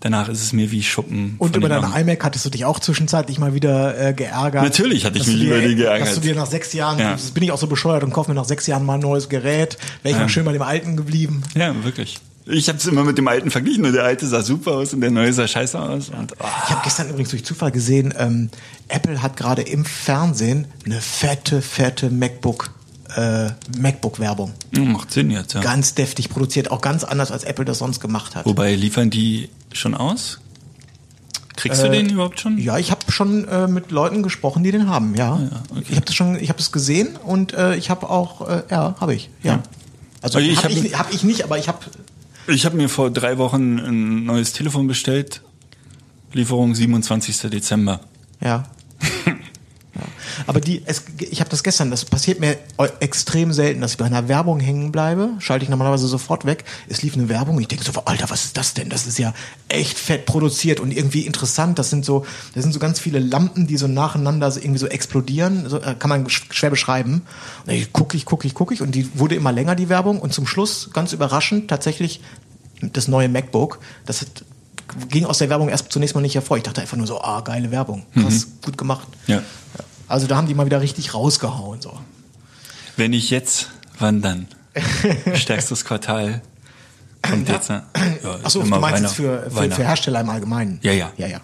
danach 0.00 0.28
ist 0.28 0.42
es 0.42 0.52
mir 0.52 0.70
wie 0.70 0.82
Schuppen. 0.82 1.36
Und 1.38 1.56
über 1.56 1.68
deine 1.68 1.88
iMac 1.98 2.24
hattest 2.24 2.44
du 2.44 2.50
dich 2.50 2.64
auch 2.64 2.80
zwischenzeitlich 2.80 3.38
mal 3.38 3.54
wieder 3.54 3.98
äh, 3.98 4.12
geärgert. 4.12 4.62
Natürlich 4.62 5.04
hatte 5.04 5.18
ich 5.18 5.26
mich 5.26 5.42
über 5.42 5.60
die 5.60 5.76
geärgert. 5.76 6.08
Dass 6.08 6.14
du 6.16 6.20
dir 6.20 6.34
nach 6.34 6.46
sechs 6.46 6.72
Jahren, 6.72 6.98
ja. 6.98 7.16
bin 7.34 7.42
ich 7.42 7.52
auch 7.52 7.58
so 7.58 7.66
bescheuert 7.66 8.02
und 8.02 8.12
kaufe 8.12 8.30
mir 8.30 8.34
nach 8.34 8.44
sechs 8.44 8.66
Jahren 8.66 8.84
mal 8.84 8.94
ein 8.94 9.00
neues 9.00 9.28
Gerät. 9.28 9.78
Wäre 10.02 10.12
ich 10.12 10.16
ja. 10.16 10.22
noch 10.22 10.28
schön 10.28 10.44
bei 10.44 10.52
dem 10.52 10.62
alten 10.62 10.96
geblieben. 10.96 11.42
Ja, 11.54 11.72
wirklich. 11.84 12.18
Ich 12.46 12.68
habe 12.68 12.78
es 12.78 12.86
immer 12.86 13.04
mit 13.04 13.18
dem 13.18 13.28
alten 13.28 13.52
verglichen 13.52 13.84
und 13.84 13.92
der 13.92 14.02
alte 14.02 14.26
sah 14.26 14.42
super 14.42 14.72
aus 14.72 14.92
und 14.92 15.00
der 15.00 15.12
neue 15.12 15.32
sah 15.32 15.46
scheiße 15.46 15.78
aus. 15.78 16.08
Und, 16.08 16.32
oh. 16.40 16.44
Ich 16.64 16.70
habe 16.70 16.80
gestern 16.82 17.08
übrigens 17.08 17.30
durch 17.30 17.44
Zufall 17.44 17.70
gesehen, 17.70 18.12
ähm, 18.18 18.50
Apple 18.88 19.22
hat 19.22 19.36
gerade 19.36 19.62
im 19.62 19.84
Fernsehen 19.84 20.66
eine 20.84 21.00
fette, 21.00 21.62
fette 21.62 22.10
MacBook 22.10 22.70
äh, 23.16 23.50
MacBook-Werbung. 23.78 24.52
macht 24.84 25.12
Sinn 25.12 25.30
jetzt, 25.30 25.54
ja. 25.54 25.60
Ganz 25.60 25.94
deftig 25.94 26.28
produziert, 26.28 26.70
auch 26.70 26.80
ganz 26.80 27.04
anders, 27.04 27.30
als 27.30 27.44
Apple 27.44 27.64
das 27.64 27.78
sonst 27.78 28.00
gemacht 28.00 28.34
hat. 28.34 28.46
Wobei, 28.46 28.74
liefern 28.74 29.10
die 29.10 29.48
schon 29.72 29.94
aus? 29.94 30.40
Kriegst 31.56 31.82
äh, 31.82 31.86
du 31.86 31.90
den 31.90 32.10
überhaupt 32.10 32.40
schon? 32.40 32.58
Ja, 32.58 32.78
ich 32.78 32.90
habe 32.90 33.10
schon 33.10 33.46
äh, 33.46 33.68
mit 33.68 33.90
Leuten 33.90 34.22
gesprochen, 34.22 34.62
die 34.62 34.72
den 34.72 34.88
haben, 34.88 35.14
ja. 35.14 35.34
Ah, 35.34 35.40
ja 35.50 35.62
okay. 35.70 35.84
Ich 35.90 35.96
habe 35.96 36.06
das 36.06 36.14
schon, 36.14 36.36
ich 36.36 36.48
habe 36.48 36.58
das 36.58 36.72
gesehen 36.72 37.16
und 37.24 37.52
äh, 37.54 37.76
ich 37.76 37.90
habe 37.90 38.08
auch, 38.08 38.48
äh, 38.48 38.62
ja, 38.70 38.94
habe 39.00 39.14
ich, 39.14 39.30
ja. 39.42 39.54
ja. 39.54 39.62
Also, 40.22 40.38
also 40.38 40.62
habe 40.62 40.72
ich, 40.72 40.98
hab 40.98 41.12
ich 41.12 41.24
nicht, 41.24 41.44
aber 41.44 41.58
ich 41.58 41.68
habe 41.68 41.78
ich 42.48 42.64
habe 42.64 42.76
mir 42.76 42.88
vor 42.88 43.10
drei 43.10 43.38
Wochen 43.38 43.78
ein 43.78 44.24
neues 44.24 44.52
Telefon 44.52 44.86
bestellt. 44.86 45.42
Lieferung 46.32 46.74
27. 46.74 47.50
Dezember. 47.50 48.00
Ja. 48.40 48.64
Aber 50.46 50.60
die, 50.60 50.82
es, 50.84 51.04
ich 51.18 51.40
habe 51.40 51.50
das 51.50 51.62
gestern, 51.62 51.90
das 51.90 52.04
passiert 52.04 52.40
mir 52.40 52.56
extrem 53.00 53.52
selten, 53.52 53.80
dass 53.80 53.92
ich 53.92 53.98
bei 53.98 54.04
einer 54.04 54.28
Werbung 54.28 54.60
hängen 54.60 54.92
bleibe, 54.92 55.30
schalte 55.38 55.64
ich 55.64 55.68
normalerweise 55.68 56.06
sofort 56.06 56.44
weg. 56.44 56.64
Es 56.88 57.02
lief 57.02 57.14
eine 57.14 57.28
Werbung, 57.28 57.60
ich 57.60 57.68
denke 57.68 57.84
so, 57.84 57.92
Alter, 58.04 58.30
was 58.30 58.44
ist 58.44 58.56
das 58.56 58.74
denn? 58.74 58.88
Das 58.88 59.06
ist 59.06 59.18
ja 59.18 59.34
echt 59.68 59.98
fett 59.98 60.26
produziert 60.26 60.80
und 60.80 60.90
irgendwie 60.90 61.26
interessant. 61.26 61.78
Das 61.78 61.90
sind 61.90 62.04
so, 62.04 62.24
das 62.54 62.62
sind 62.62 62.72
so 62.72 62.78
ganz 62.78 62.98
viele 62.98 63.18
Lampen, 63.18 63.66
die 63.66 63.76
so 63.76 63.86
nacheinander 63.86 64.50
so 64.50 64.60
irgendwie 64.60 64.78
so 64.78 64.86
explodieren. 64.86 65.68
So, 65.68 65.78
äh, 65.78 65.94
kann 65.98 66.08
man 66.08 66.28
schwer 66.28 66.70
beschreiben. 66.70 67.22
Und 67.66 67.72
ich 67.72 67.92
gucke 67.92 68.16
ich, 68.16 68.24
gucke 68.24 68.46
ich, 68.46 68.54
gucke 68.54 68.74
ich 68.74 68.82
und 68.82 68.94
die 68.94 69.18
wurde 69.18 69.34
immer 69.34 69.52
länger 69.52 69.74
die 69.74 69.88
Werbung 69.88 70.20
und 70.20 70.32
zum 70.32 70.46
Schluss 70.46 70.90
ganz 70.92 71.12
überraschend 71.12 71.68
tatsächlich 71.68 72.20
das 72.80 73.08
neue 73.08 73.28
MacBook. 73.28 73.78
Das 74.06 74.20
hat, 74.20 74.44
ging 75.08 75.24
aus 75.24 75.38
der 75.38 75.48
Werbung 75.48 75.68
erst 75.68 75.92
zunächst 75.92 76.14
mal 76.14 76.20
nicht 76.20 76.34
hervor. 76.34 76.56
Ich 76.56 76.62
dachte 76.62 76.80
einfach 76.80 76.96
nur 76.96 77.06
so, 77.06 77.20
ah, 77.20 77.40
geile 77.40 77.70
Werbung, 77.70 78.04
krass, 78.14 78.46
mhm. 78.46 78.50
gut 78.64 78.78
gemacht. 78.78 79.08
Ja. 79.26 79.42
Also 80.12 80.26
da 80.26 80.36
haben 80.36 80.46
die 80.46 80.54
mal 80.54 80.66
wieder 80.66 80.82
richtig 80.82 81.14
rausgehauen. 81.14 81.80
So. 81.80 81.98
Wenn 82.98 83.14
ich 83.14 83.30
jetzt, 83.30 83.70
wann 83.98 84.20
dann? 84.20 84.46
Stärkstes 85.34 85.86
Quartal 85.86 86.42
kommt 87.22 87.48
jetzt. 87.48 87.70
Ne? 87.70 87.82
Ja, 88.22 88.38
Achso, 88.42 88.62
du 88.62 88.68
meinst 88.68 89.00
jetzt 89.00 89.14
für, 89.14 89.50
für, 89.50 89.70
für, 89.70 89.82
Hersteller 89.82 90.20
im 90.20 90.28
Allgemeinen? 90.28 90.78
Ja, 90.82 90.92
ja. 90.92 91.12
ja, 91.16 91.28
ja. 91.28 91.40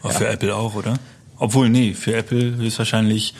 Aber 0.00 0.12
ja. 0.12 0.18
für 0.20 0.28
Apple 0.28 0.54
auch, 0.54 0.76
oder? 0.76 0.94
Obwohl, 1.38 1.68
nee, 1.68 1.92
für 1.92 2.14
Apple 2.14 2.64
ist 2.64 2.78
wahrscheinlich 2.78 3.34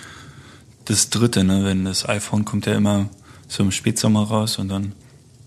das 0.86 1.08
dritte, 1.08 1.44
ne? 1.44 1.64
Wenn 1.64 1.84
das 1.84 2.08
iPhone 2.08 2.44
kommt 2.44 2.66
ja 2.66 2.74
immer 2.74 3.08
so 3.46 3.62
im 3.62 3.70
Spätsommer 3.70 4.24
raus 4.24 4.58
und 4.58 4.70
dann. 4.70 4.92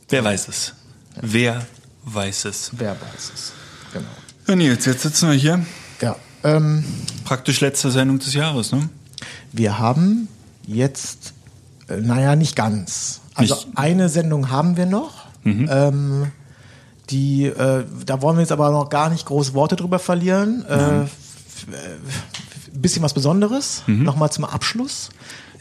Wer 0.08 0.24
weiß 0.24 0.48
es? 0.48 0.74
Ja. 1.18 1.22
Wer 1.24 1.66
weiß 2.06 2.46
es? 2.46 2.72
Wer 2.78 2.92
weiß 2.92 3.32
es? 3.34 3.52
Genau. 3.92 4.08
Ja, 4.48 4.56
Nils, 4.56 4.86
jetzt 4.86 5.02
sitzen 5.02 5.30
wir 5.30 5.36
hier. 5.36 5.66
Ja. 6.00 6.16
Ähm, 6.46 6.86
Praktisch 7.26 7.60
letzte 7.60 7.92
Sendung 7.92 8.20
des 8.20 8.34
Jahres, 8.34 8.72
ne? 8.72 8.88
Wir 9.58 9.80
haben 9.80 10.28
jetzt, 10.66 11.34
äh, 11.90 11.98
naja, 11.98 12.36
nicht 12.36 12.56
ganz. 12.56 13.22
Also 13.36 13.56
nicht. 13.56 13.68
eine 13.76 14.10
Sendung 14.10 14.52
haben 14.52 14.78
wir 14.78 14.86
noch. 14.86 15.26
Mhm. 15.44 15.70
Ähm, 15.72 16.32
die, 17.10 17.46
äh, 17.46 17.86
da 18.06 18.22
wollen 18.22 18.38
wir 18.38 18.42
jetzt 18.42 18.52
aber 18.52 18.70
noch 18.72 18.90
gar 18.90 19.10
nicht 19.10 19.26
große 19.26 19.54
Worte 19.54 19.76
drüber 19.76 20.00
verlieren. 20.00 20.66
Äh, 20.68 21.02
äh 21.02 21.06
bisschen 22.74 23.02
was 23.02 23.16
Besonderes, 23.16 23.82
mhm. 23.88 24.04
nochmal 24.04 24.32
zum 24.32 24.46
Abschluss. 24.46 25.10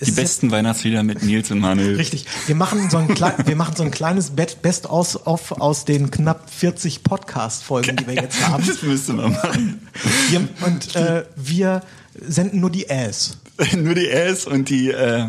Die 0.05 0.11
besten 0.11 0.51
Weihnachtslieder 0.51 1.03
mit 1.03 1.23
Nils 1.23 1.51
und 1.51 1.61
Manuel. 1.61 1.97
Richtig. 1.97 2.27
Wir 2.47 2.55
machen 2.55 2.91
so 2.91 2.99
ein, 2.99 3.09
wir 3.09 3.57
machen 3.57 3.75
so 3.75 3.83
ein 3.83 3.91
kleines 3.91 4.31
Best 4.31 4.91
aus, 4.91 5.17
auf, 5.17 5.53
aus 5.53 5.87
den 5.87 6.11
knapp 6.11 6.51
40 6.51 7.03
Podcast-Folgen, 7.03 7.97
die 7.97 8.07
wir 8.07 8.15
jetzt 8.15 8.47
haben. 8.47 8.63
Das 8.67 8.83
müssen 8.83 9.17
wir 9.17 9.29
machen. 9.29 9.89
Wir, 10.29 10.49
und 10.67 10.97
äh, 10.97 11.25
wir 11.37 11.83
senden 12.27 12.61
nur 12.61 12.71
die 12.71 12.89
Äs. 12.89 13.39
nur 13.77 13.95
die 13.95 14.09
Äs 14.09 14.47
und 14.47 14.69
die, 14.69 14.91
äh, 14.91 15.27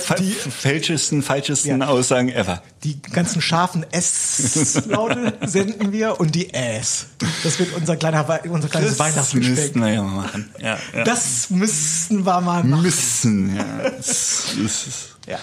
fa 0.00 0.14
die- 0.14 0.32
fälschesten, 0.32 1.22
falschesten 1.22 1.80
Ja. 1.80 1.86
Aussagen 1.88 2.30
ever. 2.30 2.62
Die 2.84 3.00
ganzen 3.02 3.42
scharfen 3.42 3.84
S-Laute 3.90 5.34
senden 5.46 5.92
wir 5.92 6.18
und 6.20 6.34
die 6.34 6.52
Äs. 6.54 7.06
Das 7.42 7.58
wird 7.58 7.74
unser, 7.76 7.96
kleiner, 7.96 8.26
unser 8.48 8.68
kleines 8.68 8.90
Das 8.90 8.98
Weihnachtsgeschenk. 8.98 9.56
müssten 9.56 9.80
wir 9.80 9.92
ja 9.92 10.02
mal 10.02 10.22
machen. 10.22 10.50
Ja, 10.60 10.78
ja. 10.96 11.04
Das 11.04 11.50
müssten 11.50 12.24
wir 12.24 12.40
mal 12.40 12.64
machen. 12.64 12.82
müssen, 12.82 13.56
ja. 13.56 13.90
Das, 13.90 14.44
das 14.62 14.86
Ja. 15.26 15.38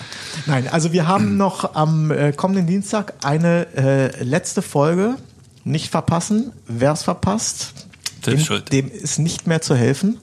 Nein, 0.47 0.67
also 0.67 0.91
wir 0.93 1.07
haben 1.07 1.37
noch 1.37 1.75
am 1.75 2.09
äh, 2.11 2.31
kommenden 2.33 2.65
Dienstag 2.67 3.13
eine 3.23 3.67
äh, 3.75 4.23
letzte 4.23 4.61
Folge. 4.61 5.15
Nicht 5.63 5.89
verpassen. 5.91 6.51
Wer 6.67 6.91
es 6.91 7.01
verpasst, 7.03 7.84
Selbst 8.25 8.49
dem, 8.49 8.89
dem 8.89 8.91
ist 8.91 9.19
nicht 9.19 9.47
mehr 9.47 9.61
zu 9.61 9.75
helfen. 9.75 10.19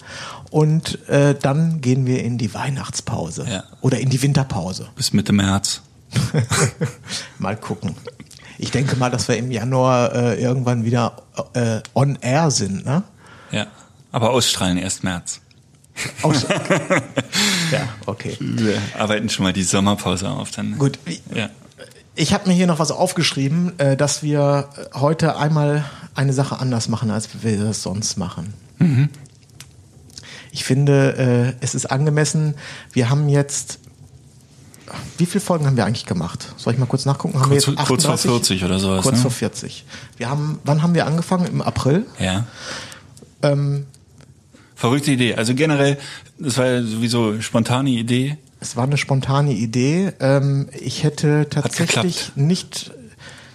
Und 0.51 1.09
äh, 1.09 1.35
dann 1.35 1.81
gehen 1.81 2.05
wir 2.07 2.23
in 2.23 2.37
die 2.39 2.53
Weihnachtspause 2.53 3.47
Ja. 3.49 3.65
oder 3.81 3.99
in 4.01 4.11
die 4.11 4.21
Winterpause. 4.21 4.89
bis 4.97 5.13
Mitte 5.13 5.33
März. 5.33 5.81
mal 7.39 7.57
gucken. 7.57 7.95
Ich 8.59 8.71
denke 8.71 8.97
mal, 8.97 9.11
dass 9.11 9.29
wir 9.29 9.37
im 9.39 9.51
Januar 9.51 10.15
äh, 10.15 10.43
irgendwann 10.43 10.85
wieder 10.85 11.23
äh, 11.55 11.81
on 11.95 12.19
air 12.21 12.51
sind. 12.51 12.85
Ne? 12.85 13.03
Ja. 13.51 13.67
Aber 14.13 14.31
ausstrahlen 14.31 14.77
erst 14.77 15.05
März. 15.05 15.41
Aus 16.23 16.47
ja, 17.73 17.89
okay. 18.07 18.37
Wir 18.41 18.81
arbeiten 18.99 19.29
schon 19.31 19.45
mal 19.45 19.53
die 19.53 19.63
Sommerpause 19.63 20.29
auf 20.29 20.51
dann. 20.51 20.79
Gut. 20.79 20.99
Ja. 21.35 21.49
Ich 22.15 22.35
habe 22.35 22.49
mir 22.49 22.55
hier 22.55 22.67
noch 22.67 22.79
was 22.79 22.91
aufgeschrieben, 22.91 23.79
äh, 23.79 23.97
dass 23.97 24.23
wir 24.23 24.69
heute 24.95 25.37
einmal 25.37 25.85
eine 26.15 26.33
Sache 26.33 26.59
anders 26.61 26.89
machen, 26.89 27.11
als 27.11 27.29
wir 27.43 27.59
das 27.65 27.83
sonst 27.83 28.17
machen. 28.17 28.53
Ich 30.51 30.65
finde, 30.65 31.55
äh, 31.61 31.65
es 31.65 31.75
ist 31.75 31.87
angemessen. 31.91 32.55
Wir 32.93 33.09
haben 33.11 33.29
jetzt. 33.29 33.79
Wie 35.17 35.25
viele 35.25 35.41
Folgen 35.41 35.67
haben 35.67 35.77
wir 35.77 35.87
eigentlich 35.87 36.05
gemacht? 36.05 36.53
Soll 36.59 36.75
ich 36.75 36.79
mal 36.79 36.87
kurz 36.87 37.07
nachgucken? 37.07 37.35
Haben 37.41 37.49
Kurz- 37.51 37.67
wir 37.67 37.75
jetzt 37.75 37.87
kurz 37.87 38.05
vor 38.05 38.15
38? 38.15 38.59
40 38.59 38.65
oder 38.65 38.79
sowas, 38.79 39.03
Kurz 39.03 39.17
ne? 39.17 39.23
vor 39.23 39.31
40. 39.31 39.85
Wir 40.19 40.29
haben, 40.29 40.59
wann 40.65 40.83
haben 40.83 40.95
wir 40.95 41.07
angefangen? 41.07 41.47
Im 41.47 41.63
April? 41.63 42.05
Ja. 42.19 42.47
Ähm, 43.43 43.87
Verrückte 44.75 45.13
Idee. 45.13 45.37
Also 45.37 45.55
generell, 45.55 45.97
das 46.39 46.59
war 46.59 46.67
ja 46.67 46.83
sowieso 46.83 47.41
spontane 47.41 47.91
Idee. 47.91 48.37
Es 48.61 48.77
war 48.77 48.85
eine 48.85 48.97
spontane 48.99 49.53
Idee. 49.53 50.13
Ähm, 50.21 50.69
ich 50.79 51.05
hätte 51.05 51.47
tatsächlich 51.49 52.33
nicht 52.35 52.91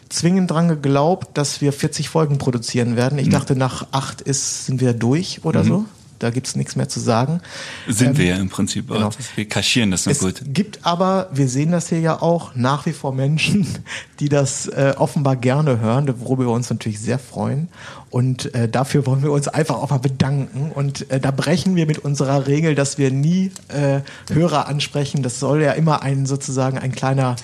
zwingend 0.09 0.51
dran 0.51 0.67
geglaubt, 0.67 1.37
dass 1.37 1.61
wir 1.61 1.73
40 1.73 2.09
Folgen 2.09 2.37
produzieren 2.37 2.95
werden. 2.95 3.15
Mhm. 3.15 3.21
Ich 3.21 3.29
dachte, 3.29 3.55
nach 3.55 3.87
acht 3.91 4.21
ist, 4.21 4.65
sind 4.65 4.81
wir 4.81 4.93
durch 4.93 5.43
oder 5.43 5.63
so. 5.63 5.85
Da 6.19 6.31
gibt's 6.31 6.55
nichts 6.55 6.75
mehr 6.75 6.89
zu 6.89 6.99
sagen. 6.99 7.41
Sind 7.87 8.17
wir 8.17 8.25
ja 8.25 8.35
im 8.37 8.49
Prinzip 8.49 8.87
genau. 8.87 9.07
auch. 9.07 9.13
Wir 9.35 9.47
kaschieren 9.47 9.91
das 9.91 10.05
nur 10.05 10.13
Es 10.13 10.19
gut. 10.19 10.41
gibt 10.45 10.79
aber, 10.83 11.29
wir 11.31 11.47
sehen 11.47 11.71
das 11.71 11.89
hier 11.89 11.99
ja 11.99 12.21
auch, 12.21 12.55
nach 12.55 12.85
wie 12.85 12.93
vor 12.93 13.13
Menschen, 13.13 13.67
die 14.19 14.29
das 14.29 14.67
äh, 14.67 14.93
offenbar 14.97 15.35
gerne 15.35 15.79
hören, 15.79 16.11
worüber 16.19 16.45
wir 16.45 16.51
uns 16.51 16.69
natürlich 16.69 16.99
sehr 16.99 17.19
freuen. 17.19 17.67
Und 18.09 18.53
äh, 18.55 18.67
dafür 18.67 19.05
wollen 19.05 19.21
wir 19.21 19.31
uns 19.31 19.47
einfach 19.47 19.75
auch 19.75 19.89
mal 19.89 19.99
bedanken. 19.99 20.71
Und 20.73 21.09
äh, 21.11 21.19
da 21.19 21.31
brechen 21.31 21.75
wir 21.75 21.85
mit 21.85 21.99
unserer 21.99 22.47
Regel, 22.47 22.73
dass 22.73 22.97
wir 22.97 23.11
nie 23.11 23.51
äh, 23.67 24.01
Hörer 24.33 24.67
ansprechen. 24.67 25.21
Das 25.21 25.39
soll 25.39 25.61
ja 25.61 25.73
immer 25.73 26.01
ein 26.01 26.25
sozusagen 26.25 26.79
ein 26.79 26.93
kleiner 26.93 27.35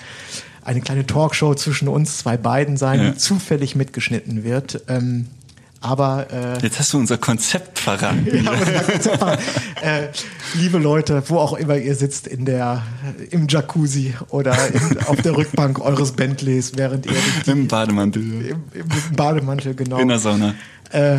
eine 0.64 0.80
kleine 0.80 1.06
Talkshow 1.06 1.54
zwischen 1.54 1.88
uns 1.88 2.18
zwei 2.18 2.36
beiden 2.36 2.76
sein, 2.76 3.00
Ja. 3.00 3.10
die 3.10 3.16
zufällig 3.18 3.76
mitgeschnitten 3.76 4.44
wird. 4.44 4.82
Ähm, 4.88 5.26
aber 5.80 6.28
äh, 6.32 6.58
Jetzt 6.62 6.78
hast 6.78 6.94
du 6.94 6.98
unser 6.98 7.18
Konzept 7.18 7.78
verraten. 7.78 8.26
ja, 8.44 8.52
da 8.56 8.82
gibt's 8.82 9.06
einfach, 9.06 9.38
äh, 9.82 10.08
liebe 10.54 10.78
Leute, 10.78 11.22
wo 11.28 11.36
auch 11.36 11.52
immer 11.52 11.76
ihr 11.76 11.94
sitzt 11.94 12.26
in 12.26 12.46
der 12.46 12.82
im 13.30 13.48
Jacuzzi 13.48 14.14
oder 14.30 14.56
in, 14.72 14.98
auf 15.06 15.20
der 15.20 15.36
Rückbank 15.36 15.80
eures 15.80 16.12
Bentleys, 16.12 16.72
während 16.76 17.04
ihr 17.04 17.12
die, 17.44 17.50
Im 17.50 17.68
Bademantel. 17.68 18.22
im, 18.22 18.62
im 18.72 19.16
Bademantel 19.16 19.74
genau. 19.74 19.98
In 19.98 20.08
der 20.08 20.18
Sauna. 20.18 20.54
Äh, 20.90 21.18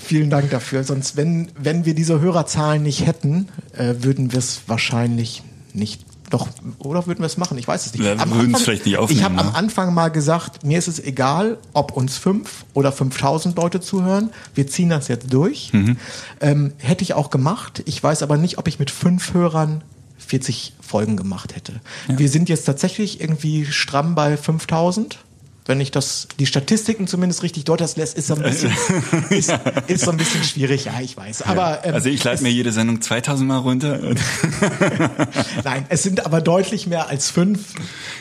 vielen 0.00 0.30
Dank 0.30 0.48
dafür. 0.50 0.84
Sonst, 0.84 1.16
wenn 1.16 1.48
wenn 1.58 1.84
wir 1.84 1.96
diese 1.96 2.20
Hörerzahlen 2.20 2.84
nicht 2.84 3.04
hätten, 3.06 3.48
äh, 3.76 3.94
würden 3.98 4.30
wir 4.30 4.38
es 4.38 4.62
wahrscheinlich 4.68 5.42
nicht. 5.72 6.04
Doch, 6.34 6.48
oder 6.78 7.06
würden 7.06 7.20
wir 7.20 7.26
es 7.26 7.36
machen? 7.36 7.56
Ich 7.58 7.68
weiß 7.68 7.86
es 7.86 7.92
nicht. 7.92 8.02
Wir 8.02 8.18
Am 8.20 8.30
würden 8.32 8.54
es 8.54 8.62
vielleicht 8.62 8.86
nicht 8.86 8.94
Ich 8.94 8.98
aufnehmen, 8.98 9.24
habe 9.24 9.38
am 9.38 9.46
ne? 9.46 9.54
Anfang 9.54 9.94
mal 9.94 10.08
gesagt, 10.08 10.64
mir 10.64 10.78
ist 10.78 10.88
es 10.88 10.98
egal, 10.98 11.58
ob 11.74 11.96
uns 11.96 12.18
fünf 12.18 12.64
oder 12.74 12.90
5000 12.90 13.56
Leute 13.56 13.80
zuhören. 13.80 14.30
Wir 14.54 14.66
ziehen 14.66 14.88
das 14.88 15.06
jetzt 15.06 15.32
durch. 15.32 15.72
Mhm. 15.72 15.96
Ähm, 16.40 16.72
hätte 16.78 17.04
ich 17.04 17.14
auch 17.14 17.30
gemacht. 17.30 17.82
Ich 17.86 18.02
weiß 18.02 18.24
aber 18.24 18.36
nicht, 18.36 18.58
ob 18.58 18.66
ich 18.66 18.80
mit 18.80 18.90
fünf 18.90 19.32
Hörern 19.32 19.84
40 20.18 20.72
Folgen 20.80 21.16
gemacht 21.16 21.54
hätte. 21.54 21.80
Wir 22.08 22.28
sind 22.28 22.48
jetzt 22.48 22.64
tatsächlich 22.64 23.20
irgendwie 23.20 23.66
stramm 23.66 24.14
bei 24.14 24.36
5000. 24.36 25.18
Wenn 25.66 25.80
ich 25.80 25.90
das, 25.90 26.28
die 26.38 26.44
Statistiken 26.44 27.06
zumindest 27.06 27.42
richtig 27.42 27.64
dort 27.64 27.80
das 27.80 27.96
lässt, 27.96 28.18
ist 28.18 28.26
so 28.26 28.34
ein 28.34 28.42
bisschen, 28.42 28.70
ist, 29.30 29.50
ist 29.86 30.04
so 30.04 30.10
ein 30.10 30.18
bisschen 30.18 30.44
schwierig. 30.44 30.84
Ja, 30.84 31.00
ich 31.00 31.16
weiß. 31.16 31.40
Aber, 31.42 31.84
ähm, 31.86 31.94
Also 31.94 32.10
ich 32.10 32.22
lade 32.22 32.42
mir 32.42 32.50
jede 32.50 32.70
Sendung 32.70 33.00
2000 33.00 33.48
Mal 33.48 33.58
runter. 33.58 33.98
Nein, 35.64 35.86
es 35.88 36.02
sind 36.02 36.26
aber 36.26 36.40
deutlich 36.40 36.86
mehr 36.86 37.08
als 37.08 37.30
fünf. 37.30 37.74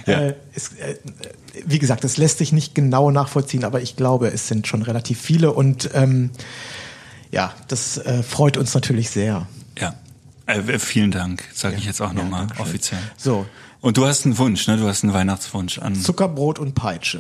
Ja. 0.06 0.20
Äh, 0.22 0.36
es, 0.56 0.70
äh, 0.74 0.96
wie 1.66 1.80
gesagt, 1.80 2.04
das 2.04 2.18
lässt 2.18 2.38
sich 2.38 2.52
nicht 2.52 2.76
genau 2.76 3.12
nachvollziehen, 3.12 3.64
aber 3.66 3.82
ich 3.82 3.96
glaube, 3.96 4.30
es 4.30 4.48
sind 4.48 4.68
schon 4.68 4.82
relativ 4.82 5.20
viele 5.20 5.52
und 5.52 5.90
ähm, 5.94 6.32
ja, 7.32 7.54
das 7.68 7.98
äh, 7.98 8.24
freut 8.24 8.58
uns 8.58 8.74
natürlich 8.74 9.10
sehr. 9.10 9.48
ja. 9.80 9.96
Äh, 10.46 10.78
vielen 10.78 11.10
Dank, 11.12 11.42
sage 11.54 11.78
ich 11.78 11.86
jetzt 11.86 12.02
auch 12.02 12.10
Ja, 12.10 12.14
nochmal 12.16 12.42
Dankeschön. 12.48 12.66
offiziell. 12.66 13.00
So, 13.16 13.46
Und 13.84 13.98
du 13.98 14.06
hast 14.06 14.24
einen 14.24 14.38
Wunsch, 14.38 14.66
ne? 14.68 14.78
Du 14.78 14.88
hast 14.88 15.04
einen 15.04 15.14
Weihnachtswunsch 15.14 15.78
an. 15.80 15.94
Zuckerbrot 15.94 16.58
und 16.58 16.74
Peitsche. 16.74 17.20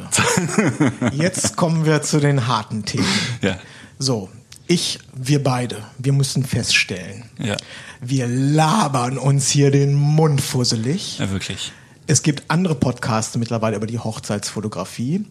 Jetzt 1.11 1.57
kommen 1.57 1.85
wir 1.85 2.01
zu 2.03 2.21
den 2.21 2.47
harten 2.47 2.85
Themen. 2.85 3.05
Ja. 3.41 3.57
So, 3.99 4.29
ich, 4.65 4.99
wir 5.13 5.43
beide, 5.43 5.83
wir 5.97 6.13
müssen 6.13 6.45
feststellen, 6.45 7.25
Ja. 7.37 7.57
wir 7.99 8.27
labern 8.27 9.17
uns 9.17 9.49
hier 9.49 9.71
den 9.71 9.93
Mund 9.93 10.39
fusselig. 10.39 11.19
Ja, 11.19 11.29
wirklich. 11.31 11.73
Es 12.07 12.23
gibt 12.23 12.43
andere 12.47 12.75
Podcasts 12.75 13.35
mittlerweile 13.35 13.75
über 13.75 13.85
die 13.87 13.99
Hochzeitsfotografie. 13.99 15.25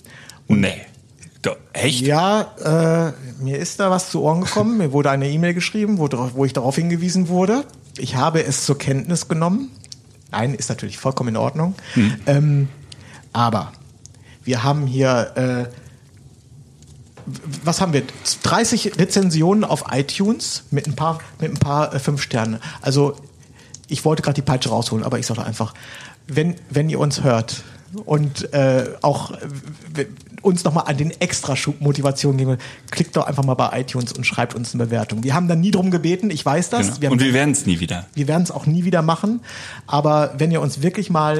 Nee. 0.49 0.83
Doch, 1.41 1.57
echt? 1.73 2.03
Ja, 2.03 2.43
äh, 3.09 3.43
mir 3.43 3.57
ist 3.59 3.81
da 3.81 3.91
was 3.91 4.11
zu 4.11 4.21
Ohren 4.21 4.43
gekommen. 4.43 4.77
Mir 4.77 4.93
wurde 4.93 5.09
eine 5.11 5.31
E-Mail 5.31 5.55
geschrieben, 5.55 5.97
wo, 5.97 6.11
wo 6.35 6.45
ich 6.45 6.53
darauf 6.53 6.77
hingewiesen 6.77 7.29
wurde. 7.29 7.65
Ich 7.97 8.17
habe 8.17 8.45
es 8.45 8.67
zur 8.67 8.77
Kenntnis 8.77 9.29
genommen. 9.29 9.71
Nein, 10.33 10.55
ist 10.55 10.69
natürlich 10.69 10.99
vollkommen 10.99 11.31
in 11.31 11.37
Ordnung. 11.37 11.75
Ähm, 12.27 12.69
aber 13.33 13.73
wir 14.45 14.65
haben 14.65 14.87
hier, 14.87 15.33
äh, 15.37 17.33
was 17.65 17.81
haben 17.81 17.93
wir? 17.93 18.03
30 18.43 18.99
Rezensionen 18.99 19.65
auf 19.65 19.85
iTunes 19.93 20.65
mit 20.71 20.87
ein 20.87 20.97
paar, 20.97 21.21
mit 21.41 21.51
ein 21.51 21.59
paar 21.59 21.95
äh, 21.95 21.99
fünf 21.99 22.23
Sterne. 22.23 22.61
Also 22.81 23.17
ich 23.89 24.05
wollte 24.05 24.23
gerade 24.23 24.35
die 24.35 24.43
Peitsche 24.43 24.71
rausholen, 24.71 25.05
aber 25.05 25.19
ich 25.19 25.27
sage 25.27 25.45
einfach, 25.45 25.75
wenn, 26.27 26.57
wenn 26.71 26.89
ihr 26.89 26.99
uns 26.99 27.23
hört 27.23 27.63
und 28.05 28.53
äh, 28.55 28.87
auch 29.03 29.33
uns 30.43 30.65
nochmal 30.65 30.85
an 30.87 30.97
den 30.97 31.11
Extraschub 31.21 31.81
Motivation 31.81 32.37
geben, 32.37 32.59
klickt 32.91 33.17
doch 33.17 33.27
einfach 33.27 33.45
mal 33.45 33.55
bei 33.55 33.81
iTunes 33.81 34.13
und 34.13 34.25
schreibt 34.27 34.55
uns 34.55 34.75
eine 34.75 34.85
Bewertung. 34.85 35.25
Wir 35.25 35.35
haben 35.35 35.49
da 35.49 35.55
nie 35.55 35.71
drum 35.71 35.91
gebeten, 35.91 36.31
ich 36.31 36.45
weiß 36.45 36.71
das. 36.71 36.87
Genau. 36.87 37.01
Wir 37.01 37.11
Und 37.13 37.21
wir 37.21 37.33
werden 37.33 37.53
es 37.53 37.67
nie 37.67 37.81
wieder. 37.81 38.07
wir 38.15 38.29
werden 38.29 38.43
es 38.43 38.51
auch 38.51 38.67
nie 38.67 38.85
wieder 38.85 39.03
machen. 39.03 39.41
Aber 39.87 40.35
wenn 40.39 40.51
ihr 40.51 40.61
uns 40.61 40.83
wirklich 40.83 41.11
mal 41.11 41.39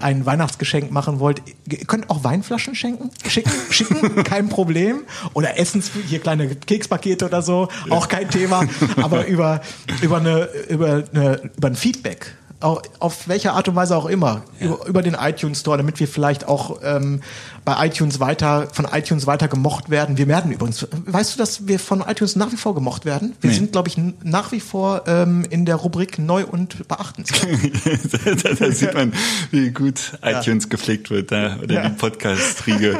äh, 0.00 0.02
ein 0.04 0.26
Weihnachtsgeschenk 0.26 0.90
machen 0.90 1.20
wollt, 1.20 1.42
ihr 1.68 1.78
könnt 1.86 2.10
auch 2.10 2.24
Weinflaschen 2.24 2.74
schenken, 2.74 3.10
schicken, 3.26 3.52
schicken, 3.70 4.24
kein 4.24 4.48
Problem. 4.48 5.04
Oder 5.34 5.58
Essens, 5.58 5.90
hier 6.06 6.20
kleine 6.20 6.54
Kekspakete 6.54 7.26
oder 7.26 7.42
so, 7.42 7.68
auch 7.88 8.08
kein 8.08 8.28
Thema. 8.28 8.64
Aber 8.96 9.26
über, 9.26 9.60
über, 10.02 10.18
eine, 10.18 10.48
über, 10.68 11.04
eine, 11.12 11.50
über 11.56 11.68
ein 11.68 11.76
Feedback. 11.76 12.34
Auf 12.60 13.26
welche 13.28 13.52
Art 13.52 13.68
und 13.68 13.74
Weise 13.74 13.96
auch 13.96 14.04
immer, 14.06 14.42
über, 14.60 14.86
über 14.86 15.02
den 15.02 15.14
iTunes 15.14 15.60
Store, 15.60 15.78
damit 15.78 15.98
wir 15.98 16.06
vielleicht 16.06 16.46
auch 16.46 16.80
ähm, 16.84 17.22
bei 17.64 17.86
iTunes 17.86 18.20
weiter, 18.20 18.68
von 18.72 18.86
iTunes 18.92 19.26
weiter 19.26 19.48
gemocht 19.48 19.88
werden. 19.88 20.18
Wir 20.18 20.28
werden 20.28 20.52
übrigens, 20.52 20.86
weißt 21.06 21.34
du, 21.34 21.38
dass 21.38 21.66
wir 21.68 21.78
von 21.78 22.04
iTunes 22.06 22.36
nach 22.36 22.52
wie 22.52 22.56
vor 22.56 22.74
gemocht 22.74 23.04
werden? 23.06 23.34
Wir 23.40 23.48
Nee. 23.50 23.56
sind, 23.56 23.72
glaube 23.72 23.88
ich, 23.88 23.96
nach 24.22 24.52
wie 24.52 24.60
vor 24.60 25.04
ähm, 25.06 25.46
in 25.48 25.64
der 25.64 25.76
Rubrik 25.76 26.18
neu 26.18 26.44
und 26.44 26.86
beachtenswert. 26.86 28.44
da, 28.44 28.52
da 28.52 28.70
sieht 28.72 28.92
man, 28.92 29.12
wie 29.50 29.70
gut 29.70 30.18
iTunes 30.22 30.68
gepflegt 30.68 31.10
wird, 31.10 31.32
da, 31.32 31.56
oder 31.62 31.74
Ja. 31.74 31.88
die 31.88 31.94
Podcast-Riege. 31.96 32.98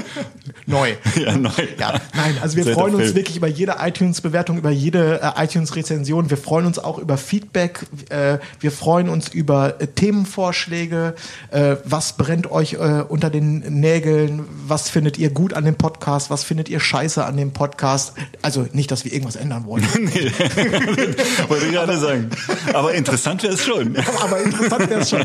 neu. 0.67 0.93
ja, 1.23 1.37
neu. 1.37 1.51
Ja, 1.79 2.01
nein, 2.15 2.37
also 2.41 2.57
wir 2.57 2.65
Seit 2.65 2.75
freuen 2.75 2.95
uns 2.95 3.15
wirklich 3.15 3.37
über 3.37 3.49
jede 3.49 3.77
iTunes-Bewertung, 3.81 4.57
über 4.59 4.71
jede 4.71 5.21
äh, 5.23 5.45
iTunes-Rezension. 5.45 6.31
Wir 6.31 6.37
freuen 6.39 6.65
uns 6.65 6.79
auch 6.79 6.99
über 6.99 7.17
Feedback. 7.19 7.81
Äh, 8.09 8.39
wir 8.61 8.73
freuen 8.73 9.09
uns 9.11 9.29
über 9.29 9.50
über 9.51 9.81
äh, 9.81 9.89
Themenvorschläge. 9.89 11.15
Äh, 11.51 11.77
was 11.85 12.13
brennt 12.13 12.53
euch 12.53 12.75
äh, 12.75 13.03
unter 13.09 13.31
den 13.31 13.59
Nägeln? 13.81 14.47
Was 14.69 14.91
findet 14.91 15.19
ihr 15.19 15.31
gut 15.31 15.55
an 15.55 15.65
dem 15.65 15.75
Podcast? 15.75 16.31
Was 16.31 16.45
findet 16.45 16.69
ihr 16.69 16.79
scheiße 16.79 17.25
an 17.25 17.37
dem 17.37 17.53
Podcast? 17.53 18.13
Also 18.43 18.69
nicht, 18.73 18.93
dass 18.93 19.05
wir 19.05 19.13
irgendwas 19.13 19.35
ändern 19.35 19.67
wollen. 19.67 19.85
nee, 19.99 20.31
wollte 21.49 21.67
ich 21.67 21.73
gerade 21.73 21.99
sagen. 21.99 22.31
Aber 22.73 22.95
interessant 22.95 23.43
wäre 23.43 23.55
es 23.55 23.65
schon. 23.65 23.97
Aber 24.23 24.41
interessant 24.41 24.89
wäre 24.89 25.01
es 25.01 25.11
schon. 25.11 25.25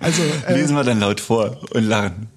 Also, 0.00 0.22
Lesen 0.48 0.74
wir 0.74 0.84
dann 0.84 1.00
laut 1.00 1.20
vor 1.20 1.58
und 1.74 1.84
lachen. 1.84 2.28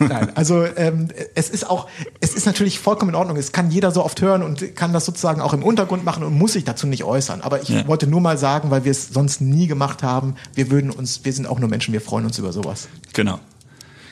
Nein, 0.00 0.34
also 0.34 0.64
ähm, 0.64 1.08
es 1.34 1.50
ist 1.50 1.68
auch, 1.68 1.86
es 2.20 2.34
ist 2.34 2.46
natürlich 2.46 2.78
vollkommen 2.80 3.10
in 3.10 3.14
Ordnung. 3.14 3.36
Es 3.36 3.52
kann 3.52 3.70
jeder 3.70 3.90
so 3.92 4.04
oft 4.04 4.20
hören 4.22 4.42
und 4.42 4.74
kann 4.74 4.92
das 4.92 5.04
sozusagen 5.04 5.40
auch 5.40 5.52
im 5.52 5.62
Untergrund 5.62 6.04
machen 6.04 6.24
und 6.24 6.36
muss 6.36 6.54
sich 6.54 6.64
dazu 6.64 6.86
nicht 6.86 7.04
äußern. 7.04 7.42
Aber 7.42 7.62
ich 7.62 7.68
Ja. 7.68 7.86
wollte 7.86 8.06
nur 8.06 8.20
mal 8.20 8.38
sagen, 8.38 8.70
weil 8.70 8.84
wir 8.84 8.90
es 8.90 9.10
sonst 9.10 9.40
nie 9.40 9.66
gemacht 9.66 10.02
haben, 10.02 10.34
wir 10.54 10.70
würden 10.70 10.90
uns, 10.90 11.20
wir 11.24 11.32
sind 11.32 11.46
auch 11.46 11.60
nur 11.60 11.68
Menschen, 11.68 11.92
wir 11.92 12.00
freuen 12.00 12.24
uns 12.24 12.38
über 12.38 12.52
sowas. 12.52 12.88
Genau. 13.12 13.38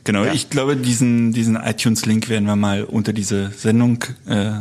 Genau, 0.05 0.25
Ja. 0.25 0.33
ich 0.33 0.49
glaube, 0.51 0.77
diesen, 0.77 1.33
diesen 1.33 1.57
iTunes-Link 1.57 2.29
werden 2.29 2.45
wir 2.47 2.57
mal 2.57 2.85
unter 2.85 3.13
diese 3.13 3.51
Sendung 3.51 4.05
äh, 4.27 4.53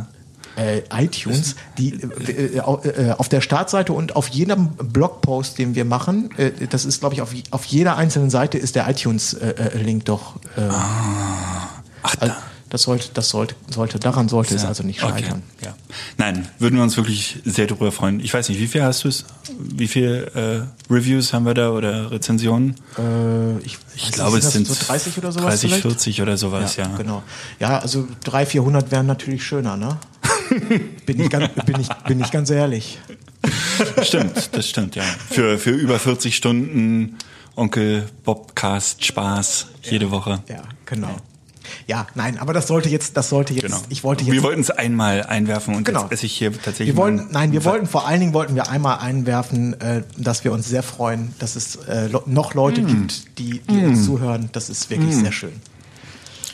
Äh, 0.58 0.82
iTunes, 0.92 1.54
die 1.78 1.94
äh, 2.02 2.56
äh, 2.56 2.60
au- 2.62 2.80
äh, 2.82 3.12
auf 3.16 3.28
der 3.28 3.40
Startseite 3.40 3.92
und 3.92 4.16
auf 4.16 4.26
jedem 4.28 4.70
Blogpost, 4.70 5.56
den 5.56 5.76
wir 5.76 5.84
machen, 5.84 6.30
äh, 6.36 6.50
das 6.68 6.84
ist, 6.84 6.98
glaube 6.98 7.14
ich, 7.14 7.22
auf, 7.22 7.32
auf 7.52 7.64
jeder 7.66 7.96
einzelnen 7.96 8.28
Seite 8.28 8.58
ist 8.58 8.74
der 8.74 8.88
iTunes-Link 8.90 10.04
doch. 10.06 10.34
Äh, 10.56 10.62
Ach, 12.02 12.14
also, 12.20 12.34
das 12.70 12.82
sollte, 12.82 13.08
das 13.14 13.28
sollte, 13.30 13.54
sollte, 13.68 13.98
daran 13.98 14.28
sollte 14.28 14.54
es 14.54 14.62
Ja. 14.62 14.68
also 14.68 14.82
nicht 14.82 15.02
Okay, 15.02 15.22
scheitern. 15.22 15.42
Ja. 15.64 15.74
Nein, 16.16 16.48
würden 16.58 16.76
wir 16.76 16.82
uns 16.82 16.96
wirklich 16.96 17.38
sehr 17.44 17.66
darüber 17.66 17.92
freuen. 17.92 18.20
Ich 18.20 18.32
weiß 18.34 18.48
nicht, 18.48 18.60
wie 18.60 18.66
viel 18.66 18.82
hast 18.82 19.04
du 19.04 19.08
es? 19.08 19.24
Wie 19.58 19.88
viel 19.88 20.30
äh, 20.34 20.92
Reviews 20.92 21.32
haben 21.32 21.46
wir 21.46 21.54
da 21.54 21.70
oder 21.70 22.10
Rezensionen? 22.10 22.74
Äh, 22.98 23.58
ich 23.64 23.78
Ich 23.96 24.12
glaube, 24.12 24.38
es 24.38 24.52
sind 24.52 24.66
so 24.66 24.74
30 24.74 25.16
oder 25.18 25.32
sowas 25.32 25.46
30, 25.60 25.68
vielleicht? 25.70 25.82
40 25.82 26.22
oder 26.22 26.36
sowas, 26.36 26.76
ja. 26.76 26.86
Genau. 26.96 27.22
Ja, 27.58 27.78
also 27.78 28.06
300, 28.24 28.48
400 28.50 28.90
wären 28.90 29.06
natürlich 29.06 29.44
schöner, 29.44 29.76
ne? 29.76 29.98
bin, 31.06 31.20
ich 31.20 31.30
ganz, 31.30 31.48
bin, 31.64 31.80
ich, 31.80 31.88
bin 32.06 32.20
ich 32.20 32.30
ganz 32.30 32.50
ehrlich. 32.50 32.98
Stimmt, 34.02 34.50
das 34.52 34.68
stimmt, 34.68 34.96
ja. 34.96 35.02
Für, 35.30 35.58
für 35.58 35.70
über 35.70 35.98
40 35.98 36.36
Stunden 36.36 37.16
Onkel 37.56 38.08
Bobcast 38.24 39.04
Spaß 39.04 39.66
jede 39.82 40.10
Woche. 40.10 40.42
Ja, 40.48 40.62
genau. 40.86 41.16
Ja, 41.86 42.06
nein, 42.14 42.38
aber 42.38 42.52
das 42.52 42.66
sollte 42.66 42.88
jetzt, 42.88 43.16
das 43.16 43.28
sollte 43.28 43.54
jetzt, 43.54 43.62
Genau. 43.64 43.78
ich 43.88 44.04
wollte 44.04 44.24
jetzt. 44.24 44.32
wir 44.32 44.42
wollten 44.42 44.60
es 44.60 44.70
einmal 44.70 45.22
einwerfen 45.22 45.74
und 45.76 45.84
Genau. 45.84 46.02
jetzt 46.02 46.12
esse 46.12 46.26
ich 46.26 46.32
hier 46.36 46.52
tatsächlich 46.52 46.88
wir 46.88 46.96
wollen, 46.96 47.28
nein, 47.30 47.52
wir 47.52 47.64
wollten 47.64 47.86
vor 47.86 48.06
allen 48.06 48.20
Dingen 48.20 48.32
wollten 48.34 48.54
wir 48.54 48.68
einmal 48.68 48.98
einwerfen, 48.98 49.80
äh, 49.80 50.02
dass 50.16 50.44
wir 50.44 50.52
uns 50.52 50.68
sehr 50.68 50.82
freuen, 50.82 51.34
dass 51.38 51.56
es 51.56 51.76
äh, 51.76 52.08
noch 52.26 52.54
Leute 52.54 52.82
Mm. 52.82 52.86
gibt, 52.86 53.38
die, 53.38 53.60
die 53.60 53.84
uns 53.84 54.04
zuhören. 54.04 54.48
Das 54.52 54.68
ist 54.70 54.90
wirklich 54.90 55.14
sehr 55.14 55.32
schön. 55.32 55.52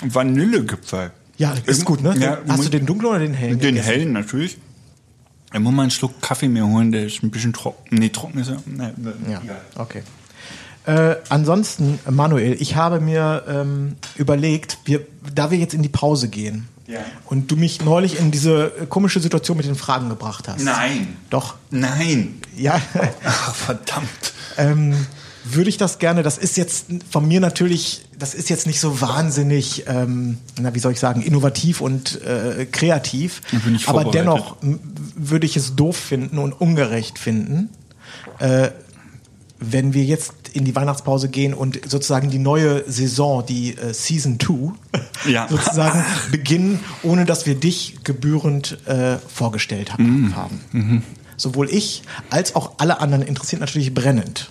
Vanillegipfel. 0.03 1.12
Ja, 1.37 1.55
ist 1.66 1.85
gut, 1.85 2.03
ne? 2.03 2.14
Ja, 2.18 2.39
Hast 2.49 2.64
du 2.64 2.68
den 2.68 2.87
dunklen 2.87 3.11
oder 3.11 3.18
den 3.20 3.35
hellen? 3.35 3.59
Den 3.59 3.75
gegessen? 3.75 3.87
hellen 3.93 4.12
natürlich. 4.12 4.59
Ich 5.53 5.61
muss 5.61 5.72
mal 5.72 5.83
einen 5.83 5.91
Schluck 5.91 6.20
Kaffee 6.20 6.49
mir 6.49 6.66
holen, 6.66 6.91
der 6.93 7.07
ist 7.07 7.22
ein 7.22 7.31
bisschen 7.31 7.53
trocken. 7.53 7.97
Nee, 7.97 8.09
trocken 8.09 8.39
ist 8.41 8.49
er. 8.49 8.59
Nee, 8.66 8.89
Ja, 9.31 9.41
okay. 9.77 10.03
Äh, 10.87 11.16
ansonsten, 11.30 11.99
Manuel, 12.11 12.57
ich 12.61 12.76
habe 12.76 13.01
mir 13.01 13.45
ähm, 13.49 13.97
überlegt, 14.16 14.78
wir, 14.85 15.01
da 15.35 15.51
wir 15.51 15.59
jetzt 15.59 15.72
in 15.74 15.82
die 15.82 15.89
Pause 15.89 16.28
gehen 16.28 16.68
Ja. 16.87 17.01
und 17.26 17.51
du 17.51 17.57
mich 17.57 17.82
neulich 17.82 18.18
in 18.18 18.30
diese 18.30 18.70
komische 18.91 19.20
Situation 19.20 19.57
mit 19.57 19.66
den 19.66 19.76
Fragen 19.76 20.09
gebracht 20.11 20.47
hast. 20.49 20.62
Nein. 20.62 21.16
Doch. 21.30 21.55
Nein. 21.70 22.35
Ja, 22.57 22.80
Ach, 23.24 23.55
verdammt. 23.66 24.09
ähm, 24.59 24.95
würde 25.47 25.68
ich 25.68 25.76
das 25.76 25.99
gerne, 25.99 26.22
das 26.22 26.39
ist 26.39 26.57
jetzt 26.57 26.87
von 27.11 27.26
mir 27.28 27.39
natürlich, 27.41 28.03
das 28.18 28.35
ist 28.35 28.49
jetzt 28.49 28.66
nicht 28.66 28.80
so 28.80 29.01
wahnsinnig, 29.03 29.85
ähm, 29.87 30.39
na, 30.59 30.74
wie 30.74 30.78
soll 30.78 30.93
ich 30.93 31.01
sagen, 31.01 31.20
innovativ 31.22 31.80
und 31.82 32.22
äh, 32.22 32.64
kreativ. 32.70 33.43
Da 33.53 33.59
bin 33.59 33.74
ich 33.74 33.87
aber 33.89 34.05
dennoch 34.07 34.57
würde 35.16 35.47
ich 35.47 35.57
es 35.59 35.76
doof 35.76 35.97
finden 35.97 36.39
und 36.39 36.53
ungerecht 36.55 37.18
finden, 37.18 37.68
äh, 38.39 38.70
wenn 39.73 39.95
wir 39.95 40.05
jetzt 40.05 40.33
in 40.53 40.65
die 40.65 40.75
Weihnachtspause 40.75 41.29
gehen 41.29 41.55
und 41.55 41.81
sozusagen 41.91 42.31
die 42.31 42.39
neue 42.39 42.89
Saison, 42.91 43.45
die 43.47 43.77
äh, 43.77 43.93
Season 43.93 44.39
2, 44.41 44.73
Ja. 45.31 45.49
sozusagen 45.49 46.05
beginnen, 46.31 46.81
ohne 47.03 47.25
dass 47.25 47.47
wir 47.47 47.55
dich 47.55 47.99
gebührend 48.05 48.79
äh, 48.87 49.17
vorgestellt 49.19 49.93
ha 49.93 49.97
Mhm. 50.01 50.37
haben. 50.37 51.03
Sowohl 51.37 51.69
ich 51.71 52.03
als 52.31 52.55
auch 52.55 52.73
alle 52.79 53.01
anderen 53.01 53.25
interessiert 53.27 53.61
natürlich 53.61 53.93
brennend, 53.93 54.47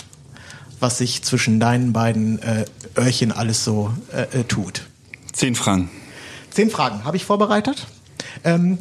was 0.79 0.97
sich 0.97 1.21
zwischen 1.23 1.59
deinen 1.59 1.93
beiden 1.93 2.41
äh, 2.41 2.65
Öhrchen 2.97 3.31
alles 3.31 3.63
so 3.63 3.93
äh, 4.11 4.39
äh, 4.39 4.43
tut. 4.43 4.83
Zehn 5.31 5.55
Franken. 5.55 5.89
Zehn 6.51 6.69
Fragen 6.69 7.05
habe 7.05 7.15
ich 7.17 7.23
vorbereitet. 7.25 7.87
Ähm, 8.43 8.77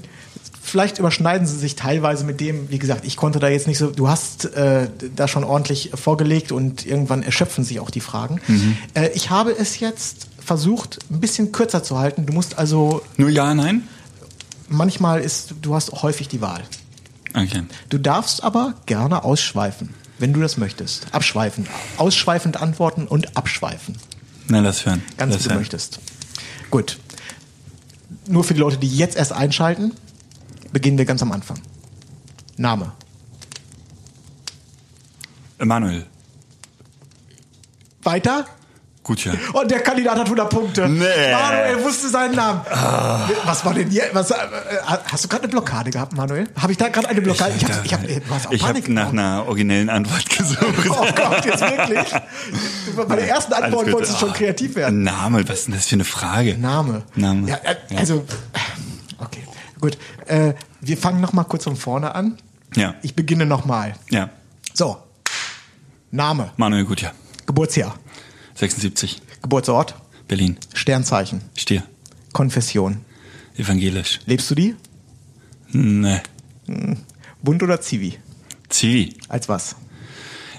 vielleicht 0.62 0.98
überschneiden 0.98 1.46
sie 1.46 1.58
sich 1.58 1.76
teilweise 1.76 2.24
mit 2.24 2.40
dem, 2.40 2.70
wie 2.70 2.78
gesagt, 2.78 3.04
ich 3.04 3.16
konnte 3.16 3.40
da 3.40 3.48
jetzt 3.48 3.66
nicht 3.66 3.78
so, 3.78 3.90
du 3.90 4.08
hast 4.08 4.46
äh, 4.54 4.88
da 5.14 5.28
schon 5.28 5.44
ordentlich 5.44 5.90
vorgelegt 5.94 6.52
und 6.52 6.86
irgendwann 6.86 7.22
erschöpfen 7.22 7.64
sich 7.64 7.80
auch 7.80 7.90
die 7.90 8.00
Fragen. 8.00 8.40
Äh, 8.94 9.10
ich 9.14 9.30
habe 9.30 9.50
es 9.50 9.80
jetzt 9.80 10.28
versucht, 10.38 11.00
ein 11.10 11.20
bisschen 11.20 11.52
kürzer 11.52 11.82
zu 11.82 11.98
halten. 11.98 12.26
Du 12.26 12.32
musst 12.32 12.58
also, 12.58 13.02
Nur 13.16 13.28
ja, 13.28 13.54
nein? 13.54 13.82
manchmal 14.68 15.20
ist, 15.20 15.54
du 15.60 15.74
hast 15.74 15.92
häufig 16.02 16.28
die 16.28 16.40
Wahl. 16.40 16.62
Okay. 17.34 17.62
Du 17.88 17.98
darfst 17.98 18.42
aber 18.42 18.74
gerne 18.86 19.24
ausschweifen, 19.24 19.90
wenn 20.18 20.32
du 20.32 20.40
das 20.40 20.56
möchtest. 20.58 21.06
Abschweifen. 21.12 21.66
Ausschweifend 21.96 22.60
antworten 22.60 23.06
und 23.06 23.36
abschweifen. 23.36 23.96
Na, 24.48 24.60
lass 24.60 24.86
hören. 24.86 25.02
Ganz 25.16 25.34
lass 25.34 25.40
wie 25.40 25.44
du 25.44 25.50
hören. 25.50 25.60
möchtest. 25.60 26.00
Gut. 26.70 26.98
Nur 28.28 28.44
für 28.44 28.54
die 28.54 28.60
Leute, 28.60 28.76
die 28.76 28.88
jetzt 28.88 29.16
erst 29.16 29.32
einschalten, 29.32 29.92
beginnen 30.72 30.98
wir 30.98 31.04
ganz 31.04 31.22
am 31.22 31.32
Anfang. 31.32 31.58
Name. 32.56 32.92
Emanuel. 35.58 36.06
Weiter? 38.02 38.46
Gut, 39.04 39.24
ja. 39.24 39.32
Und 39.52 39.68
der 39.68 39.80
Kandidat 39.80 40.16
hat 40.16 40.26
100 40.26 40.48
Punkte. 40.48 40.88
Nee. 40.88 41.32
Manuel 41.32 41.82
wusste 41.82 42.08
seinen 42.08 42.36
Namen. 42.36 42.60
Was 43.44 43.64
war 43.64 43.74
denn 43.74 43.90
hier? 43.90 44.04
Was, 44.12 44.30
äh, 44.30 44.34
hast 45.10 45.24
du 45.24 45.28
gerade 45.28 45.42
eine 45.42 45.50
Blockade 45.50 45.90
gehabt, 45.90 46.16
Manuel? 46.16 46.48
Habe 46.60 46.70
ich 46.70 46.78
da 46.78 46.88
gerade 46.88 47.08
eine 47.08 47.20
Blockade? 47.20 47.52
Ich, 47.56 47.64
hab, 47.64 47.84
ich, 47.84 47.92
hab, 47.92 48.00
auch 48.46 48.52
ich 48.52 48.62
Panik 48.62 48.84
habe 48.84 48.92
nach 48.92 49.08
einer 49.08 49.44
originellen 49.48 49.90
Antwort 49.90 50.28
gesucht. 50.30 50.58
Oh 50.88 51.06
Gott, 51.16 51.44
jetzt 51.44 51.60
wirklich? 51.62 52.12
Bei 53.08 53.16
der 53.16 53.28
ersten 53.28 53.52
Antwort 53.54 53.90
wolltest 53.90 54.14
du 54.14 54.18
schon 54.18 54.30
Ah, 54.30 54.34
kreativ 54.34 54.76
werden. 54.76 55.02
Name, 55.02 55.48
was 55.48 55.60
ist 55.60 55.66
denn 55.66 55.74
das 55.74 55.86
für 55.86 55.96
eine 55.96 56.04
Frage? 56.04 56.56
Name. 56.58 57.02
Name. 57.16 57.48
Ja, 57.48 57.56
äh, 57.56 57.96
also, 57.96 58.18
okay, 58.18 58.62
gut. 59.82 59.98
Äh, 60.26 60.54
wir 60.80 60.96
fangen 60.96 61.20
noch 61.20 61.34
mal 61.34 61.44
kurz 61.44 61.64
von 61.64 61.76
vorne 61.76 62.14
an. 62.14 62.38
Ja. 62.74 62.94
Ich 63.02 63.14
beginne 63.14 63.44
noch 63.44 63.66
mal. 63.66 63.94
Ja. 64.10 64.30
So. 64.72 64.96
Name, 66.10 66.52
Manuel 66.56 66.84
Gutjahr. 66.84 67.14
Geburtsjahr, 67.46 67.98
76. 68.54 69.22
Geburtsort, 69.42 69.94
Berlin. 70.28 70.58
Sternzeichen, 70.74 71.42
Stier. 71.54 71.82
Konfession. 72.32 72.98
Evangelisch. 73.56 74.20
Lebst 74.26 74.50
du 74.50 74.54
die? 74.54 74.76
Nee. 75.70 76.20
Bund 77.42 77.62
oder 77.62 77.80
Zivi? 77.80 78.18
Zivi. 78.68 79.16
Als 79.28 79.48
was? 79.48 79.76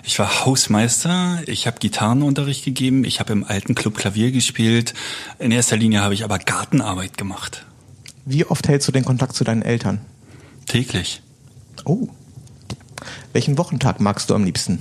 Ich 0.03 0.19
war 0.19 0.45
Hausmeister, 0.45 1.41
ich 1.45 1.65
habe 1.65 1.79
Gitarrenunterricht 1.79 2.65
gegeben, 2.65 3.05
ich 3.05 3.19
habe 3.19 3.31
im 3.31 3.43
alten 3.43 3.73
Club 3.73 3.95
Klavier 3.95 4.31
gespielt. 4.31 4.93
In 5.39 5.51
erster 5.51 5.77
Linie 5.77 6.01
habe 6.01 6.13
ich 6.13 6.23
aber 6.23 6.39
Gartenarbeit 6.39 7.17
gemacht. 7.17 7.65
Wie 8.25 8.45
oft 8.45 8.67
hältst 8.67 8.87
du 8.87 8.91
den 8.91 9.05
Kontakt 9.05 9.35
zu 9.35 9.43
deinen 9.43 9.61
Eltern? 9.61 9.99
Täglich. 10.65 11.21
Oh. 11.85 12.07
Welchen 13.33 13.57
Wochentag 13.57 13.99
magst 13.99 14.29
du 14.29 14.35
am 14.35 14.43
liebsten? 14.43 14.79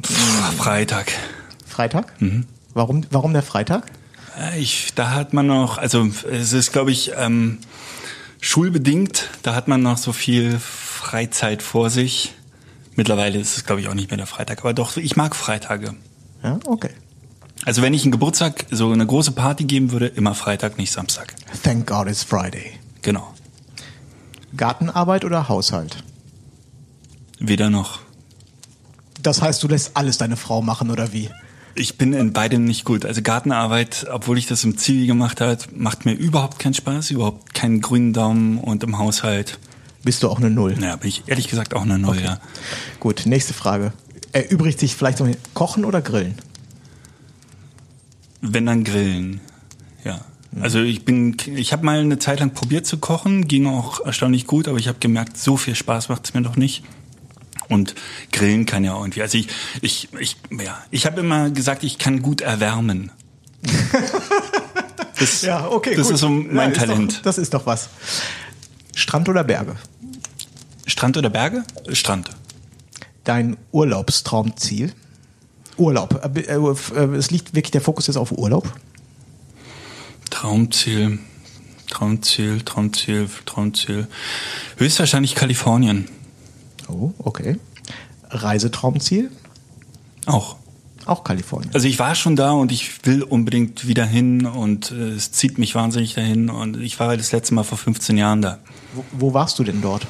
Pff, 0.00 0.54
Freitag. 0.56 1.12
Freitag? 1.66 2.12
Warum, 2.72 3.02
warum 3.10 3.32
der 3.32 3.42
Freitag? 3.42 3.86
Äh, 4.38 4.58
Ich, 4.60 4.92
da 4.94 5.10
hat 5.12 5.32
man 5.32 5.46
noch, 5.46 5.78
also 5.78 6.08
es 6.30 6.52
ist, 6.52 6.72
glaube 6.72 6.90
ich, 6.90 7.12
ähm, 7.16 7.58
schulbedingt. 8.40 9.28
Da 9.42 9.54
hat 9.54 9.68
man 9.68 9.82
noch 9.82 9.98
so 9.98 10.12
viel 10.12 10.58
Freizeit 10.58 11.62
vor 11.62 11.90
sich. 11.90 12.34
Mittlerweile 12.96 13.38
ist 13.38 13.56
es, 13.56 13.64
glaube 13.64 13.80
ich, 13.80 13.88
auch 13.88 13.94
nicht 13.94 14.10
mehr 14.10 14.16
der 14.18 14.26
Freitag. 14.26 14.60
Aber 14.60 14.72
doch, 14.72 14.96
ich 14.96 15.16
mag 15.16 15.34
Freitage. 15.36 15.94
Ja, 16.42 16.58
okay. 16.66 16.90
Also 17.64 17.80
wenn 17.82 17.94
ich 17.94 18.02
einen 18.02 18.12
Geburtstag, 18.12 18.66
so 18.70 18.90
eine 18.90 19.06
große 19.06 19.32
Party 19.32 19.64
geben 19.64 19.90
würde, 19.90 20.06
immer 20.06 20.34
Freitag, 20.34 20.76
nicht 20.78 20.92
Samstag. 20.92 21.34
Thank 21.62 21.86
God 21.86 22.08
it's 22.08 22.22
Friday. 22.22 22.72
Genau. 23.02 23.32
Gartenarbeit 24.56 25.24
oder 25.24 25.48
Haushalt? 25.48 26.02
Weder 27.38 27.70
noch. 27.70 28.00
Das 29.22 29.40
heißt, 29.42 29.62
du 29.62 29.68
lässt 29.68 29.96
alles 29.96 30.18
deine 30.18 30.36
Frau 30.36 30.60
machen 30.62 30.90
oder 30.90 31.12
wie? 31.12 31.30
Ich 31.74 31.98
bin 31.98 32.12
in 32.12 32.32
beidem 32.32 32.64
nicht 32.66 32.84
gut. 32.84 33.04
Also 33.04 33.22
Gartenarbeit, 33.22 34.06
obwohl 34.12 34.38
ich 34.38 34.46
das 34.46 34.62
im 34.62 34.78
Zivi 34.78 35.06
gemacht 35.06 35.40
habe, 35.40 35.58
macht 35.74 36.04
mir 36.04 36.12
überhaupt 36.12 36.58
keinen 36.58 36.74
Spaß, 36.74 37.10
überhaupt 37.10 37.52
keinen 37.54 37.80
grünen 37.80 38.12
Daumen 38.12 38.58
und 38.58 38.84
im 38.84 38.98
Haushalt. 38.98 39.58
Bist 40.04 40.22
du 40.22 40.28
auch 40.28 40.36
eine 40.38 40.50
Null? 40.50 40.76
Ja, 40.80 40.96
bin 40.96 41.08
ich 41.08 41.24
ehrlich 41.26 41.48
gesagt 41.48 41.74
auch 41.74 41.82
eine 41.82 41.98
Null, 41.98 42.18
Okay. 42.18 42.24
ja. 42.26 42.38
Gut, 43.00 43.22
nächste 43.24 43.54
Frage. 43.54 43.92
Erübrigt 44.32 44.78
sich 44.78 44.94
vielleicht 44.94 45.20
ein 45.22 45.36
Kochen 45.54 45.84
oder 45.84 46.00
Grillen? 46.02 46.36
Wenn 48.46 48.66
dann 48.66 48.84
grillen, 48.84 49.40
ja. 50.04 50.20
Also 50.60 50.80
ich 50.80 51.04
bin, 51.04 51.36
ich 51.46 51.72
habe 51.72 51.84
mal 51.84 51.98
eine 51.98 52.18
Zeit 52.18 52.40
lang 52.40 52.50
probiert 52.50 52.86
zu 52.86 52.98
kochen, 52.98 53.48
ging 53.48 53.66
auch 53.66 54.04
erstaunlich 54.04 54.46
gut, 54.46 54.68
aber 54.68 54.78
ich 54.78 54.86
habe 54.86 54.98
gemerkt, 55.00 55.38
so 55.38 55.56
viel 55.56 55.74
Spaß 55.74 56.10
macht 56.10 56.26
es 56.26 56.34
mir 56.34 56.42
doch 56.42 56.56
nicht. 56.56 56.84
Und 57.68 57.94
grillen 58.32 58.66
kann 58.66 58.84
ja 58.84 58.96
irgendwie. 58.96 59.22
Also 59.22 59.38
ich, 59.38 59.48
ich, 59.80 60.08
ich, 60.20 60.36
ja, 60.62 60.78
ich 60.90 61.06
habe 61.06 61.20
immer 61.20 61.50
gesagt, 61.50 61.82
ich 61.82 61.96
kann 61.98 62.20
gut 62.22 62.40
erwärmen. 62.40 63.10
Das, 65.16 65.42
Das 65.96 66.10
ist 66.10 66.20
so 66.20 66.28
mein 66.28 66.72
ist 66.72 66.78
Talent. 66.78 67.16
Doch, 67.18 67.22
das 67.22 67.38
ist 67.38 67.54
doch 67.54 67.66
was. 67.66 67.88
Strand 68.96 69.28
oder 69.28 69.44
Berge? 69.44 69.76
Strand 70.86 71.16
oder 71.16 71.30
Berge? 71.30 71.62
Strand. 71.92 72.30
Dein 73.22 73.56
Urlaubstraumziel? 73.70 74.92
Urlaub. 75.76 76.20
Äh, 76.36 76.40
äh, 76.40 76.56
äh, 76.56 77.16
Es 77.16 77.30
liegt 77.30 77.54
wirklich 77.54 77.70
der 77.72 77.80
Fokus 77.80 78.06
jetzt 78.06 78.16
auf 78.16 78.32
Urlaub. 78.32 78.72
Traumziel, 80.30 81.18
Traumziel, 81.90 82.60
Traumziel, 82.62 83.28
Traumziel. 83.46 84.08
Höchstwahrscheinlich 84.78 85.34
Kalifornien. 85.34 86.08
Oh, 86.88 87.12
okay. 87.18 87.58
Reisetraumziel? 88.30 89.30
Auch. 90.26 90.56
Auch 91.06 91.22
Kalifornien. 91.22 91.70
Also 91.74 91.86
ich 91.86 91.98
war 91.98 92.14
schon 92.14 92.34
da 92.34 92.52
und 92.52 92.72
ich 92.72 93.04
will 93.04 93.22
unbedingt 93.22 93.86
wieder 93.86 94.06
hin 94.06 94.46
und 94.46 94.90
es 94.90 95.32
zieht 95.32 95.58
mich 95.58 95.74
wahnsinnig 95.74 96.14
dahin 96.14 96.48
und 96.48 96.80
ich 96.80 96.98
war 96.98 97.14
das 97.16 97.30
letzte 97.32 97.54
Mal 97.54 97.62
vor 97.62 97.76
15 97.76 98.16
Jahren 98.16 98.40
da. 98.40 98.58
Wo, 98.94 99.04
wo 99.12 99.34
warst 99.34 99.58
du 99.58 99.64
denn 99.64 99.82
dort? 99.82 100.06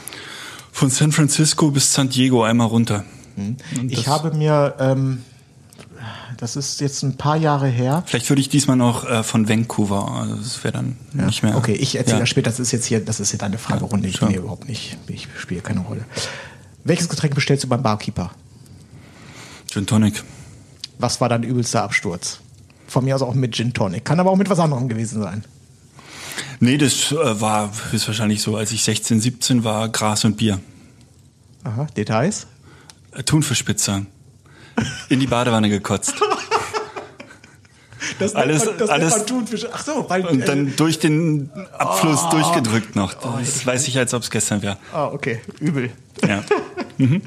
Von 0.70 0.90
San 0.90 1.10
Francisco 1.12 1.70
bis 1.70 1.92
San 1.92 2.08
Diego 2.10 2.44
einmal 2.44 2.68
runter. 2.68 3.04
Und 3.36 3.58
Ich 3.90 4.06
habe 4.06 4.32
mir, 4.36 4.74
ähm, 4.78 5.22
das 6.44 6.56
ist 6.56 6.78
jetzt 6.82 7.02
ein 7.02 7.16
paar 7.16 7.36
Jahre 7.36 7.68
her. 7.68 8.02
Vielleicht 8.04 8.28
würde 8.28 8.42
ich 8.42 8.50
diesmal 8.50 8.76
noch 8.76 9.08
äh, 9.08 9.22
von 9.22 9.48
Vancouver, 9.48 10.12
also 10.12 10.36
das 10.36 10.62
wäre 10.62 10.74
dann 10.74 10.98
nicht 11.14 11.42
mehr. 11.42 11.56
Okay, 11.56 11.72
ich 11.72 11.96
erzähle 11.96 12.16
ja. 12.16 12.20
das 12.20 12.28
später. 12.28 12.50
Das 12.50 12.60
ist 12.60 12.70
jetzt 12.70 12.84
hier, 12.84 13.02
das 13.02 13.18
ist 13.18 13.32
jetzt 13.32 13.42
eine 13.42 13.56
Fragerunde. 13.56 14.08
Ich 14.08 14.18
sure. 14.18 14.30
mir 14.30 14.36
überhaupt 14.36 14.68
nicht, 14.68 14.98
ich 15.08 15.26
spiele 15.38 15.62
keine 15.62 15.80
Rolle. 15.80 16.04
Welches 16.84 17.08
Getränk 17.08 17.34
bestellst 17.34 17.64
du 17.64 17.68
beim 17.68 17.82
Barkeeper? 17.82 18.30
Gin 19.72 19.86
Tonic. 19.86 20.22
Was 20.98 21.18
war 21.22 21.30
dein 21.30 21.44
übelster 21.44 21.82
Absturz? 21.82 22.40
Von 22.88 23.06
mir 23.06 23.14
aus 23.14 23.22
auch 23.22 23.32
mit 23.32 23.54
Gin 23.54 23.72
Tonic. 23.72 24.04
Kann 24.04 24.20
aber 24.20 24.30
auch 24.30 24.36
mit 24.36 24.50
was 24.50 24.58
anderem 24.58 24.86
gewesen 24.86 25.22
sein. 25.22 25.44
Nee, 26.60 26.76
das 26.76 27.10
äh, 27.10 27.40
war 27.40 27.70
höchstwahrscheinlich 27.90 28.42
so, 28.42 28.54
als 28.58 28.70
ich 28.70 28.84
16, 28.84 29.18
17 29.18 29.64
war, 29.64 29.88
Gras 29.88 30.26
und 30.26 30.36
Bier. 30.36 30.60
Aha, 31.62 31.86
Details? 31.96 32.46
Thunfischpizza. 33.24 34.02
In 35.08 35.20
die 35.20 35.26
Badewanne 35.26 35.70
gekotzt. 35.70 36.16
Das 38.18 38.34
Alles- 38.34 38.64
man, 38.64 38.78
das 38.78 38.90
alles- 38.90 39.26
Thunfisch. 39.26 39.66
Ach 39.72 39.84
so, 39.84 40.06
weil 40.08 40.26
Und 40.26 40.42
äh, 40.42 40.44
dann 40.46 40.74
durch 40.76 40.98
den 40.98 41.50
Abfluss 41.78 42.20
Oh. 42.26 42.30
durchgedrückt 42.30 42.96
noch. 42.96 43.14
Das 43.14 43.64
weiß 43.66 43.88
ich, 43.88 43.98
als 43.98 44.14
ob 44.14 44.22
es 44.22 44.30
gestern 44.30 44.62
wäre. 44.62 44.76
Ah, 44.92 45.06
okay, 45.06 45.40
übel. 45.60 45.90
Ja. 46.26 46.42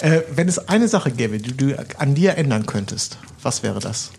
Äh, 0.00 0.22
wenn 0.34 0.48
es 0.48 0.58
eine 0.68 0.88
Sache 0.88 1.12
gäbe, 1.12 1.38
die 1.38 1.56
du 1.56 1.78
an 1.98 2.14
dir 2.16 2.36
ändern 2.36 2.66
könntest, 2.66 3.16
was 3.42 3.62
wäre 3.62 3.78
das? 3.78 4.10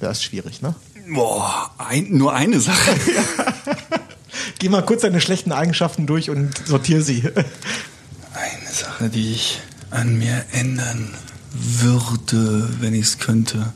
Das 0.00 0.18
ist 0.18 0.24
schwierig, 0.24 0.62
ne? 0.62 0.74
Boah, 1.08 1.70
ein, 1.78 2.08
nur 2.10 2.34
eine 2.34 2.60
Sache. 2.60 2.90
Geh 4.58 4.68
mal 4.68 4.84
kurz 4.84 5.02
deine 5.02 5.20
schlechten 5.20 5.52
Eigenschaften 5.52 6.06
durch 6.06 6.28
und 6.28 6.50
sortier 6.66 7.02
sie. 7.02 7.22
Eine 7.24 8.70
Sache, 8.70 9.08
die 9.08 9.32
ich 9.32 9.60
an 9.90 10.18
mir 10.18 10.44
ändern 10.52 11.14
würde, 11.60 12.68
wenn 12.80 12.94
ich 12.94 13.02
es 13.02 13.18
könnte. 13.18 13.72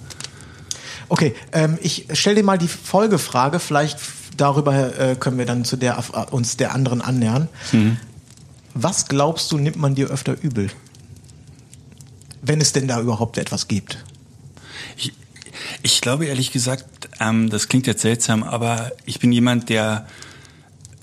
Okay, 1.09 1.35
ähm, 1.53 1.78
ich 1.82 2.07
stelle 2.12 2.37
dir 2.37 2.45
mal 2.45 2.59
die 2.59 2.68
Folgefrage. 2.68 3.59
Vielleicht 3.59 3.99
darüber 4.37 4.99
äh, 4.99 5.16
können 5.16 5.39
wir 5.39 5.47
dann 5.47 5.64
zu 5.64 5.76
der 5.76 5.99
äh, 5.99 6.30
uns 6.30 6.57
der 6.57 6.74
anderen 6.74 7.01
annähern. 7.01 7.49
Was 8.74 9.07
glaubst 9.07 9.53
du, 9.53 9.59
nimmt 9.59 9.76
man 9.76 9.95
dir 9.95 10.11
öfter 10.11 10.37
übel? 10.43 10.70
Wenn 12.43 12.61
es 12.61 12.72
denn 12.72 12.89
da 12.89 13.01
überhaupt 13.01 13.39
etwas 13.39 13.68
gibt. 13.68 14.05
Ich, 14.97 15.12
ich 15.82 16.01
glaube 16.01 16.26
ehrlich 16.26 16.53
gesagt, 16.53 17.09
ähm, 17.20 17.49
das 17.51 17.68
klingt 17.68 17.87
jetzt 17.87 18.03
seltsam, 18.03 18.43
aber 18.43 18.93
ich 19.07 19.20
bin 19.20 19.30
jemand, 19.30 19.68
der, 19.68 20.07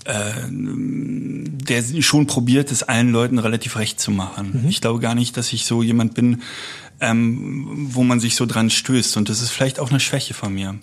äh, 0.04 0.32
der 0.50 1.82
schon 2.00 2.26
probiert, 2.26 2.72
es 2.72 2.82
allen 2.82 3.10
Leuten 3.10 3.38
relativ 3.38 3.76
recht 3.76 4.00
zu 4.00 4.10
machen. 4.10 4.64
Ich 4.68 4.80
glaube 4.80 5.00
gar 5.00 5.14
nicht, 5.14 5.36
dass 5.36 5.52
ich 5.52 5.64
so 5.64 5.82
jemand 5.82 6.14
bin, 6.14 6.42
ähm, 7.00 7.66
wo 7.90 8.02
man 8.02 8.20
sich 8.20 8.36
so 8.36 8.46
dran 8.46 8.70
stößt. 8.70 9.16
Und 9.16 9.28
das 9.28 9.40
ist 9.42 9.50
vielleicht 9.50 9.80
auch 9.80 9.90
eine 9.90 10.00
Schwäche 10.00 10.34
von 10.34 10.54
mir. 10.54 10.76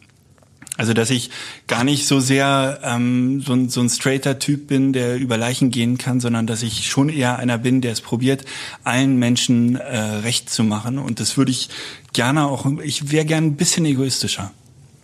Also, 0.79 0.93
dass 0.93 1.09
ich 1.09 1.29
gar 1.67 1.83
nicht 1.83 2.07
so 2.07 2.21
sehr 2.21 2.79
ähm, 2.83 3.41
so, 3.41 3.51
ein, 3.51 3.67
so 3.67 3.81
ein 3.81 3.89
straighter 3.89 4.39
Typ 4.39 4.67
bin, 4.67 4.93
der 4.93 5.17
über 5.17 5.37
Leichen 5.37 5.71
gehen 5.71 5.97
kann, 5.97 6.21
sondern 6.21 6.47
dass 6.47 6.63
ich 6.63 6.89
schon 6.89 7.09
eher 7.09 7.37
einer 7.37 7.57
bin, 7.57 7.81
der 7.81 7.91
es 7.91 7.99
probiert, 7.99 8.45
allen 8.85 9.17
Menschen 9.19 9.75
äh, 9.75 9.97
recht 9.97 10.49
zu 10.49 10.63
machen. 10.63 10.97
Und 10.97 11.19
das 11.19 11.35
würde 11.35 11.51
ich 11.51 11.67
gerne 12.13 12.45
auch, 12.45 12.65
ich 12.81 13.11
wäre 13.11 13.25
gern 13.25 13.43
ein 13.43 13.55
bisschen 13.57 13.83
egoistischer. 13.85 14.53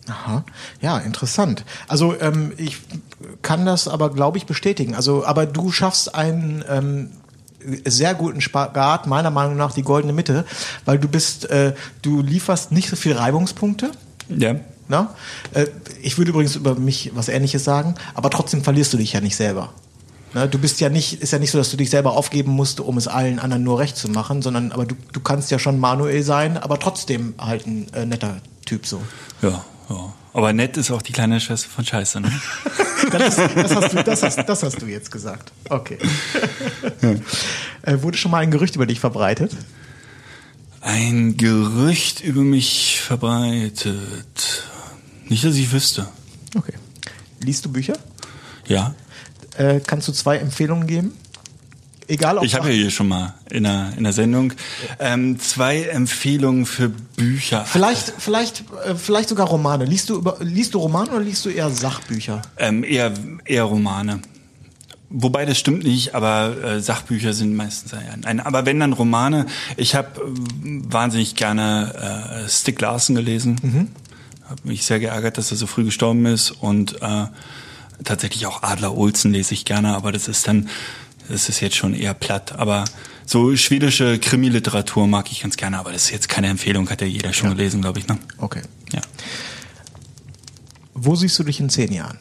Aha, 0.08 0.44
ja, 0.80 0.98
interessant. 0.98 1.64
Also 1.88 2.18
ähm, 2.20 2.52
ich 2.56 2.78
kann 3.42 3.66
das 3.66 3.88
aber, 3.88 4.10
glaube 4.10 4.38
ich, 4.38 4.46
bestätigen. 4.46 4.94
Also, 4.94 5.24
aber 5.24 5.46
du 5.46 5.72
schaffst 5.72 6.14
einen 6.14 6.64
ähm, 6.68 7.10
sehr 7.84 8.14
guten 8.14 8.40
Spagat, 8.40 9.06
meiner 9.06 9.30
Meinung 9.30 9.56
nach 9.56 9.72
die 9.72 9.82
goldene 9.82 10.12
Mitte, 10.12 10.44
weil 10.84 10.98
du 10.98 11.08
bist, 11.08 11.50
äh, 11.50 11.74
du 12.02 12.22
lieferst 12.22 12.72
nicht 12.72 12.88
so 12.88 12.96
viel 12.96 13.14
Reibungspunkte. 13.14 13.90
Ja. 14.28 14.56
Na? 14.88 15.14
Äh, 15.52 15.66
ich 16.02 16.18
würde 16.18 16.30
übrigens 16.30 16.54
über 16.54 16.76
mich 16.76 17.10
was 17.14 17.28
Ähnliches 17.28 17.64
sagen, 17.64 17.96
aber 18.14 18.30
trotzdem 18.30 18.62
verlierst 18.62 18.92
du 18.92 18.96
dich 18.98 19.12
ja 19.12 19.20
nicht 19.20 19.36
selber. 19.36 19.72
Na, 20.34 20.46
du 20.46 20.58
bist 20.58 20.80
ja 20.80 20.88
nicht, 20.88 21.22
ist 21.22 21.32
ja 21.32 21.38
nicht 21.38 21.50
so, 21.50 21.58
dass 21.58 21.70
du 21.70 21.76
dich 21.76 21.90
selber 21.90 22.12
aufgeben 22.12 22.52
musst, 22.52 22.80
um 22.80 22.98
es 22.98 23.08
allen 23.08 23.38
anderen 23.38 23.64
nur 23.64 23.78
recht 23.78 23.96
zu 23.96 24.08
machen, 24.08 24.42
sondern 24.42 24.70
aber 24.70 24.84
du, 24.84 24.94
du 25.12 25.20
kannst 25.20 25.50
ja 25.50 25.58
schon 25.58 25.78
Manuel 25.80 26.22
sein, 26.22 26.58
aber 26.58 26.78
trotzdem 26.78 27.34
halt 27.38 27.66
ein 27.66 27.92
äh, 27.94 28.04
netter 28.04 28.36
Typ 28.64 28.86
so. 28.86 29.00
Ja, 29.42 29.64
ja. 29.88 30.12
Aber 30.32 30.52
nett 30.52 30.76
ist 30.76 30.90
auch 30.90 31.02
die 31.02 31.12
kleine 31.12 31.40
Schwester 31.40 31.68
von 31.68 31.84
Scheiße, 31.84 32.20
ne? 32.20 32.32
Das, 33.10 33.36
das, 33.36 33.76
hast 33.76 33.92
du, 33.92 34.02
das, 34.02 34.22
hast, 34.22 34.48
das 34.48 34.62
hast 34.62 34.82
du 34.82 34.86
jetzt 34.86 35.10
gesagt. 35.10 35.52
Okay. 35.68 35.98
Äh, 37.82 38.02
wurde 38.02 38.18
schon 38.18 38.32
mal 38.32 38.38
ein 38.38 38.50
Gerücht 38.50 38.74
über 38.74 38.84
dich 38.84 38.98
verbreitet? 38.98 39.52
Ein 40.80 41.36
Gerücht 41.36 42.20
über 42.20 42.40
mich 42.40 43.00
verbreitet. 43.00 44.64
Nicht, 45.28 45.44
dass 45.44 45.54
ich 45.54 45.70
wüsste. 45.70 46.08
Okay. 46.56 46.72
Liest 47.40 47.64
du 47.64 47.70
Bücher? 47.70 47.96
Ja. 48.66 48.94
Äh, 49.56 49.80
kannst 49.86 50.08
du 50.08 50.12
zwei 50.12 50.38
Empfehlungen 50.38 50.88
geben? 50.88 51.12
Egal 52.08 52.38
ob 52.38 52.44
Ich 52.44 52.54
habe 52.54 52.68
ja 52.68 52.74
hier 52.74 52.90
schon 52.90 53.08
mal 53.08 53.34
in 53.50 53.64
der, 53.64 53.92
in 53.96 54.04
der 54.04 54.12
Sendung 54.12 54.52
ähm, 54.98 55.38
zwei 55.40 55.82
Empfehlungen 55.82 56.66
für 56.66 56.88
Bücher. 56.88 57.64
Vielleicht, 57.64 58.12
vielleicht, 58.18 58.64
äh, 58.84 58.94
vielleicht 58.94 59.28
sogar 59.28 59.48
Romane. 59.48 59.84
Liest 59.84 60.10
du, 60.10 60.16
über, 60.16 60.36
liest 60.40 60.74
du 60.74 60.78
Romane 60.78 61.10
oder 61.10 61.20
liest 61.20 61.44
du 61.44 61.48
eher 61.50 61.70
Sachbücher? 61.70 62.42
Ähm, 62.58 62.84
eher, 62.84 63.12
eher 63.44 63.64
Romane. 63.64 64.20
Wobei 65.08 65.46
das 65.46 65.58
stimmt 65.58 65.84
nicht, 65.84 66.14
aber 66.14 66.56
äh, 66.62 66.80
Sachbücher 66.80 67.32
sind 67.32 67.54
meistens 67.54 67.94
ein, 67.94 68.24
ein. 68.24 68.40
Aber 68.40 68.66
wenn 68.66 68.80
dann 68.80 68.92
Romane, 68.92 69.46
ich 69.76 69.94
habe 69.94 70.20
äh, 70.20 70.24
wahnsinnig 70.64 71.36
gerne 71.36 72.44
äh, 72.44 72.48
Stieg 72.48 72.80
Larsen 72.80 73.14
gelesen. 73.14 73.56
Mhm. 73.62 73.88
Habe 74.48 74.60
mich 74.64 74.84
sehr 74.84 75.00
geärgert, 75.00 75.38
dass 75.38 75.50
er 75.50 75.56
so 75.56 75.66
früh 75.66 75.84
gestorben 75.84 76.26
ist 76.26 76.50
und 76.50 77.02
äh, 77.02 77.26
tatsächlich 78.04 78.46
auch 78.46 78.62
Adler 78.62 78.96
Olsen 78.96 79.32
lese 79.32 79.54
ich 79.54 79.64
gerne, 79.64 79.94
aber 79.94 80.12
das 80.12 80.28
ist 80.28 80.46
dann, 80.46 80.68
das 81.28 81.48
ist 81.48 81.60
jetzt 81.60 81.76
schon 81.76 81.94
eher 81.94 82.14
platt. 82.14 82.52
Aber 82.52 82.84
so 83.24 83.56
schwedische 83.56 84.18
Krimiliteratur 84.18 85.06
mag 85.06 85.30
ich 85.30 85.42
ganz 85.42 85.56
gerne, 85.56 85.78
aber 85.78 85.92
das 85.92 86.04
ist 86.04 86.10
jetzt 86.10 86.28
keine 86.28 86.48
Empfehlung, 86.48 86.88
hat 86.90 87.00
ja 87.00 87.06
jeder 87.06 87.32
schon 87.32 87.50
gelesen, 87.50 87.82
glaube 87.82 87.98
ich. 87.98 88.06
Ne? 88.06 88.18
Okay. 88.38 88.62
Ja. 88.92 89.00
Wo 90.94 91.14
siehst 91.14 91.38
du 91.38 91.44
dich 91.44 91.60
in 91.60 91.68
zehn 91.68 91.92
Jahren? 91.92 92.18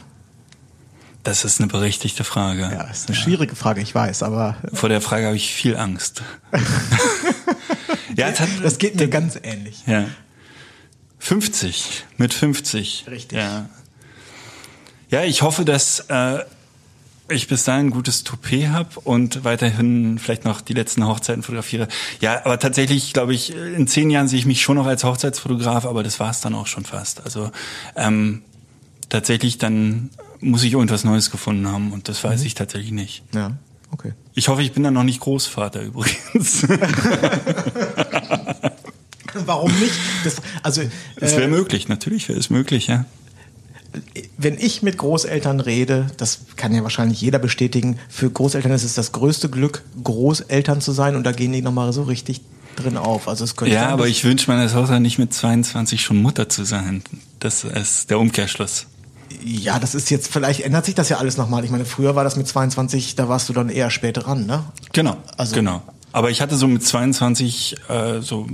Das 1.24 1.44
ist 1.44 1.60
eine 1.60 1.68
berechtigte 1.68 2.24
Frage. 2.24 2.62
Ja, 2.62 2.84
ist 2.84 3.08
eine 3.08 3.16
schwierige 3.16 3.56
Frage, 3.56 3.82
ich 3.82 3.96
weiß, 3.96 4.22
aber 4.22 4.58
Vor 4.74 4.90
der 4.90 5.02
Frage 5.02 5.26
habe 5.26 5.36
ich 5.36 5.52
viel 5.52 5.76
Angst. 5.76 6.22
ja, 8.16 8.28
es 8.28 8.40
hat, 8.40 8.50
das 8.62 8.78
geht 8.78 8.96
mir 9.00 9.08
ganz 9.08 9.40
ähnlich. 9.42 9.84
ja. 9.88 10.06
50, 11.18 12.06
mit 12.18 12.36
50. 12.36 13.06
Richtig. 13.10 13.36
Ja, 13.36 13.68
ja 15.10 15.24
ich 15.24 15.42
hoffe, 15.42 15.66
dass 15.66 16.02
äh, 16.02 16.40
ich 17.28 17.48
bis 17.48 17.64
dahin 17.64 17.88
ein 17.88 17.92
gutes 17.92 18.24
Toupet 18.24 18.70
habe 18.70 19.00
und 19.04 19.44
weiterhin 19.44 20.20
vielleicht 20.20 20.46
noch 20.46 20.62
die 20.62 20.74
letzten 20.74 21.06
Hochzeiten 21.08 21.42
fotografiere. 21.44 21.88
Ja, 22.22 22.46
aber 22.46 22.60
tatsächlich, 22.60 23.14
glaube 23.14 23.34
ich, 23.34 23.56
in 23.56 23.88
zehn 23.88 24.10
Jahren 24.10 24.28
sehe 24.28 24.38
ich 24.40 24.46
mich 24.46 24.62
schon 24.62 24.76
noch 24.76 24.86
als 24.86 25.04
Hochzeitsfotograf, 25.04 25.86
aber 25.86 26.04
das 26.04 26.20
war 26.20 26.30
es 26.30 26.42
dann 26.42 26.54
auch 26.54 26.68
schon 26.68 26.86
fast. 26.86 27.24
Also 27.24 27.52
ähm, 27.96 28.44
tatsächlich, 29.10 29.58
dann 29.58 30.12
muss 30.40 30.64
ich 30.64 30.74
irgendwas 30.74 31.04
Neues 31.04 31.32
gefunden 31.32 31.68
haben 31.68 31.92
und 31.94 32.10
das 32.10 32.24
weiß 32.24 32.44
ich 32.44 32.54
tatsächlich 32.54 32.92
nicht. 32.92 33.24
Ja, 33.34 33.54
okay. 33.92 34.14
Ich 34.34 34.48
hoffe, 34.48 34.62
ich 34.62 34.72
bin 34.74 34.84
dann 34.84 34.94
noch 34.94 35.04
nicht 35.04 35.20
Großvater 35.20 35.82
übrigens. 35.82 36.68
Warum 39.46 39.72
nicht? 39.80 39.94
Das, 40.24 40.36
also, 40.64 40.82
Es 41.18 41.32
wäre 41.34 41.44
äh, 41.44 41.48
möglich, 41.48 41.88
natürlich 41.88 42.30
wäre 42.30 42.40
es 42.40 42.50
möglich, 42.50 42.88
ja. 42.88 43.06
Wenn 44.38 44.58
ich 44.58 44.82
mit 44.84 44.98
Großeltern 44.98 45.60
rede, 45.60 46.08
das 46.18 46.40
kann 46.56 46.74
ja 46.74 46.84
wahrscheinlich 46.84 47.22
jeder 47.22 47.40
bestätigen, 47.40 47.98
für 48.10 48.30
Großeltern 48.30 48.72
ist 48.72 48.84
es 48.84 48.94
das 48.94 49.12
größte 49.12 49.50
Glück, 49.50 49.84
Großeltern 50.04 50.82
zu 50.82 50.92
sein 50.92 51.16
und 51.16 51.24
da 51.24 51.32
gehen 51.32 51.52
die 51.52 51.62
nochmal 51.62 51.92
so 51.94 52.04
richtig 52.04 52.42
drin 52.76 52.98
auf. 52.98 53.28
Also 53.28 53.44
es 53.44 53.56
könnte 53.56 53.74
Ja, 53.76 53.90
aber 53.90 54.08
ich 54.08 54.24
wünsche 54.24 54.50
meiner 54.52 54.70
Tochter 54.72 55.00
nicht 55.00 55.18
mit 55.20 55.34
22 55.34 56.02
schon 56.02 56.22
Mutter 56.22 56.50
zu 56.50 56.64
sein. 56.66 57.04
Das 57.40 57.64
ist 57.64 58.10
der 58.10 58.20
Umkehrschluss. 58.20 58.88
Ja, 59.44 59.80
das 59.80 59.96
ist 59.96 60.10
jetzt, 60.12 60.32
vielleicht 60.32 60.62
ändert 60.62 60.86
sich 60.86 60.96
das 60.96 61.10
ja 61.10 61.18
alles 61.18 61.38
nochmal. 61.38 61.64
Ich 61.66 61.72
meine, 61.72 61.86
früher 61.86 62.16
war 62.16 62.24
das 62.24 62.36
mit 62.36 62.48
22, 62.48 63.16
da 63.16 63.28
warst 63.30 63.50
du 63.50 63.54
dann 63.54 63.70
eher 63.70 63.90
spät 63.92 64.18
dran, 64.18 64.46
ne? 64.46 64.64
Genau, 64.94 65.18
Also- 65.38 65.56
genau. 65.56 65.82
Aber 66.16 66.32
ich 66.32 66.40
hatte 66.40 66.56
so 66.56 66.70
mit 66.70 66.82
22 66.82 67.76
äh, 67.90 68.22
so 68.22 68.48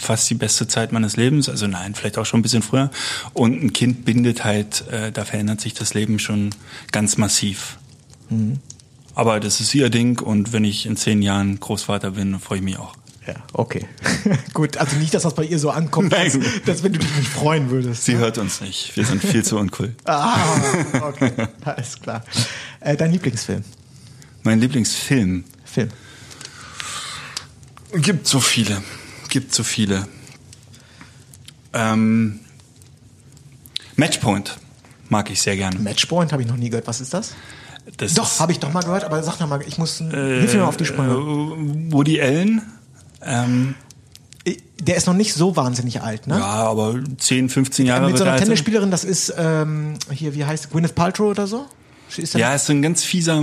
fast 0.00 0.30
die 0.30 0.34
beste 0.34 0.68
Zeit 0.68 0.92
meines 0.92 1.16
Lebens. 1.16 1.48
Also 1.48 1.66
nein, 1.66 1.96
vielleicht 1.96 2.16
auch 2.16 2.24
schon 2.24 2.38
ein 2.38 2.42
bisschen 2.44 2.62
früher. 2.62 2.92
Und 3.32 3.60
ein 3.60 3.72
Kind 3.72 4.04
bindet 4.04 4.44
halt, 4.44 4.86
äh, 4.86 5.10
da 5.10 5.24
verändert 5.24 5.60
sich 5.60 5.74
das 5.74 5.94
Leben 5.94 6.20
schon 6.20 6.50
ganz 6.92 7.16
massiv. 7.16 7.78
Mhm. 8.30 8.60
Aber 9.16 9.40
das 9.40 9.58
ist 9.58 9.74
ihr 9.74 9.90
Ding 9.90 10.20
und 10.20 10.52
wenn 10.52 10.62
ich 10.62 10.86
in 10.86 10.96
zehn 10.96 11.20
Jahren 11.20 11.58
Großvater 11.58 12.12
bin, 12.12 12.38
freue 12.38 12.58
ich 12.58 12.64
mich 12.64 12.78
auch. 12.78 12.94
Ja, 13.26 13.34
okay. 13.52 13.84
Gut, 14.54 14.76
also 14.76 14.94
nicht, 14.94 15.12
dass 15.12 15.24
das 15.24 15.34
bei 15.34 15.44
ihr 15.44 15.58
so 15.58 15.70
ankommt, 15.70 16.12
dass, 16.12 16.38
dass 16.66 16.84
wenn 16.84 16.92
du 16.92 17.00
dich 17.00 17.16
nicht 17.16 17.28
freuen 17.28 17.70
würdest. 17.70 18.04
Sie 18.04 18.16
hört 18.16 18.38
uns 18.38 18.60
nicht. 18.60 18.96
Wir 18.96 19.04
sind 19.04 19.24
viel 19.24 19.44
zu 19.44 19.58
uncool. 19.58 19.92
Ah, 20.04 20.38
okay. 21.02 21.32
Alles 21.64 22.00
klar. 22.00 22.22
Äh, 22.78 22.96
dein 22.96 23.10
Lieblingsfilm? 23.10 23.64
Mein 24.44 24.60
Lieblingsfilm. 24.60 25.42
Film. 25.64 25.88
Gibt 27.94 28.26
so 28.26 28.40
viele. 28.40 28.82
Gibt 29.28 29.54
so 29.54 29.62
viele. 29.62 30.06
Ähm, 31.72 32.40
Matchpoint 33.96 34.58
mag 35.08 35.30
ich 35.30 35.40
sehr 35.42 35.56
gerne. 35.56 35.78
Matchpoint 35.78 36.32
habe 36.32 36.42
ich 36.42 36.48
noch 36.48 36.56
nie 36.56 36.70
gehört. 36.70 36.86
Was 36.86 37.00
ist 37.00 37.14
das? 37.14 37.34
Das 37.96 38.14
Doch, 38.14 38.38
habe 38.40 38.52
ich 38.52 38.58
doch 38.58 38.72
mal 38.72 38.82
gehört, 38.82 39.04
aber 39.04 39.22
sag 39.22 39.40
noch 39.40 39.48
mal, 39.48 39.62
ich 39.66 39.78
muss, 39.78 39.98
hilf 39.98 40.52
mir 40.52 40.60
mal 40.60 40.66
auf 40.66 40.76
die 40.76 40.84
Sprünge. 40.84 41.12
äh, 41.14 41.92
Woody 41.92 42.20
Allen. 42.20 42.60
Ähm, 43.22 43.74
Der 44.80 44.96
ist 44.96 45.06
noch 45.06 45.14
nicht 45.14 45.32
so 45.32 45.56
wahnsinnig 45.56 46.02
alt, 46.02 46.26
ne? 46.26 46.38
ja, 46.38 46.44
aber 46.44 47.00
10, 47.16 47.48
15 47.48 47.86
Jahre 47.86 48.06
Mit 48.06 48.18
so 48.18 48.24
er 48.24 48.28
einer 48.28 48.32
alt. 48.34 48.42
Tennisspielerin, 48.44 48.90
das 48.90 49.04
ist, 49.04 49.32
ähm, 49.38 49.94
hier, 50.12 50.34
wie 50.34 50.44
heißt 50.44 50.70
Gwyneth 50.70 50.94
Paltrow 50.94 51.30
oder 51.30 51.46
so? 51.46 51.66
Ist 52.16 52.34
Ja, 52.34 52.54
ist 52.54 52.66
so 52.66 52.72
ein 52.74 52.82
ganz 52.82 53.04
fieser 53.04 53.42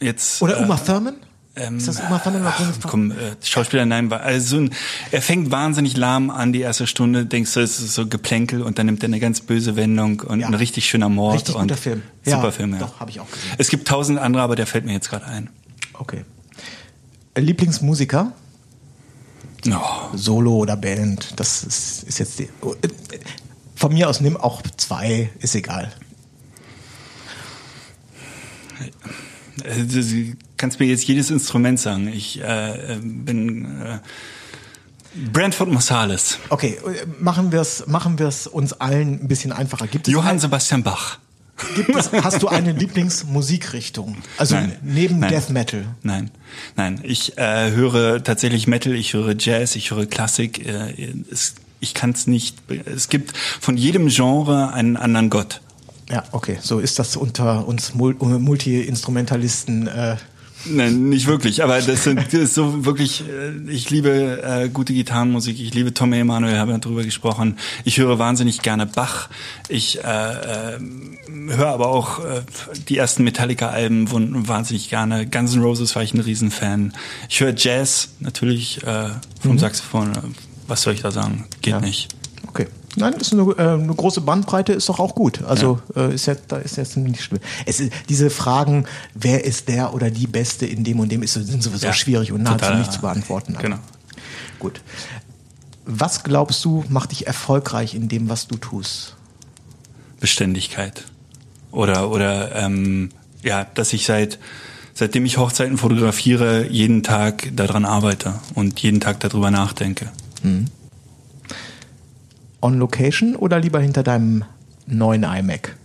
jetzt. 0.00 0.42
Oder 0.42 0.60
äh, 0.60 0.64
Uma 0.64 0.76
Thurman? 0.76 1.16
Ähm, 1.60 1.78
ist 1.78 1.88
das 1.88 1.98
oder 1.98 2.18
Gwyneth 2.20 2.42
Paltrow? 2.44 2.90
Komm, 2.90 3.10
äh, 3.10 3.34
Schauspieler, 3.42 3.84
nein, 3.84 4.12
also 4.12 4.66
er 5.10 5.22
fängt 5.22 5.50
wahnsinnig 5.50 5.96
lahm 5.96 6.30
an, 6.30 6.52
die 6.52 6.60
erste 6.60 6.86
Stunde, 6.86 7.26
denkst 7.26 7.52
du, 7.54 7.60
es 7.60 7.80
ist 7.80 7.94
so 7.94 8.06
Geplänkel 8.06 8.62
und 8.62 8.78
dann 8.78 8.86
nimmt 8.86 9.02
er 9.02 9.08
eine 9.08 9.18
ganz 9.18 9.40
böse 9.40 9.74
Wendung 9.76 10.20
und 10.20 10.40
Ja. 10.40 10.46
ein 10.46 10.54
richtig 10.54 10.88
schöner 10.88 11.08
Mord. 11.08 11.34
Richtig 11.36 11.54
und 11.56 11.62
guter 11.62 11.76
Film. 11.76 12.02
Ja, 12.24 12.36
Super 12.36 12.52
Film, 12.52 12.72
ja. 12.74 12.78
doch, 12.80 13.00
hab 13.00 13.08
ich 13.10 13.18
auch 13.20 13.28
gesehen. 13.30 13.50
Es 13.58 13.68
gibt 13.68 13.88
tausend 13.88 14.18
andere, 14.18 14.42
aber 14.42 14.54
der 14.56 14.66
fällt 14.66 14.84
mir 14.84 14.92
jetzt 14.92 15.10
gerade 15.10 15.26
ein. 15.26 15.50
Okay. 15.94 16.24
Äh, 17.34 17.40
Lieblingsmusiker? 17.40 18.32
Oh, 19.68 20.16
Solo 20.16 20.56
oder 20.58 20.76
Band? 20.76 21.32
Das 21.36 21.64
ist, 21.64 22.04
ist 22.04 22.18
jetzt 22.18 22.38
die. 22.38 22.44
äh, 22.44 22.88
Von 23.74 23.92
mir 23.92 24.08
aus 24.08 24.20
nimm 24.20 24.36
auch 24.36 24.62
zwei, 24.76 25.30
ist 25.40 25.54
egal. 25.56 25.92
Kannst 30.58 30.78
mir 30.80 30.86
jetzt 30.86 31.04
jedes 31.06 31.30
Instrument 31.30 31.80
sagen. 31.80 32.08
Ich 32.08 32.40
äh, 32.40 32.94
äh, 32.94 32.98
bin 33.00 33.64
äh, 33.80 33.98
Brentford 35.32 35.70
Marsalis, 35.70 36.38
Okay, 36.50 36.78
äh, 36.84 37.06
machen 37.18 37.50
wir 37.50 37.60
es 37.60 37.86
machen 37.86 38.18
wir's 38.18 38.46
uns 38.46 38.74
allen 38.74 39.22
ein 39.22 39.28
bisschen 39.28 39.52
einfacher. 39.52 39.86
Gibt 39.86 40.06
es, 40.06 40.12
Johann 40.12 40.38
Sebastian 40.38 40.82
Bach. 40.82 41.18
gibt 41.74 41.94
es 41.94 42.12
hast 42.12 42.42
du 42.42 42.48
eine 42.48 42.72
Lieblingsmusikrichtung? 42.72 44.16
Also 44.36 44.54
Nein. 44.56 44.76
neben 44.82 45.18
Nein. 45.20 45.30
Death 45.32 45.50
Metal. 45.50 45.84
Nein, 46.02 46.30
nein. 46.76 47.00
Ich 47.02 47.38
äh, 47.38 47.70
höre 47.70 48.22
tatsächlich 48.22 48.66
Metal, 48.66 48.94
ich 48.94 49.14
höre 49.14 49.34
Jazz, 49.36 49.74
ich 49.74 49.90
höre 49.90 50.06
Klassik. 50.06 50.66
Äh, 50.66 51.14
es, 51.30 51.54
ich 51.80 51.94
kann 51.94 52.10
es 52.10 52.26
nicht. 52.26 52.56
Es 52.84 53.08
gibt 53.08 53.36
von 53.36 53.76
jedem 53.76 54.08
Genre 54.08 54.72
einen 54.72 54.96
anderen 54.96 55.30
Gott. 55.30 55.60
Ja, 56.10 56.24
okay, 56.32 56.58
so 56.62 56.78
ist 56.78 56.98
das 56.98 57.16
unter 57.16 57.66
uns 57.66 57.94
Mul 57.94 58.14
Multi-Instrumentalisten. 58.14 59.88
Äh, 59.88 60.16
Nein, 60.64 61.08
nicht 61.08 61.26
wirklich, 61.26 61.62
aber 61.62 61.80
das 61.80 62.04
sind 62.04 62.18
das 62.18 62.34
ist 62.34 62.54
so 62.54 62.84
wirklich, 62.84 63.22
äh, 63.28 63.70
ich 63.70 63.90
liebe 63.90 64.42
äh, 64.42 64.68
gute 64.68 64.92
Gitarrenmusik, 64.92 65.60
ich 65.60 65.72
liebe 65.74 65.94
Tommy 65.94 66.18
Emanuel, 66.18 66.58
haben 66.58 66.70
wir 66.70 66.78
drüber 66.78 67.04
gesprochen. 67.04 67.58
Ich 67.84 67.98
höre 67.98 68.18
wahnsinnig 68.18 68.62
gerne 68.62 68.86
Bach. 68.86 69.28
Ich 69.68 70.02
äh, 70.02 70.74
äh, 70.74 70.78
höre 71.48 71.68
aber 71.68 71.88
auch 71.88 72.24
äh, 72.24 72.42
die 72.88 72.98
ersten 72.98 73.24
Metallica-Alben 73.24 74.10
wahnsinnig 74.48 74.90
gerne. 74.90 75.26
Guns 75.26 75.54
N' 75.54 75.62
Roses 75.62 75.94
war 75.94 76.02
ich 76.02 76.12
ein 76.12 76.20
Riesenfan. 76.20 76.92
Ich 77.28 77.40
höre 77.40 77.54
Jazz 77.56 78.10
natürlich 78.20 78.82
äh, 78.84 79.10
vom 79.40 79.58
Saxophon. 79.58 80.12
Was 80.66 80.82
soll 80.82 80.94
ich 80.94 81.02
da 81.02 81.10
sagen? 81.10 81.46
Geht 81.62 81.74
Ja. 81.74 81.80
nicht. 81.80 82.08
okay. 82.48 82.66
Nein, 82.98 83.14
das 83.18 83.28
ist 83.28 83.32
eine, 83.32 83.42
äh, 83.52 83.74
eine 83.74 83.94
große 83.94 84.20
Bandbreite, 84.20 84.72
ist 84.72 84.88
doch 84.88 84.98
auch 84.98 85.14
gut. 85.14 85.42
Also 85.44 85.80
äh, 85.96 86.14
ist 86.14 86.26
ja, 86.26 86.34
da 86.48 86.58
ist 86.58 86.76
jetzt 86.76 86.96
nicht 86.96 87.22
schlimm. 87.22 87.40
Es 87.66 87.80
ist, 87.80 87.92
diese 88.08 88.30
Fragen, 88.30 88.86
wer 89.14 89.44
ist 89.44 89.68
der 89.68 89.94
oder 89.94 90.10
die 90.10 90.26
Beste 90.26 90.66
in 90.66 90.84
dem 90.84 91.00
und 91.00 91.10
dem, 91.10 91.22
ist, 91.22 91.34
sind 91.34 91.62
sowieso 91.62 91.86
Ja, 91.86 91.92
schwierig 91.92 92.32
und 92.32 92.42
nahezu 92.42 92.74
nicht 92.74 92.92
zu 92.92 93.00
beantworten. 93.00 93.56
Genau. 93.60 93.78
Gut. 94.58 94.80
Was 95.84 96.22
glaubst 96.22 96.64
du, 96.64 96.84
macht 96.88 97.12
dich 97.12 97.26
erfolgreich 97.26 97.94
in 97.94 98.08
dem, 98.08 98.28
was 98.28 98.46
du 98.46 98.56
tust? 98.56 99.16
Beständigkeit. 100.20 101.04
Oder, 101.70 102.10
oder 102.10 102.54
ähm, 102.54 103.10
ja, 103.42 103.64
dass 103.74 103.92
ich 103.92 104.04
seit 104.06 104.38
seitdem 104.98 105.24
ich 105.24 105.38
Hochzeiten 105.38 105.78
fotografiere, 105.78 106.66
jeden 106.68 107.04
Tag 107.04 107.50
daran 107.54 107.84
arbeite 107.84 108.34
und 108.54 108.80
jeden 108.80 109.00
Tag 109.00 109.20
darüber 109.20 109.50
nachdenke. 109.50 110.10
On 112.60 112.78
Location 112.78 113.36
oder 113.36 113.60
lieber 113.60 113.80
hinter 113.80 114.02
deinem 114.02 114.44
neuen 114.86 115.22
iMac? 115.22 115.76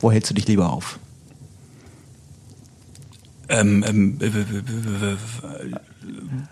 Wo 0.00 0.10
hältst 0.12 0.30
du 0.30 0.34
dich 0.34 0.46
lieber 0.46 0.70
auf? 0.72 0.98
Ähm, 3.48 3.84
ähm, 3.86 4.18
äh, 4.20 4.26
äh, 4.26 4.28
äh, 4.28 5.12
äh, 5.12 5.16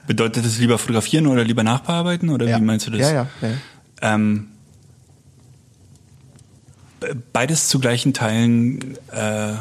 bedeutet 0.07 0.45
das 0.45 0.59
lieber 0.59 0.79
fotografieren 0.79 1.27
oder 1.27 1.43
lieber 1.45 1.63
nachbearbeiten 1.63 2.29
oder 2.31 2.47
Ja. 2.47 2.59
wie 2.59 2.63
meinst 2.65 2.87
du 2.87 2.91
das? 2.91 3.01
Ja, 3.01 3.13
ja, 3.13 3.29
ja. 3.41 3.49
Ähm, 4.03 4.49
be- 7.01 7.17
beides 7.33 7.69
zu 7.69 7.79
gleichen 7.81 8.13
Teilen 8.13 8.97
äh, 9.11 9.53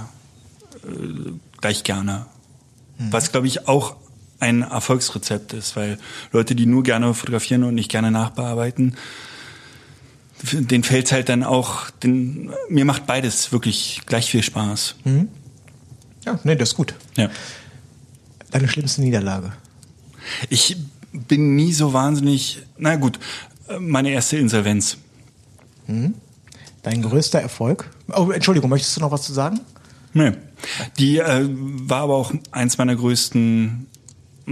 gleich 1.61 1.83
gerne. 1.83 2.25
Mhm. 2.97 3.13
Was, 3.13 3.31
glaube 3.31 3.47
ich, 3.47 3.67
auch 3.67 3.95
ein 4.39 4.63
Erfolgsrezept 4.63 5.53
ist, 5.53 5.75
weil 5.75 5.99
Leute, 6.31 6.55
die 6.55 6.65
nur 6.65 6.83
gerne 6.83 7.13
fotografieren 7.13 7.63
und 7.63 7.75
nicht 7.75 7.91
gerne 7.91 8.11
nachbearbeiten, 8.11 8.95
den 10.43 10.83
fällt 10.83 11.11
halt 11.11 11.29
dann 11.29 11.43
auch, 11.43 11.89
den, 11.89 12.51
mir 12.69 12.85
macht 12.85 13.05
beides 13.05 13.51
wirklich 13.51 14.01
gleich 14.05 14.31
viel 14.31 14.43
Spaß. 14.43 14.95
Ja, 16.25 16.39
nee, 16.43 16.55
das 16.55 16.69
ist 16.69 16.75
gut. 16.75 16.95
Ja. 17.17 17.29
Deine 18.51 18.67
schlimmste 18.67 19.01
Niederlage. 19.01 19.53
Ich 20.49 20.77
bin 21.11 21.55
nie 21.55 21.73
so 21.73 21.93
wahnsinnig, 21.93 22.63
na 22.77 22.95
gut, 22.95 23.19
meine 23.79 24.11
erste 24.11 24.37
Insolvenz. 24.37 24.97
Dein 26.83 27.01
größter 27.01 27.41
Erfolg? 27.41 27.89
Oh, 28.09 28.31
Entschuldigung, 28.31 28.69
möchtest 28.69 28.97
du 28.97 29.01
noch 29.01 29.11
was 29.11 29.23
zu 29.23 29.33
sagen? 29.33 29.59
Nee. 30.13 30.31
Die 30.99 31.17
äh, 31.17 31.47
war 31.49 32.01
aber 32.01 32.15
auch 32.15 32.33
eins 32.51 32.77
meiner 32.77 32.95
größten, 32.95 33.87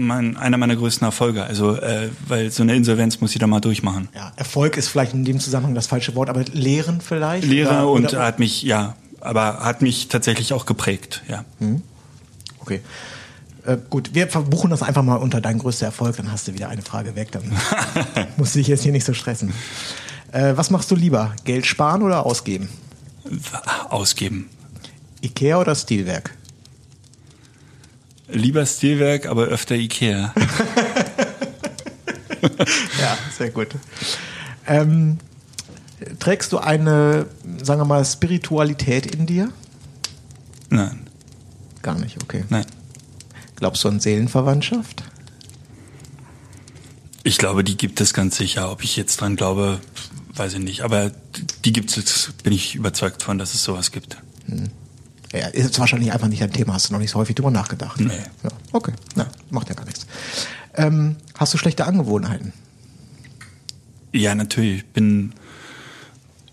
mein, 0.06 0.38
einer 0.38 0.58
meiner 0.58 0.76
größten 0.76 1.06
Erfolge. 1.06 1.44
Also, 1.44 1.76
äh, 1.76 2.10
weil 2.28 2.52
so 2.52 2.64
eine 2.64 2.76
Insolvenz 2.76 3.22
muss 3.22 3.34
jeder 3.34 3.48
mal 3.48 3.60
durchmachen. 3.60 4.10
Ja, 4.16 4.32
Erfolg 4.36 4.78
ist 4.78 4.88
vielleicht 4.90 5.14
in 5.14 5.26
dem 5.26 5.40
Zusammenhang 5.40 5.76
das 5.76 5.88
falsche 5.88 6.16
Wort, 6.16 6.30
aber 6.30 6.44
Lehren 6.54 7.02
vielleicht? 7.02 7.46
Lehrer 7.48 7.84
Oder- 7.84 7.92
und 7.92 8.06
oder- 8.14 8.24
hat 8.24 8.40
mich, 8.40 8.64
ja, 8.64 8.96
aber 9.22 9.60
hat 9.60 9.82
mich 9.82 10.08
tatsächlich 10.08 10.54
auch 10.54 10.66
geprägt, 10.66 11.24
ja. 11.28 11.46
Okay. 12.60 12.82
Äh, 13.66 13.78
gut, 13.90 14.14
wir 14.14 14.28
verbuchen 14.28 14.70
das 14.70 14.82
einfach 14.82 15.04
mal 15.04 15.16
unter 15.18 15.42
dein 15.42 15.60
größter 15.60 15.86
Erfolg, 15.88 16.18
dann 16.18 16.32
hast 16.32 16.48
du 16.48 16.54
wieder 16.54 16.70
eine 16.70 16.82
Frage 16.82 17.16
weg, 17.16 17.32
dann 17.32 17.44
musst 18.38 18.56
du 18.56 18.60
dich 18.60 18.68
jetzt 18.68 18.84
hier 18.84 18.92
nicht 18.92 19.06
so 19.06 19.14
stressen. 19.14 19.54
Äh, 20.32 20.54
was 20.56 20.70
machst 20.70 20.90
du 20.92 20.96
lieber? 20.96 21.34
Geld 21.44 21.66
sparen 21.66 22.02
oder 22.04 22.26
ausgeben? 22.26 22.70
Ausgeben. 23.90 24.50
Ikea 25.22 25.60
oder 25.60 25.76
Stilwerk? 25.76 26.32
Lieber 28.32 28.66
Stilwerk, 28.66 29.26
aber 29.26 29.44
öfter 29.46 29.76
Ikea. 29.76 30.34
Ja, 33.02 33.18
sehr 33.38 33.50
gut. 33.50 33.68
Ähm, 34.66 35.18
Trägst 36.20 36.54
du 36.54 36.58
eine, 36.60 37.26
sagen 37.62 37.82
wir 37.82 37.86
mal, 37.86 38.06
Spiritualität 38.06 39.06
in 39.14 39.26
dir? 39.26 39.52
Nein, 40.70 41.08
Gar 41.82 41.96
nicht, 42.00 42.22
okay. 42.24 42.46
nein. 42.50 42.66
Glaubst 43.56 43.84
du 43.84 43.90
an 43.90 44.00
Seelenverwandtschaft? 44.00 45.04
Ich 47.24 47.38
glaube, 47.38 47.64
die 47.64 47.76
gibt 47.76 48.00
es 48.00 48.14
ganz 48.14 48.38
sicher. 48.38 48.72
Ob 48.72 48.84
ich 48.84 48.96
jetzt 48.96 49.20
dran 49.20 49.36
glaube, 49.36 49.80
weiß 50.36 50.54
ich 50.54 50.60
nicht. 50.60 50.82
Aber 50.82 51.12
die 51.66 51.74
gibt 51.74 51.96
es, 51.98 52.32
bin 52.44 52.54
ich 52.54 52.76
überzeugt 52.76 53.24
von, 53.24 53.38
dass 53.38 53.54
es 53.54 53.64
sowas 53.64 53.92
gibt. 53.92 54.18
Ja, 55.32 55.48
ist 55.48 55.80
wahrscheinlich 55.80 56.12
einfach 56.12 56.28
nicht 56.28 56.42
dein 56.42 56.52
Thema, 56.52 56.74
hast 56.74 56.90
du 56.90 56.94
noch 56.94 57.00
nicht 57.00 57.12
so 57.12 57.20
häufig 57.20 57.36
drüber 57.36 57.52
nachgedacht. 57.52 58.00
Nee. 58.00 58.12
Ja, 58.44 58.50
okay, 58.72 58.94
na, 59.16 59.28
macht 59.52 59.70
ja 59.70 59.76
gar 59.76 59.86
nichts. 59.86 60.08
Ähm, 60.76 61.18
hast 61.38 61.54
du 61.54 61.58
schlechte 61.58 61.86
Angewohnheiten? 61.86 62.54
Ja, 64.12 64.34
natürlich. 64.34 64.78
Ich 64.78 64.88
bin 64.88 65.34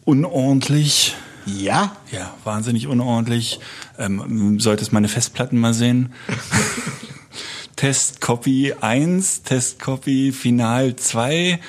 unordentlich. 0.04 1.16
Ja. 1.46 1.96
Ja, 2.10 2.34
wahnsinnig 2.44 2.86
unordentlich. 2.86 3.60
Ähm, 3.98 4.58
solltest 4.60 4.92
meine 4.92 5.08
Festplatten 5.08 5.58
mal 5.58 5.72
sehen. 5.74 6.12
Test 7.76 8.20
Copy 8.20 8.74
1, 8.80 9.42
Test 9.42 9.80
Copy 9.80 10.32
Final 10.32 10.96
2. 10.96 11.60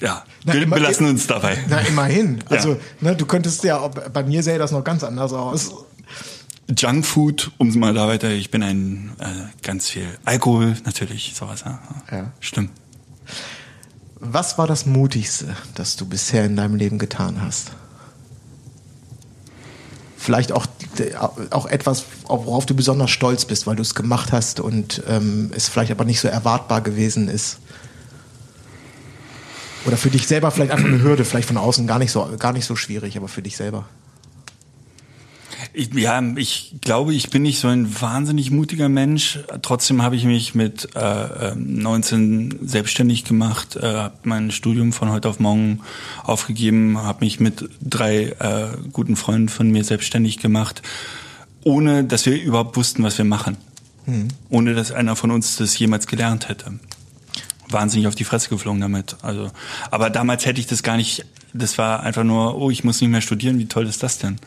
Ja, 0.00 0.24
wir 0.54 0.62
immer- 0.62 0.76
belassen 0.76 1.06
uns 1.06 1.26
dabei. 1.26 1.58
Na, 1.68 1.80
immerhin. 1.80 2.38
Ja. 2.50 2.56
Also, 2.56 2.78
ne, 3.00 3.14
du 3.16 3.26
könntest 3.26 3.62
ja, 3.64 3.86
bei 3.88 4.22
mir 4.22 4.42
sähe 4.42 4.58
das 4.58 4.72
noch 4.72 4.84
ganz 4.84 5.02
anders 5.04 5.32
aus. 5.32 5.72
Junkfood, 6.76 7.50
um 7.58 7.68
es 7.68 7.76
mal 7.76 7.94
da 7.94 8.08
weiter, 8.08 8.30
ich 8.30 8.50
bin 8.50 8.62
ein 8.62 9.12
äh, 9.18 9.24
ganz 9.62 9.88
viel 9.88 10.06
Alkohol, 10.24 10.76
natürlich, 10.84 11.32
sowas. 11.34 11.64
Ja. 11.64 11.80
Ja. 12.10 12.32
Stimmt. 12.40 12.70
Was 14.20 14.58
war 14.58 14.66
das 14.66 14.84
Mutigste, 14.84 15.54
das 15.74 15.96
du 15.96 16.04
bisher 16.06 16.44
in 16.44 16.56
deinem 16.56 16.74
Leben 16.74 16.98
getan 16.98 17.40
hast? 17.40 17.70
Vielleicht 20.16 20.52
auch, 20.52 20.66
auch 21.50 21.66
etwas, 21.66 22.04
worauf 22.26 22.66
du 22.66 22.74
besonders 22.74 23.10
stolz 23.10 23.44
bist, 23.44 23.66
weil 23.66 23.76
du 23.76 23.82
es 23.82 23.94
gemacht 23.94 24.32
hast 24.32 24.60
und 24.60 25.02
ähm, 25.08 25.50
es 25.54 25.68
vielleicht 25.68 25.92
aber 25.92 26.04
nicht 26.04 26.20
so 26.20 26.28
erwartbar 26.28 26.80
gewesen 26.82 27.28
ist. 27.28 27.60
Oder 29.86 29.96
für 29.96 30.10
dich 30.10 30.26
selber 30.26 30.50
vielleicht 30.50 30.72
einfach 30.72 30.86
eine 30.86 31.02
Hürde, 31.02 31.24
vielleicht 31.24 31.48
von 31.48 31.56
außen 31.56 31.86
gar 31.86 31.98
nicht 31.98 32.10
so, 32.10 32.28
gar 32.38 32.52
nicht 32.52 32.64
so 32.64 32.76
schwierig, 32.76 33.16
aber 33.16 33.28
für 33.28 33.42
dich 33.42 33.56
selber. 33.56 33.86
Ich, 35.72 35.92
ja, 35.94 36.20
ich 36.36 36.74
glaube, 36.80 37.14
ich 37.14 37.30
bin 37.30 37.42
nicht 37.42 37.60
so 37.60 37.68
ein 37.68 38.00
wahnsinnig 38.00 38.50
mutiger 38.50 38.88
Mensch. 38.88 39.38
Trotzdem 39.62 40.02
habe 40.02 40.16
ich 40.16 40.24
mich 40.24 40.54
mit 40.54 40.88
äh, 40.96 41.50
äh, 41.50 41.54
19 41.54 42.60
selbstständig 42.62 43.24
gemacht, 43.24 43.76
äh, 43.76 43.82
habe 43.82 44.14
mein 44.24 44.50
Studium 44.50 44.92
von 44.92 45.10
heute 45.10 45.28
auf 45.28 45.40
morgen 45.40 45.80
aufgegeben, 46.24 46.98
habe 46.98 47.24
mich 47.24 47.38
mit 47.38 47.68
drei 47.80 48.34
äh, 48.38 48.68
guten 48.92 49.16
Freunden 49.16 49.48
von 49.48 49.70
mir 49.70 49.84
selbstständig 49.84 50.38
gemacht, 50.38 50.82
ohne 51.64 52.02
dass 52.04 52.26
wir 52.26 52.40
überhaupt 52.40 52.76
wussten, 52.76 53.02
was 53.02 53.18
wir 53.18 53.24
machen. 53.24 53.56
Ohne 54.48 54.74
dass 54.74 54.90
einer 54.90 55.16
von 55.16 55.30
uns 55.30 55.56
das 55.56 55.78
jemals 55.78 56.06
gelernt 56.06 56.48
hätte. 56.48 56.72
Wahnsinnig 57.70 58.06
auf 58.06 58.14
die 58.14 58.24
Fresse 58.24 58.48
geflogen 58.48 58.80
damit. 58.80 59.16
Also, 59.22 59.50
aber 59.90 60.10
damals 60.10 60.46
hätte 60.46 60.60
ich 60.60 60.66
das 60.66 60.82
gar 60.82 60.96
nicht. 60.96 61.24
Das 61.52 61.78
war 61.78 62.02
einfach 62.02 62.24
nur, 62.24 62.56
oh, 62.56 62.70
ich 62.70 62.84
muss 62.84 63.00
nicht 63.00 63.10
mehr 63.10 63.20
studieren. 63.20 63.58
Wie 63.58 63.66
toll 63.66 63.86
ist 63.86 64.02
das 64.02 64.18
denn? 64.18 64.38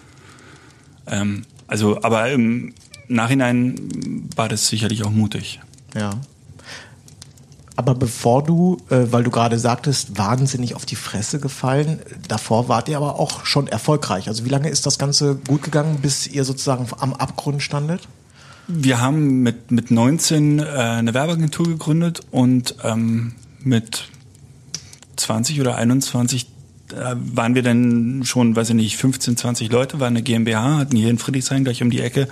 Ähm, 1.07 1.45
also, 1.67 2.01
aber 2.03 2.32
im 2.32 2.74
Nachhinein 3.07 4.30
war 4.36 4.49
das 4.49 4.67
sicherlich 4.67 5.03
auch 5.03 5.09
mutig. 5.09 5.59
Ja. 5.95 6.11
Aber 7.76 7.95
bevor 7.95 8.43
du, 8.43 8.78
äh, 8.89 9.11
weil 9.11 9.24
du 9.24 9.32
gerade 9.32 9.57
sagtest, 9.57 10.17
wahnsinnig 10.17 10.76
auf 10.76 10.86
die 10.86 10.95
Fresse 10.95 11.39
gefallen, 11.39 11.99
davor 12.28 12.67
wart 12.67 12.89
ihr 12.89 12.97
aber 12.97 13.19
auch 13.19 13.45
schon 13.45 13.67
erfolgreich. 13.67 14.28
Also 14.28 14.45
wie 14.45 14.49
lange 14.49 14.69
ist 14.69 14.86
das 14.86 14.99
Ganze 14.99 15.36
gut 15.36 15.63
gegangen, 15.63 15.99
bis 16.01 16.28
ihr 16.28 16.43
sozusagen 16.43 16.88
am 16.99 17.13
Abgrund 17.13 17.63
standet? 17.63 18.07
Wir 18.74 19.01
haben 19.01 19.41
mit, 19.43 19.72
mit 19.72 19.91
19 19.91 20.59
äh, 20.59 20.63
eine 20.63 21.13
Werbeagentur 21.13 21.67
gegründet 21.67 22.22
und 22.32 22.76
ähm, 22.84 23.34
mit 23.63 24.05
20 25.17 25.59
oder 25.61 25.76
21 25.76 26.47
äh, 26.93 27.15
waren 27.15 27.55
wir 27.55 27.63
dann 27.63 28.24
schon, 28.26 28.55
weiß 28.55 28.69
ich 28.69 28.76
nicht, 28.76 28.97
15, 28.97 29.38
20 29.38 29.72
Leute, 29.72 29.99
waren 29.99 30.13
eine 30.13 30.22
GmbH, 30.24 30.78
hatten 30.78 30.95
hier 30.95 31.09
in 31.09 31.17
Friedrichshain 31.17 31.63
gleich 31.63 31.82
um 31.84 31.89
die 31.89 32.01
Ecke 32.01 32.28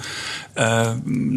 äh, 0.56 0.86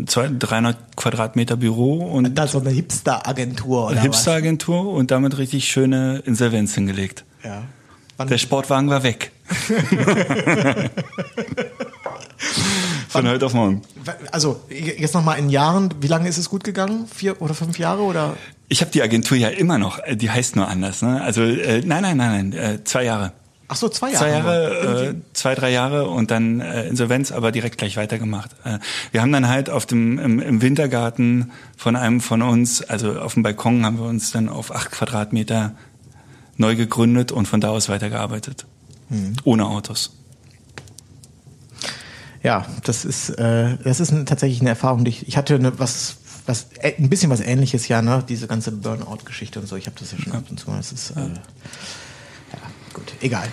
zwei- 0.07 0.31
300 0.39 0.97
Quadratmeter 0.97 1.57
Büro 1.57 2.05
und 2.07 2.35
Da 2.37 2.47
so 2.47 2.61
eine 2.61 2.71
Hipster-Agentur 2.71 3.83
oder 3.87 3.93
eine 3.93 4.01
Hipster-Agentur 4.03 4.93
und 4.93 5.11
damit 5.11 5.39
richtig 5.39 5.67
schöne 5.69 6.23
Insolvenz 6.27 6.75
hingelegt. 6.75 7.25
Ja. 7.45 7.63
Wann, 8.17 8.29
Der 8.29 8.39
Sportwagen 8.39 8.89
war 8.91 9.03
weg. 9.03 9.33
Von 13.13 13.29
heute 13.29 13.45
auf 13.45 13.53
morgen. 13.53 13.83
also 14.31 14.61
jetzt 14.71 15.13
nochmal 15.13 15.39
in 15.39 15.51
Jahren, 15.51 15.95
wie 16.01 16.07
lange 16.07 16.29
ist 16.29 16.39
es 16.39 16.49
gut 16.49 16.65
gegangen? 16.65 17.07
Vier 17.07 17.43
oder 17.43 17.53
fünf 17.53 17.79
Jahre 17.79 18.03
oder? 18.03 18.37
Ich 18.69 18.81
habe 18.81 18.91
die 18.91 19.03
Agentur 19.03 19.37
ja 19.37 19.49
immer 19.49 19.77
noch, 19.77 19.99
äh, 19.99 20.17
die 20.17 20.31
heißt 20.31 20.57
nur 20.57 20.67
anders. 20.67 21.03
Ne? 21.03 21.21
Also 21.21 21.43
äh, 21.43 21.83
nein, 21.85 22.03
nein, 22.03 22.17
nein, 22.17 22.51
nein, 22.51 22.53
äh, 22.53 22.85
zwei 22.85 23.05
Jahre. 23.05 23.33
Ach 23.69 23.77
so, 23.77 23.89
zwei 23.91 24.13
Jahre. 24.13 24.25
Zwei. 24.25 24.31
Jahre, 24.31 25.09
äh, 25.09 25.15
zwei, 25.35 25.55
drei 25.55 25.71
Jahre 25.71 26.09
und 26.09 26.31
dann 26.31 26.61
äh, 26.61 26.89
Insolvenz, 26.89 27.33
aber 27.33 27.53
direkt 27.53 27.79
gleich 27.79 27.97
weitergemacht. 27.99 28.51
Äh, 28.65 28.79
wir 29.11 29.21
haben 29.21 29.33
dann 29.33 29.49
halt 29.49 29.69
auf 29.69 29.85
dem 29.85 30.19
im, 30.19 30.41
im 30.41 30.63
Wintergarten 30.63 31.53
von 31.77 31.97
einem 31.97 32.21
von 32.21 32.41
uns, 32.41 32.83
also 32.83 33.21
auf 33.21 33.35
dem 33.35 33.43
Balkon, 33.43 33.85
haben 33.85 33.99
wir 33.99 34.07
uns 34.07 34.31
dann 34.31 34.49
auf 34.49 34.75
acht 34.75 34.91
Quadratmeter 34.91 35.75
neu 36.57 36.77
gegründet 36.77 37.31
und 37.31 37.47
von 37.47 37.61
da 37.61 37.69
aus 37.69 37.89
weitergearbeitet. 37.89 38.67
Ohne 39.45 39.67
Autos. 39.67 40.22
Ja, 42.43 42.67
das 42.83 43.05
ist, 43.05 43.31
äh, 43.31 43.77
das 43.85 44.01
ist 44.01 44.11
ein, 44.11 44.27
tatsächlich 44.27 44.61
eine 44.61 44.71
Erfahrung, 44.71 45.05
die 45.05 45.11
ich, 45.11 45.29
ich 45.29 45.37
hatte 45.37 45.55
eine, 45.55 45.79
was, 45.79 46.17
was, 46.47 46.67
äh, 46.81 46.95
ein 46.99 47.09
bisschen 47.09 47.31
was 47.31 47.41
ähnliches, 47.41 47.87
ja, 47.89 48.03
ne? 48.03 48.25
Diese 48.29 48.49
ganze 48.49 48.73
Burnout-Geschichte 48.73 49.61
und 49.61 49.67
so. 49.67 49.77
Ich 49.77 49.87
habe 49.87 49.97
das 49.99 50.13
ja 50.13 50.19
schon 50.19 50.33
ab 50.33 50.45
und 50.51 50.59
zu 50.59 50.69
mal. 50.69 50.77
Das 50.77 50.93
ist, 50.93 51.11
äh, 51.13 51.21
ja, 51.21 52.59
gut, 52.93 53.13
egal. 53.21 53.49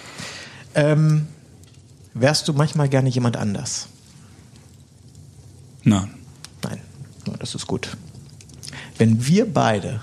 Ähm, 0.73 1.27
wärst 2.13 2.47
du 2.47 2.53
manchmal 2.53 2.89
gerne 2.89 3.09
jemand 3.09 3.37
anders? 3.37 3.87
Nein. 5.83 6.09
Nein, 6.63 6.79
Ja, 7.27 7.33
das 7.37 7.55
ist 7.55 7.67
gut. 7.67 7.95
Wenn 8.97 9.25
wir 9.25 9.51
beide 9.51 10.01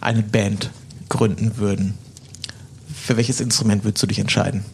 eine 0.00 0.22
Band 0.22 0.70
gründen 1.08 1.58
würden, 1.58 1.94
für 2.94 3.16
welches 3.16 3.40
Instrument 3.40 3.84
würdest 3.84 4.02
du 4.02 4.06
dich 4.06 4.18
entscheiden? 4.18 4.64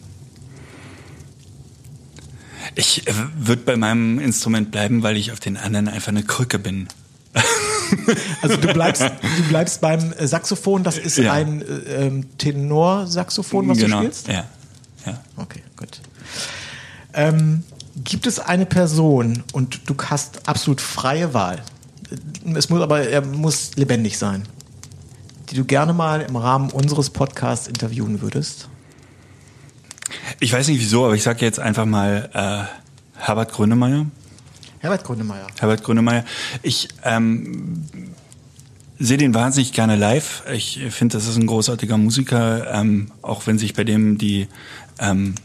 Ich 2.75 3.07
äh, 3.07 3.13
würde 3.37 3.61
bei 3.63 3.75
meinem 3.77 4.19
Instrument 4.19 4.71
bleiben, 4.71 5.03
weil 5.03 5.17
ich 5.17 5.31
auf 5.31 5.39
den 5.39 5.57
anderen 5.57 5.87
einfach 5.87 6.09
eine 6.09 6.23
Krücke 6.23 6.59
bin. 6.59 6.87
Also 8.41 8.57
du 8.57 8.73
bleibst, 8.73 9.03
du 9.03 9.43
bleibst 9.49 9.79
beim 9.81 10.13
äh, 10.13 10.25
Saxophon, 10.25 10.83
das 10.83 10.97
ist 10.97 11.17
Ja. 11.17 11.33
ein 11.33 11.61
äh, 11.61 12.05
ähm, 12.07 12.37
Tenorsaxophon, 12.39 13.67
was 13.67 13.77
genau. 13.77 13.97
du 13.97 14.03
spielst? 14.03 14.27
Ja. 14.29 14.45
ja. 15.05 15.21
Okay, 15.37 15.61
gut. 15.77 16.01
Ähm, 17.13 17.63
gibt 18.03 18.25
es 18.25 18.39
eine 18.39 18.65
Person 18.65 19.43
und 19.53 19.81
du 19.85 19.95
hast 20.05 20.47
absolut 20.47 20.81
freie 20.81 21.35
Wahl, 21.35 21.61
es 22.55 22.69
muss 22.69 22.81
aber 22.81 23.07
er 23.07 23.23
muss 23.23 23.75
lebendig 23.75 24.17
sein, 24.17 24.43
die 25.49 25.55
du 25.55 25.65
gerne 25.65 25.93
mal 25.93 26.21
im 26.21 26.35
Rahmen 26.35 26.71
unseres 26.71 27.09
Podcasts 27.09 27.67
interviewen 27.67 28.21
würdest? 28.21 28.69
Ich 30.39 30.53
weiß 30.53 30.67
nicht 30.67 30.79
wieso, 30.79 31.05
aber 31.05 31.15
ich 31.15 31.23
sage 31.23 31.45
jetzt 31.45 31.59
einfach 31.59 31.85
mal 31.85 32.29
äh, 32.33 33.19
Herbert 33.19 33.51
Grönemeyer. 33.51 34.05
Herbert 34.79 35.03
Grönemeyer. 35.03 35.47
Herbert 35.59 35.83
Grönemeyer. 35.83 36.25
Ich 36.61 36.89
ähm, 37.03 37.85
sehe 38.99 39.17
den 39.17 39.33
wahnsinnig 39.33 39.73
gerne 39.73 39.95
live. 39.95 40.43
Ich 40.51 40.79
finde, 40.89 41.17
das 41.17 41.27
ist 41.27 41.37
ein 41.37 41.47
großartiger 41.47 41.97
Musiker, 41.97 42.73
ähm, 42.73 43.11
auch 43.21 43.47
wenn 43.47 43.57
sich 43.57 43.73
bei 43.73 43.83
dem 43.83 44.17
die 44.17 44.47
ähm, 44.99 45.35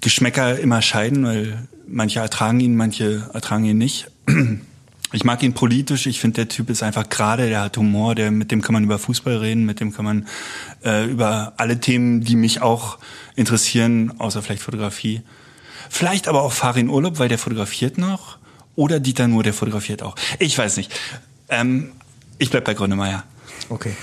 Geschmäcker 0.00 0.58
immer 0.58 0.82
scheiden, 0.82 1.24
weil 1.24 1.66
manche 1.86 2.20
ertragen 2.20 2.60
ihn, 2.60 2.76
manche 2.76 3.28
ertragen 3.32 3.64
ihn 3.64 3.78
nicht. 3.78 4.10
Ich 5.12 5.24
mag 5.24 5.42
ihn 5.42 5.54
politisch. 5.54 6.06
Ich 6.06 6.20
finde, 6.20 6.36
der 6.36 6.48
Typ 6.48 6.68
ist 6.68 6.82
einfach 6.82 7.08
gerade, 7.08 7.48
der 7.48 7.62
hat 7.62 7.76
Humor, 7.76 8.14
der, 8.14 8.30
mit 8.30 8.50
dem 8.50 8.60
kann 8.60 8.72
man 8.72 8.84
über 8.84 8.98
Fußball 8.98 9.36
reden, 9.36 9.64
mit 9.64 9.80
dem 9.80 9.92
kann 9.92 10.04
man 10.04 10.26
äh, 10.84 11.04
über 11.06 11.54
alle 11.56 11.78
Themen, 11.78 12.22
die 12.22 12.36
mich 12.36 12.60
auch 12.60 12.98
interessieren, 13.36 14.14
außer 14.18 14.42
vielleicht 14.42 14.62
Fotografie. 14.62 15.22
Vielleicht 15.88 16.26
aber 16.26 16.42
auch 16.42 16.52
Farin 16.52 16.88
Urlaub, 16.88 17.18
weil 17.18 17.28
der 17.28 17.38
fotografiert 17.38 17.98
noch. 17.98 18.38
Oder 18.74 19.00
Dieter 19.00 19.28
Nuhr, 19.28 19.42
der 19.42 19.54
fotografiert 19.54 20.02
auch. 20.02 20.16
Ich 20.38 20.58
weiß 20.58 20.76
nicht. 20.76 20.92
Ähm, 21.48 21.92
ich 22.38 22.50
bleib 22.50 22.64
bei 22.64 22.74
Grönemeyer. 22.74 23.24
Okay. 23.68 23.96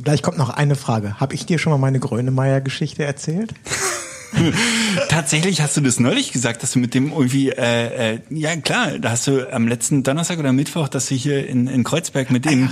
Gleich 0.00 0.22
kommt 0.22 0.38
noch 0.38 0.50
eine 0.50 0.76
Frage. 0.76 1.18
Habe 1.18 1.34
ich 1.34 1.46
dir 1.46 1.58
schon 1.58 1.72
mal 1.72 1.78
meine 1.78 1.98
Grönemeyer-Geschichte 1.98 3.04
erzählt? 3.04 3.54
Tatsächlich 5.08 5.60
hast 5.60 5.76
du 5.76 5.80
das 5.80 6.00
neulich 6.00 6.32
gesagt, 6.32 6.62
dass 6.62 6.72
du 6.72 6.78
mit 6.78 6.94
dem 6.94 7.12
irgendwie, 7.12 7.50
äh, 7.50 8.14
äh, 8.14 8.20
ja 8.30 8.56
klar, 8.56 8.98
da 8.98 9.10
hast 9.10 9.26
du 9.26 9.52
am 9.52 9.68
letzten 9.68 10.02
Donnerstag 10.02 10.38
oder 10.38 10.52
Mittwoch, 10.52 10.88
dass 10.88 11.06
du 11.06 11.14
hier 11.14 11.46
in, 11.48 11.66
in 11.66 11.84
Kreuzberg 11.84 12.30
mit 12.30 12.46
ihm 12.46 12.70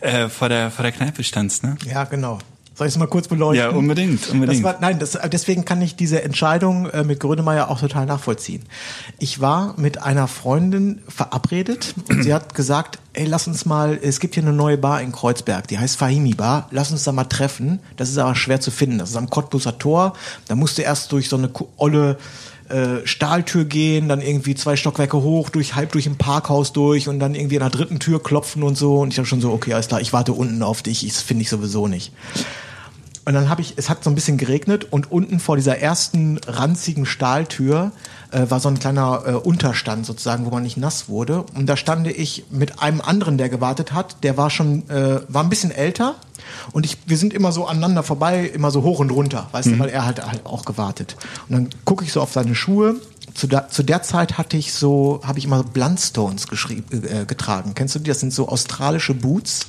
äh, 0.00 0.28
vor, 0.28 0.48
der, 0.48 0.70
vor 0.70 0.82
der 0.82 0.92
Kneipe 0.92 1.24
standst, 1.24 1.62
ne? 1.62 1.76
Ja, 1.84 2.04
genau. 2.04 2.38
Soll 2.76 2.88
ich 2.88 2.92
es 2.92 2.98
mal 2.98 3.06
kurz 3.06 3.26
beleuchten? 3.26 3.70
Ja, 3.70 3.74
unbedingt, 3.74 4.28
unbedingt. 4.28 4.62
War, 4.62 4.76
nein, 4.80 4.98
das, 4.98 5.18
deswegen 5.32 5.64
kann 5.64 5.80
ich 5.80 5.96
diese 5.96 6.22
Entscheidung 6.22 6.90
äh, 6.90 7.04
mit 7.04 7.20
Grönemeyer 7.20 7.70
auch 7.70 7.80
total 7.80 8.04
nachvollziehen. 8.04 8.62
Ich 9.18 9.40
war 9.40 9.72
mit 9.78 10.02
einer 10.02 10.28
Freundin 10.28 11.00
verabredet 11.08 11.94
und 12.10 12.22
sie 12.22 12.34
hat 12.34 12.54
gesagt, 12.54 12.98
ey, 13.14 13.24
lass 13.24 13.46
uns 13.46 13.64
mal, 13.64 13.98
es 14.02 14.20
gibt 14.20 14.34
hier 14.34 14.42
eine 14.42 14.52
neue 14.52 14.76
Bar 14.76 15.00
in 15.00 15.10
Kreuzberg, 15.10 15.66
die 15.68 15.78
heißt 15.78 15.96
Fahimi 15.96 16.34
Bar, 16.34 16.68
lass 16.70 16.90
uns 16.92 17.04
da 17.04 17.12
mal 17.12 17.24
treffen. 17.24 17.80
Das 17.96 18.10
ist 18.10 18.18
aber 18.18 18.34
schwer 18.34 18.60
zu 18.60 18.70
finden. 18.70 18.98
Das 18.98 19.08
ist 19.08 19.16
am 19.16 19.30
Cottbuser 19.30 19.78
Tor. 19.78 20.12
Da 20.46 20.54
musst 20.54 20.76
du 20.76 20.82
erst 20.82 21.10
durch 21.12 21.30
so 21.30 21.38
eine 21.38 21.48
olle 21.78 22.18
äh, 22.68 23.06
Stahltür 23.06 23.64
gehen, 23.64 24.08
dann 24.08 24.20
irgendwie 24.20 24.54
zwei 24.54 24.76
Stockwerke 24.76 25.22
hoch, 25.22 25.50
durch 25.50 25.74
halb 25.74 25.92
durch 25.92 26.06
ein 26.06 26.16
Parkhaus 26.16 26.72
durch 26.72 27.08
und 27.08 27.18
dann 27.18 27.34
irgendwie 27.34 27.56
an 27.56 27.70
der 27.70 27.70
dritten 27.70 27.98
Tür 27.98 28.22
klopfen 28.22 28.62
und 28.62 28.76
so. 28.76 28.98
Und 28.98 29.12
ich 29.12 29.18
habe 29.18 29.26
schon 29.26 29.40
so, 29.40 29.52
okay, 29.52 29.72
alles 29.72 29.88
klar, 29.88 30.00
ich 30.00 30.12
warte 30.12 30.32
unten 30.32 30.62
auf 30.62 30.82
dich, 30.82 31.06
das 31.06 31.22
finde 31.22 31.42
ich 31.42 31.48
sowieso 31.48 31.88
nicht. 31.88 32.12
Und 33.26 33.34
dann 33.34 33.48
habe 33.48 33.60
ich, 33.60 33.74
es 33.76 33.90
hat 33.90 34.04
so 34.04 34.10
ein 34.10 34.14
bisschen 34.14 34.38
geregnet 34.38 34.86
und 34.92 35.10
unten 35.10 35.40
vor 35.40 35.56
dieser 35.56 35.78
ersten 35.78 36.38
ranzigen 36.46 37.06
Stahltür 37.06 37.90
äh, 38.30 38.48
war 38.48 38.60
so 38.60 38.68
ein 38.68 38.78
kleiner 38.78 39.24
äh, 39.26 39.32
Unterstand 39.32 40.06
sozusagen, 40.06 40.46
wo 40.46 40.50
man 40.50 40.62
nicht 40.62 40.76
nass 40.76 41.08
wurde. 41.08 41.44
Und 41.56 41.66
da 41.66 41.76
stande 41.76 42.12
ich 42.12 42.44
mit 42.50 42.80
einem 42.80 43.00
anderen, 43.00 43.36
der 43.36 43.48
gewartet 43.48 43.92
hat. 43.92 44.22
Der 44.22 44.36
war 44.36 44.48
schon, 44.48 44.88
äh, 44.88 45.20
war 45.26 45.42
ein 45.42 45.48
bisschen 45.48 45.72
älter. 45.72 46.14
Und 46.70 46.86
ich, 46.86 46.98
wir 47.06 47.18
sind 47.18 47.34
immer 47.34 47.50
so 47.50 47.66
aneinander 47.66 48.04
vorbei, 48.04 48.46
immer 48.46 48.70
so 48.70 48.84
hoch 48.84 49.00
und 49.00 49.10
runter, 49.10 49.48
weißt 49.50 49.70
du, 49.70 49.78
weil 49.80 49.88
er 49.88 50.06
hat 50.06 50.24
halt 50.24 50.46
auch 50.46 50.64
gewartet. 50.64 51.16
Und 51.48 51.56
dann 51.56 51.68
gucke 51.84 52.04
ich 52.04 52.12
so 52.12 52.20
auf 52.20 52.32
seine 52.32 52.54
Schuhe. 52.54 52.94
Zu 53.36 53.46
der, 53.46 53.68
zu 53.68 53.82
der 53.82 54.02
Zeit 54.02 54.38
hatte 54.38 54.56
ich 54.56 54.72
so, 54.72 55.20
habe 55.22 55.38
ich 55.38 55.44
immer 55.44 55.62
Blundstones 55.62 56.46
äh, 56.70 57.26
getragen. 57.26 57.72
Kennst 57.74 57.94
du 57.94 57.98
die? 57.98 58.08
Das 58.08 58.20
sind 58.20 58.32
so 58.32 58.48
australische 58.48 59.12
Boots. 59.12 59.66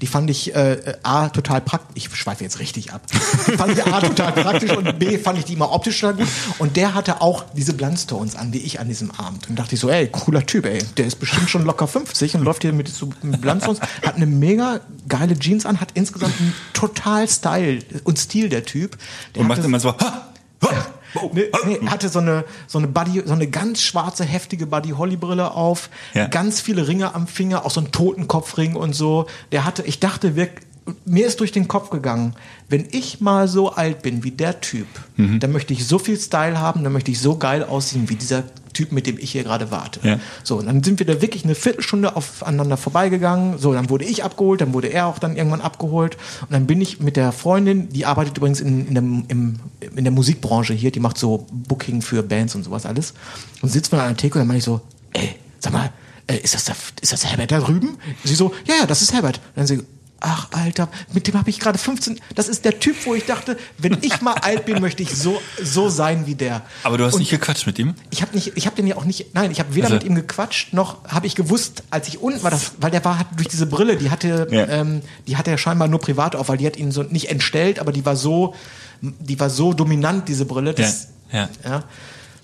Die 0.00 0.06
fand 0.06 0.30
ich 0.30 0.54
äh, 0.54 0.94
A, 1.02 1.28
total 1.28 1.60
praktisch. 1.60 1.90
Ich 1.96 2.16
schweife 2.16 2.44
jetzt 2.44 2.60
richtig 2.60 2.92
ab. 2.92 3.02
Die 3.46 3.56
fand 3.56 3.76
ich 3.76 3.84
A, 3.84 4.00
total 4.00 4.32
praktisch 4.32 4.70
und 4.76 4.98
B, 5.00 5.18
fand 5.18 5.38
ich 5.40 5.44
die 5.44 5.54
immer 5.54 5.72
optisch 5.72 6.00
total 6.00 6.18
gut. 6.18 6.28
Und 6.58 6.76
der 6.76 6.94
hatte 6.94 7.20
auch 7.20 7.44
diese 7.56 7.72
Blundstones 7.72 8.36
an, 8.36 8.52
wie 8.52 8.58
ich 8.58 8.78
an 8.78 8.86
diesem 8.86 9.10
Abend. 9.10 9.48
Und 9.48 9.58
dachte 9.58 9.74
ich 9.74 9.80
so, 9.80 9.90
ey, 9.90 10.06
cooler 10.06 10.46
Typ, 10.46 10.64
ey. 10.66 10.78
Der 10.96 11.06
ist 11.06 11.16
bestimmt 11.16 11.50
schon 11.50 11.64
locker 11.64 11.88
50 11.88 12.36
und 12.36 12.44
läuft 12.44 12.62
hier 12.62 12.72
mit 12.72 12.88
so 12.88 13.10
mit 13.22 13.40
Blundstones. 13.40 13.80
Hat 13.80 14.14
eine 14.14 14.26
mega 14.26 14.80
geile 15.08 15.36
Jeans 15.36 15.66
an, 15.66 15.80
hat 15.80 15.88
insgesamt 15.94 16.34
einen 16.38 16.54
total 16.74 17.28
Style 17.28 17.80
und 18.04 18.18
Stil, 18.18 18.48
der 18.48 18.64
Typ. 18.64 18.96
Der 19.34 19.42
Und 19.42 19.48
macht 19.48 19.64
immer 19.64 19.80
so, 19.80 19.90
ha, 19.90 20.28
ha, 20.62 20.86
oh, 21.14 21.30
Nee, 21.32 21.50
nee, 21.66 21.78
hatte 21.88 22.08
so 22.08 22.18
eine 22.18 22.44
so 22.66 22.78
eine 22.78 22.88
Buddy, 22.88 23.22
so 23.24 23.32
eine 23.32 23.46
ganz 23.48 23.82
schwarze 23.82 24.24
heftige 24.24 24.66
Buddy 24.66 24.90
Holly 24.90 25.16
Brille 25.16 25.52
auf, 25.52 25.90
Ja. 26.14 26.26
ganz 26.26 26.60
viele 26.60 26.86
Ringe 26.88 27.14
am 27.14 27.26
Finger, 27.26 27.64
auch 27.64 27.70
so 27.70 27.80
ein 27.80 27.92
Totenkopfring 27.92 28.76
und 28.76 28.92
so. 28.94 29.26
Der 29.52 29.64
hatte, 29.64 29.82
ich 29.82 30.00
dachte 30.00 30.36
wirklich, 30.36 30.66
mir 31.04 31.26
ist 31.26 31.40
durch 31.40 31.52
den 31.52 31.68
Kopf 31.68 31.90
gegangen, 31.90 32.34
wenn 32.68 32.86
ich 32.90 33.20
mal 33.20 33.48
so 33.48 33.70
alt 33.72 34.02
bin 34.02 34.24
wie 34.24 34.30
der 34.30 34.60
Typ, 34.60 34.86
Mhm. 35.16 35.38
dann 35.40 35.52
möchte 35.52 35.72
ich 35.72 35.86
so 35.86 35.98
viel 35.98 36.18
Style 36.18 36.58
haben, 36.58 36.82
dann 36.84 36.92
möchte 36.92 37.10
ich 37.10 37.20
so 37.20 37.36
geil 37.36 37.62
aussehen 37.62 38.08
wie 38.08 38.16
dieser 38.16 38.44
Typ, 38.72 38.92
mit 38.92 39.06
dem 39.06 39.18
ich 39.18 39.32
hier 39.32 39.42
gerade 39.42 39.70
warte. 39.70 40.00
Ja. 40.06 40.20
So, 40.44 40.56
und 40.58 40.66
dann 40.66 40.82
sind 40.82 40.98
wir 41.00 41.06
da 41.06 41.20
wirklich 41.20 41.44
eine 41.44 41.54
Viertelstunde 41.56 42.14
aufeinander 42.16 42.76
vorbeigegangen. 42.76 43.58
So, 43.58 43.72
dann 43.72 43.90
wurde 43.90 44.04
ich 44.04 44.22
abgeholt, 44.24 44.60
dann 44.60 44.72
wurde 44.72 44.88
er 44.88 45.06
auch 45.06 45.18
dann 45.18 45.36
irgendwann 45.36 45.60
abgeholt. 45.60 46.16
Und 46.42 46.52
dann 46.52 46.66
bin 46.66 46.80
ich 46.80 47.00
mit 47.00 47.16
der 47.16 47.32
Freundin, 47.32 47.88
die 47.88 48.06
arbeitet 48.06 48.38
übrigens 48.38 48.60
in, 48.60 48.86
in, 48.86 48.94
der, 48.94 49.02
im, 49.02 49.56
in 49.96 50.04
der 50.04 50.12
Musikbranche 50.12 50.72
hier, 50.72 50.92
die 50.92 51.00
macht 51.00 51.18
so 51.18 51.46
Booking 51.52 52.00
für 52.00 52.22
Bands 52.22 52.54
und 52.54 52.62
sowas 52.64 52.86
alles. 52.86 53.12
Und 53.60 53.70
sitzt 53.70 53.90
man 53.92 54.00
an 54.02 54.08
der 54.08 54.16
Theke 54.16 54.34
und 54.34 54.40
dann 54.42 54.48
meine 54.48 54.58
ich 54.58 54.64
so, 54.64 54.80
ey, 55.14 55.34
sag 55.58 55.72
mal, 55.72 55.90
äh, 56.28 56.36
ist 56.38 56.54
das, 56.54 56.64
der, 56.64 56.76
ist 57.00 57.12
das 57.12 57.26
Herbert 57.26 57.50
da 57.50 57.58
drüben? 57.58 57.98
Sie 58.22 58.36
so, 58.36 58.54
ja, 58.66 58.76
ja, 58.80 58.86
das 58.86 59.02
ist 59.02 59.12
Herbert. 59.12 59.38
Und 59.38 59.56
dann 59.56 59.66
sie, 59.66 59.82
ach 60.20 60.48
Alter, 60.52 60.88
mit 61.12 61.26
dem 61.26 61.34
habe 61.38 61.48
ich 61.50 61.58
gerade 61.60 61.78
15, 61.78 62.20
das 62.34 62.48
ist 62.48 62.64
der 62.64 62.78
Typ, 62.78 62.94
wo 63.06 63.14
ich 63.14 63.24
dachte, 63.24 63.56
wenn 63.78 63.98
ich 64.02 64.20
mal 64.20 64.34
alt 64.34 64.66
bin, 64.66 64.80
möchte 64.80 65.02
ich 65.02 65.14
so, 65.16 65.40
so 65.62 65.88
sein 65.88 66.26
wie 66.26 66.34
der. 66.34 66.62
Aber 66.82 66.98
du 66.98 67.04
hast 67.04 67.14
Und- 67.14 67.20
nicht 67.20 67.30
gequatscht 67.30 67.66
mit 67.66 67.78
ihm? 67.78 67.94
ich 68.10 68.20
habe 68.22 68.34
nicht, 68.34 68.52
ich 68.54 68.66
habe 68.66 68.76
den 68.76 68.86
ja 68.86 68.96
auch 68.96 69.04
nicht, 69.04 69.34
nein, 69.34 69.50
ich 69.50 69.58
habe 69.60 69.74
weder 69.74 69.86
Also- 69.86 69.96
mit 69.96 70.04
ihm 70.04 70.14
gequatscht, 70.14 70.72
noch 70.74 71.04
habe 71.08 71.26
ich 71.26 71.34
gewusst, 71.34 71.82
als 71.90 72.06
ich 72.08 72.18
unten 72.20 72.42
war, 72.42 72.50
das, 72.50 72.72
weil 72.80 72.90
der 72.90 73.04
war 73.04 73.18
hat 73.18 73.28
durch 73.36 73.48
diese 73.48 73.66
Brille, 73.66 73.96
die 73.96 74.10
hatte, 74.10 74.46
Ja. 74.50 74.66
ähm, 74.68 75.00
die 75.26 75.36
hatte 75.36 75.50
er 75.50 75.58
scheinbar 75.58 75.88
nur 75.88 76.00
privat 76.00 76.36
auf, 76.36 76.48
weil 76.48 76.58
die 76.58 76.66
hat 76.66 76.76
ihn 76.76 76.92
so 76.92 77.02
nicht 77.02 77.30
entstellt, 77.30 77.78
aber 77.78 77.92
die 77.92 78.04
war 78.04 78.14
so, 78.16 78.54
die 79.00 79.40
war 79.40 79.48
so 79.50 79.72
dominant 79.72 80.28
diese 80.28 80.44
Brille, 80.44 80.74
dass, 80.74 81.08
Ja, 81.32 81.48
ja. 81.64 81.84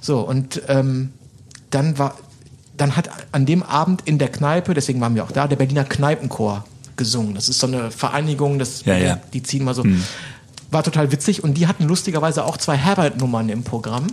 So 0.00 0.20
und 0.20 0.62
ähm, 0.68 1.12
dann 1.70 1.98
war, 1.98 2.16
dann 2.76 2.96
hat 2.96 3.10
an 3.32 3.44
dem 3.46 3.62
Abend 3.62 4.02
in 4.06 4.18
der 4.18 4.28
Kneipe, 4.30 4.72
deswegen 4.72 5.00
waren 5.00 5.14
wir 5.14 5.24
auch 5.24 5.32
da, 5.32 5.48
der 5.48 5.56
Berliner 5.56 5.84
Kneipenchor 5.84 6.64
gesungen. 6.96 7.34
Das 7.34 7.48
ist 7.48 7.58
so 7.58 7.66
eine 7.66 7.90
Vereinigung, 7.90 8.58
das, 8.58 8.84
Ja, 8.84 8.96
ja. 8.96 9.20
die 9.32 9.42
ziehen 9.42 9.64
mal 9.64 9.74
so. 9.74 9.84
War 10.70 10.82
total 10.82 11.12
witzig 11.12 11.44
und 11.44 11.54
die 11.54 11.66
hatten 11.68 11.84
lustigerweise 11.84 12.44
auch 12.44 12.56
zwei 12.56 12.76
Herbert-Nummern 12.76 13.48
im 13.48 13.62
Programm. 13.62 14.06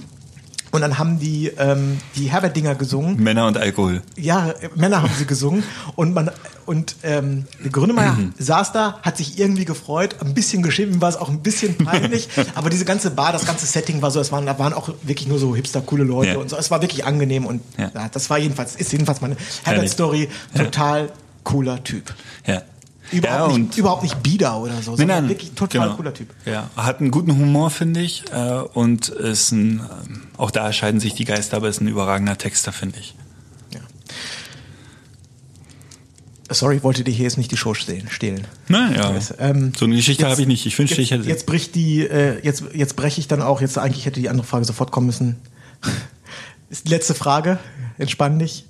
Und 0.72 0.82
dann 0.82 0.98
haben 0.98 1.20
die 1.20 1.50
ähm, 1.60 2.00
die 2.16 2.32
Herbert-Dinger 2.32 2.74
gesungen. 2.74 3.18
Männer 3.22 3.46
und 3.46 3.58
Alkohol. 3.60 4.02
Ja, 4.18 4.50
äh, 4.50 4.70
Männer 4.76 5.04
haben 5.04 5.12
sie 5.20 5.26
gesungen. 5.28 5.64
Und 5.96 6.16
man 6.16 6.32
und 6.66 6.96
ähm, 7.04 7.46
Grünemeyer 7.72 8.14
Mhm. 8.14 8.34
saß 8.40 8.72
da, 8.72 9.00
hat 9.04 9.18
sich 9.18 9.38
irgendwie 9.38 9.66
gefreut, 9.66 10.16
ein 10.22 10.34
bisschen 10.34 10.64
geschrieben, 10.64 11.00
war 11.00 11.10
es 11.10 11.16
auch 11.16 11.30
ein 11.30 11.42
bisschen 11.42 11.78
peinlich. 11.78 12.28
aber 12.56 12.72
diese 12.72 12.86
ganze 12.86 13.12
Bar, 13.12 13.32
das 13.34 13.46
ganze 13.46 13.68
Setting 13.68 14.02
war 14.02 14.10
so, 14.10 14.20
es 14.20 14.32
waren, 14.32 14.48
da 14.48 14.58
waren 14.58 14.74
auch 14.74 14.90
wirklich 15.04 15.28
nur 15.28 15.38
so 15.38 15.56
hipster, 15.56 15.82
coole 15.82 16.06
Leute 16.06 16.32
Ja. 16.32 16.38
und 16.38 16.50
so. 16.50 16.58
Es 16.58 16.72
war 16.72 16.82
wirklich 16.82 17.06
angenehm 17.06 17.46
und 17.46 17.62
Ja. 17.78 17.92
ja. 17.94 18.10
das 18.12 18.32
war 18.32 18.40
jedenfalls, 18.40 18.76
ist 18.76 18.92
jedenfalls 18.92 19.22
meine 19.22 19.38
Herbert-Story. 19.66 20.30
Total 20.58 21.10
cooler 21.44 21.84
Typ. 21.84 22.16
Ja. 22.48 22.64
Überhaupt, 23.14 23.52
ja, 23.52 23.58
nicht, 23.58 23.78
überhaupt 23.78 24.04
nicht 24.04 24.24
bieder 24.24 24.58
oder 24.58 24.82
so, 24.82 24.96
sondern 24.96 25.30
wirklich 25.30 25.52
total 25.52 25.82
genau. 25.82 25.96
cooler 25.96 26.14
Typ. 26.14 26.30
Ja, 26.46 26.70
hat 26.76 27.00
einen 27.00 27.12
guten 27.12 27.32
Humor, 27.38 27.70
finde 27.70 28.02
ich. 28.02 28.24
Äh, 28.32 28.62
und 28.74 29.10
ist 29.10 29.52
ein, 29.52 29.80
ähm, 29.80 30.22
auch 30.38 30.52
da 30.52 30.74
scheiden 30.74 31.00
sich 31.00 31.14
die 31.14 31.26
Geister, 31.26 31.58
aber 31.58 31.70
ist 31.70 31.82
ein 31.82 31.88
überragender 31.88 32.38
Texter, 32.38 32.72
finde 32.72 33.00
ich. 33.00 33.16
Ja. 33.74 33.80
Sorry, 36.50 36.78
ich 36.78 36.84
wollte 36.84 37.04
dir 37.04 37.12
hier 37.12 37.24
jetzt 37.24 37.38
nicht 37.38 37.52
die 37.52 37.58
Show 37.58 37.74
stehlen. 37.74 38.48
Naja, 38.68 39.16
ähm, 39.40 39.74
so 39.78 39.86
eine 39.86 39.96
Geschichte 39.96 40.28
habe 40.28 40.42
ich 40.42 40.48
nicht. 40.48 40.66
Ich 40.66 40.78
wünschte, 40.78 40.98
jetzt, 40.98 41.06
ich 41.06 41.12
hätte. 41.12 41.30
Jetzt 41.30 41.46
bricht 41.46 41.76
die, 41.76 42.02
äh, 42.02 42.44
jetzt, 42.44 42.64
jetzt 42.74 42.96
breche 42.96 43.20
ich 43.20 43.28
dann 43.28 43.42
auch, 43.42 43.62
jetzt 43.62 43.78
eigentlich 43.78 44.06
hätte 44.06 44.20
die 44.20 44.30
andere 44.30 44.46
Frage 44.46 44.66
sofort 44.66 44.92
kommen 44.92 45.08
müssen. 45.08 45.38
Ist 46.70 46.88
die 46.88 46.90
letzte 46.90 47.14
Frage. 47.14 47.60
Entspann 48.00 48.40
dich. 48.40 48.66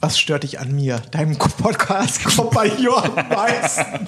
Was 0.00 0.18
stört 0.18 0.44
dich 0.44 0.60
an 0.60 0.74
mir? 0.74 1.02
Deinem 1.10 1.36
Podcast 1.36 2.24
Kompagnon 2.24 3.18
am 3.18 3.28
meisten. 3.28 4.06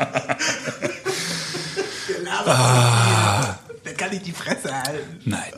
ah. 2.47 3.59
Der 3.85 3.95
kann 3.95 4.11
nicht 4.11 4.27
die 4.27 4.33
Fresse 4.33 4.73
halten. 4.73 5.21
Nein. 5.25 5.53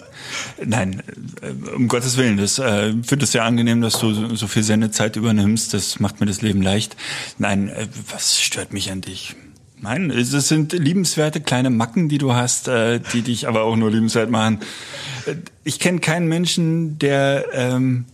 Nein, 0.64 1.02
äh, 1.42 1.74
um 1.74 1.88
Gottes 1.88 2.16
Willen. 2.16 2.36
Das 2.38 2.58
äh, 2.58 2.92
finde 3.02 3.24
es 3.24 3.32
sehr 3.32 3.44
angenehm, 3.44 3.82
dass 3.82 3.98
du 3.98 4.14
so, 4.14 4.34
so 4.34 4.46
viel 4.46 4.62
Sendezeit 4.62 5.16
übernimmst. 5.16 5.74
Das 5.74 5.98
macht 6.00 6.20
mir 6.20 6.26
das 6.26 6.40
Leben 6.40 6.62
leicht. 6.62 6.96
Nein, 7.38 7.68
äh, 7.68 7.88
was 8.10 8.40
stört 8.40 8.72
mich 8.72 8.90
an 8.90 9.00
dich? 9.00 9.34
Nein, 9.80 10.10
es 10.10 10.32
es 10.32 10.46
sind 10.48 10.72
liebenswerte 10.72 11.40
kleine 11.40 11.68
Macken, 11.68 12.08
die 12.08 12.18
du 12.18 12.32
hast, 12.34 12.68
äh, 12.68 13.00
die 13.12 13.22
dich 13.22 13.48
aber 13.48 13.62
auch 13.64 13.74
nur 13.76 13.90
liebenswert 13.90 14.30
machen. 14.30 14.60
Äh, 15.26 15.34
Ich 15.64 15.78
kenne 15.80 15.98
keinen 15.98 16.28
Menschen, 16.28 16.98
der 17.00 17.46
ähm, 17.52 18.04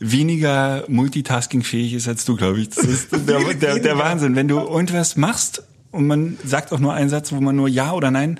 weniger 0.00 0.84
multitaskingfähig 0.88 1.94
ist 1.94 2.08
als 2.08 2.24
du, 2.24 2.36
glaube 2.36 2.60
ich. 2.60 2.70
Das 2.70 2.84
ist 2.84 3.08
der, 3.12 3.54
der, 3.54 3.78
der 3.78 3.98
Wahnsinn. 3.98 4.36
Wenn 4.36 4.48
du 4.48 4.58
irgendwas 4.58 5.16
machst 5.16 5.62
und 5.90 6.06
man 6.06 6.38
sagt 6.44 6.72
auch 6.72 6.78
nur 6.78 6.94
einen 6.94 7.10
Satz, 7.10 7.32
wo 7.32 7.40
man 7.40 7.56
nur 7.56 7.68
Ja 7.68 7.92
oder 7.92 8.10
Nein 8.10 8.38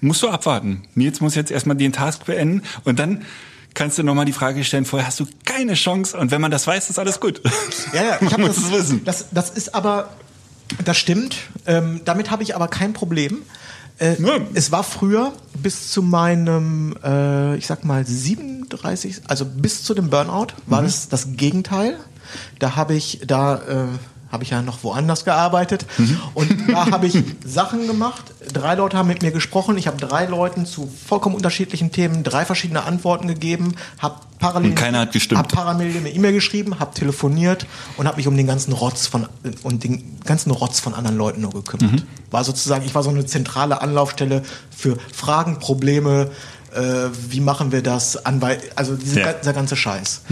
musst 0.00 0.22
du 0.22 0.28
abwarten. 0.28 0.82
Nils 0.94 1.20
muss 1.20 1.34
jetzt 1.34 1.50
erstmal 1.50 1.76
den 1.76 1.92
Task 1.92 2.24
beenden 2.26 2.62
und 2.84 2.98
dann 2.98 3.24
kannst 3.72 3.98
du 3.98 4.02
nochmal 4.02 4.24
die 4.24 4.32
Frage 4.32 4.62
stellen, 4.64 4.84
vorher 4.84 5.06
hast 5.06 5.18
du 5.18 5.26
keine 5.44 5.74
Chance 5.74 6.16
und 6.16 6.30
wenn 6.30 6.40
man 6.40 6.50
das 6.50 6.66
weiß, 6.66 6.90
ist 6.90 6.98
alles 6.98 7.20
gut. 7.20 7.42
Ja, 7.92 8.04
ja, 8.04 8.18
ich 8.20 8.38
muss 8.38 8.56
das, 8.56 8.64
es 8.64 8.70
wissen. 8.72 9.04
das. 9.04 9.26
Das 9.32 9.50
ist 9.50 9.74
aber, 9.74 10.10
das 10.84 10.96
stimmt. 10.96 11.36
Ähm, 11.66 12.02
damit 12.04 12.30
habe 12.30 12.42
ich 12.42 12.54
aber 12.54 12.68
kein 12.68 12.92
Problem. 12.92 13.42
Äh, 13.98 14.20
Ja. 14.20 14.38
Es 14.54 14.72
war 14.72 14.82
früher 14.82 15.32
bis 15.62 15.90
zu 15.90 16.02
meinem, 16.02 16.94
äh, 17.04 17.56
ich 17.56 17.66
sag 17.66 17.84
mal 17.84 18.04
37, 18.06 19.22
also 19.28 19.44
bis 19.44 19.82
zu 19.84 19.94
dem 19.94 20.10
Burnout 20.10 20.48
war 20.66 20.80
Mhm. 20.80 20.86
das 20.86 21.08
das 21.08 21.28
Gegenteil. 21.36 21.96
Da 22.58 22.74
habe 22.76 22.94
ich, 22.94 23.20
da 23.26 23.56
äh, 23.56 23.86
habe 24.34 24.44
ich 24.44 24.50
ja 24.50 24.60
noch 24.60 24.82
woanders 24.84 25.24
gearbeitet 25.24 25.86
Mhm. 25.96 26.20
und 26.34 26.50
da 26.68 26.86
habe 26.90 27.06
ich 27.06 27.22
Sachen 27.46 27.86
gemacht. 27.86 28.24
Drei 28.52 28.74
Leute 28.74 28.98
haben 28.98 29.08
mit 29.08 29.22
mir 29.22 29.30
gesprochen. 29.30 29.78
Ich 29.78 29.86
habe 29.86 29.96
drei 29.96 30.26
Leuten 30.26 30.66
zu 30.66 30.90
vollkommen 31.06 31.34
unterschiedlichen 31.34 31.90
Themen 31.92 32.22
drei 32.24 32.44
verschiedene 32.44 32.82
Antworten 32.84 33.26
gegeben. 33.28 33.74
Habe 33.98 34.16
parallel 34.38 34.70
Und 34.70 34.74
keiner 34.76 34.98
hat 35.00 35.12
gestimmt. 35.12 35.38
Hab 35.38 35.52
parallel 35.52 35.96
eine 35.96 36.10
E-Mail 36.10 36.32
geschrieben, 36.34 36.78
habe 36.80 36.92
telefoniert 36.94 37.66
und 37.96 38.06
habe 38.06 38.18
mich 38.18 38.26
um 38.28 38.36
den 38.36 38.46
ganzen 38.46 38.72
Rotz 38.72 39.06
von 39.06 39.26
und 39.62 39.82
den 39.84 40.20
ganzen 40.24 40.50
Rotz 40.50 40.80
von 40.80 40.92
anderen 40.92 41.16
Leuten 41.16 41.40
nur 41.40 41.52
gekümmert. 41.52 41.92
Mhm. 41.92 42.02
War 42.30 42.44
sozusagen, 42.44 42.84
ich 42.84 42.94
war 42.94 43.02
so 43.02 43.10
eine 43.10 43.24
zentrale 43.24 43.80
Anlaufstelle 43.80 44.42
für 44.76 44.98
Fragen, 45.14 45.58
Probleme, 45.60 46.30
äh, 46.74 46.80
wie 47.30 47.40
machen 47.40 47.70
wir 47.72 47.82
das, 47.82 48.26
Anwei 48.26 48.58
also 48.74 48.96
diese, 48.96 49.20
Ja. 49.20 49.32
dieser 49.32 49.52
ganze 49.52 49.76
Scheiß. 49.76 50.22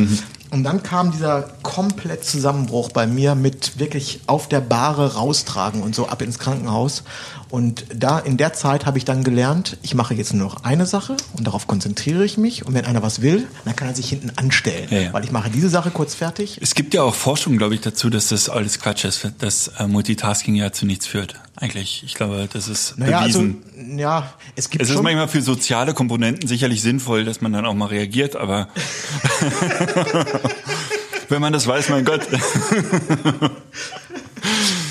Und 0.53 0.65
dann 0.65 0.83
kam 0.83 1.11
dieser 1.13 1.49
komplett 1.63 2.25
Zusammenbruch 2.27 2.91
bei 2.91 3.07
mir 3.07 3.35
mit 3.35 3.79
wirklich 3.79 4.21
auf 4.27 4.49
der 4.49 4.61
Bahre 4.61 5.15
raustragen 5.15 5.83
und 5.83 5.95
so 5.95 6.09
ab 6.09 6.21
ins 6.21 6.39
Krankenhaus. 6.39 7.05
Und 7.49 7.85
da 7.95 8.19
in 8.19 8.37
der 8.39 8.53
Zeit 8.55 8.87
habe 8.87 8.97
ich 8.99 9.05
dann 9.05 9.25
gelernt, 9.25 9.77
ich 9.83 9.95
mache 9.95 10.15
jetzt 10.15 10.33
nur 10.33 10.45
noch 10.49 10.65
eine 10.65 10.87
Sache 10.87 11.17
und 11.37 11.47
darauf 11.47 11.67
konzentriere 11.67 12.25
ich 12.25 12.39
mich. 12.39 12.65
Und 12.67 12.73
wenn 12.75 12.85
einer 12.87 13.03
was 13.03 13.21
will, 13.23 13.47
dann 13.65 13.77
kann 13.77 13.89
er 13.89 13.95
sich 13.95 14.09
hinten 14.09 14.31
anstellen, 14.37 14.89
Ja, 14.91 14.99
ja. 15.01 15.13
weil 15.13 15.25
ich 15.25 15.33
mache 15.33 15.51
diese 15.51 15.69
Sache 15.69 15.91
kurz 15.91 16.15
fertig. 16.15 16.59
Es 16.63 16.75
gibt 16.75 16.95
ja 16.95 17.03
auch 17.03 17.15
Forschung, 17.15 17.57
glaube 17.59 17.75
ich, 17.75 17.81
dazu, 17.83 18.09
dass 18.11 18.29
das 18.29 18.49
alles 18.49 18.79
Quatsch 18.79 19.05
ist, 19.05 19.27
dass 19.39 19.69
äh, 19.79 19.87
Multitasking 19.87 20.55
ja 20.55 20.73
zu 20.73 20.87
nichts 20.87 21.07
führt. 21.07 21.35
Eigentlich, 21.57 22.03
ich 22.07 22.15
glaube, 22.15 22.49
das 22.51 22.69
ist 22.69 22.99
Naja, 22.99 23.21
bewiesen. 23.21 23.63
also 23.79 24.01
ja, 24.01 24.33
es 24.57 24.71
gibt 24.71 24.83
es 24.83 24.89
ist 24.91 25.03
manchmal 25.03 25.29
für 25.29 25.43
soziale 25.43 25.93
Komponenten 25.93 26.49
sicherlich 26.49 26.81
sinnvoll, 26.81 27.25
dass 27.27 27.43
man 27.43 27.53
dann 27.53 27.67
auch 27.67 27.75
mal 27.75 27.87
reagiert, 27.87 28.35
aber 28.35 28.69
wenn 31.29 31.41
man 31.41 31.53
das 31.53 31.67
weiß, 31.67 31.89
mein 31.91 32.05
Gott. 32.05 32.21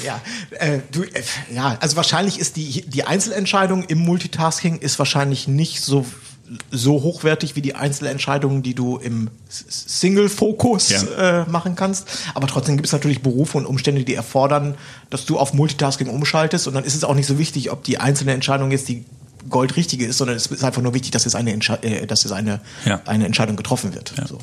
Ja, 0.06 0.20
äh, 0.60 0.80
du, 0.92 1.04
äh, 1.04 1.22
ja, 1.54 1.78
also 1.80 1.96
wahrscheinlich 1.96 2.40
ist 2.40 2.56
die, 2.56 2.82
die 2.88 3.04
Einzelentscheidung 3.04 3.84
im 3.84 4.00
Multitasking 4.00 4.80
ist 4.80 4.98
wahrscheinlich 4.98 5.48
nicht 5.48 5.82
so, 5.82 6.06
so 6.72 7.04
hochwertig 7.04 7.56
wie 7.56 7.62
die 7.62 7.76
Einzelentscheidungen, 7.76 8.64
die 8.64 8.74
du 8.74 8.98
im 8.98 9.30
Single-Fokus 9.50 10.90
Ja. 10.90 11.42
äh, 11.44 11.50
machen 11.50 11.76
kannst. 11.76 12.08
Aber 12.34 12.48
trotzdem 12.48 12.76
gibt 12.78 12.88
es 12.88 12.94
natürlich 12.94 13.22
Berufe 13.22 13.58
und 13.58 13.66
Umstände, 13.66 14.04
die 14.04 14.16
erfordern, 14.16 14.76
dass 15.10 15.26
du 15.26 15.38
auf 15.38 15.54
Multitasking 15.54 16.08
umschaltest. 16.10 16.68
Und 16.68 16.74
dann 16.74 16.84
ist 16.84 16.96
es 16.96 17.04
auch 17.04 17.14
nicht 17.16 17.28
so 17.28 17.38
wichtig, 17.38 17.72
ob 17.72 17.84
die 17.84 18.00
einzelne 18.00 18.34
Entscheidung 18.34 18.72
jetzt 18.72 18.88
die 18.90 19.06
goldrichtige 19.50 20.06
ist, 20.06 20.18
sondern 20.18 20.36
es 20.38 20.48
ist 20.48 20.64
einfach 20.64 20.82
nur 20.82 20.94
wichtig, 20.94 21.12
dass 21.12 21.26
jetzt 21.26 21.36
eine, 21.36 21.52
Entsche 21.52 21.78
äh, 21.84 22.08
dass 22.08 22.24
jetzt 22.24 22.34
eine, 22.34 22.60
Ja. 22.86 23.02
eine 23.06 23.26
Entscheidung 23.26 23.56
getroffen 23.58 23.94
wird. 23.94 24.14
Ja. 24.18 24.26
So. 24.28 24.40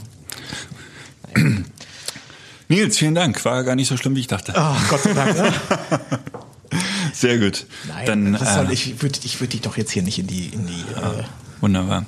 Nils, 2.69 2.99
vielen 2.99 3.15
Dank. 3.15 3.45
War 3.45 3.65
gar 3.65 3.75
nicht 3.75 3.89
so 3.89 3.97
schlimm, 3.97 4.15
wie 4.17 4.21
ich 4.21 4.27
dachte. 4.27 4.53
Ach, 4.55 4.89
Gott 4.89 5.03
sei 5.03 5.13
Dank. 5.15 5.37
Ne? 5.37 5.53
Sehr 7.15 7.39
gut. 7.39 7.67
Nein, 7.89 8.07
dann 8.07 8.33
das 8.35 8.55
soll, 8.55 8.69
äh, 8.71 8.73
ich 8.75 9.01
würde 9.03 9.19
ich 9.25 9.41
würd 9.41 9.53
dich 9.55 9.63
doch 9.63 9.77
jetzt 9.77 9.91
hier 9.91 10.03
nicht 10.03 10.19
in 10.19 10.27
die, 10.27 10.47
in 10.49 10.67
die, 10.67 10.81
äh, 10.81 11.25
wunderbar. 11.61 12.05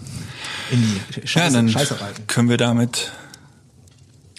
in 0.70 0.82
die 0.82 1.26
Scheiße, 1.26 1.38
ja, 1.46 1.50
dann 1.50 1.68
Scheiße 1.68 2.00
reiten. 2.00 2.26
können 2.26 2.48
wir 2.50 2.58
damit 2.58 3.10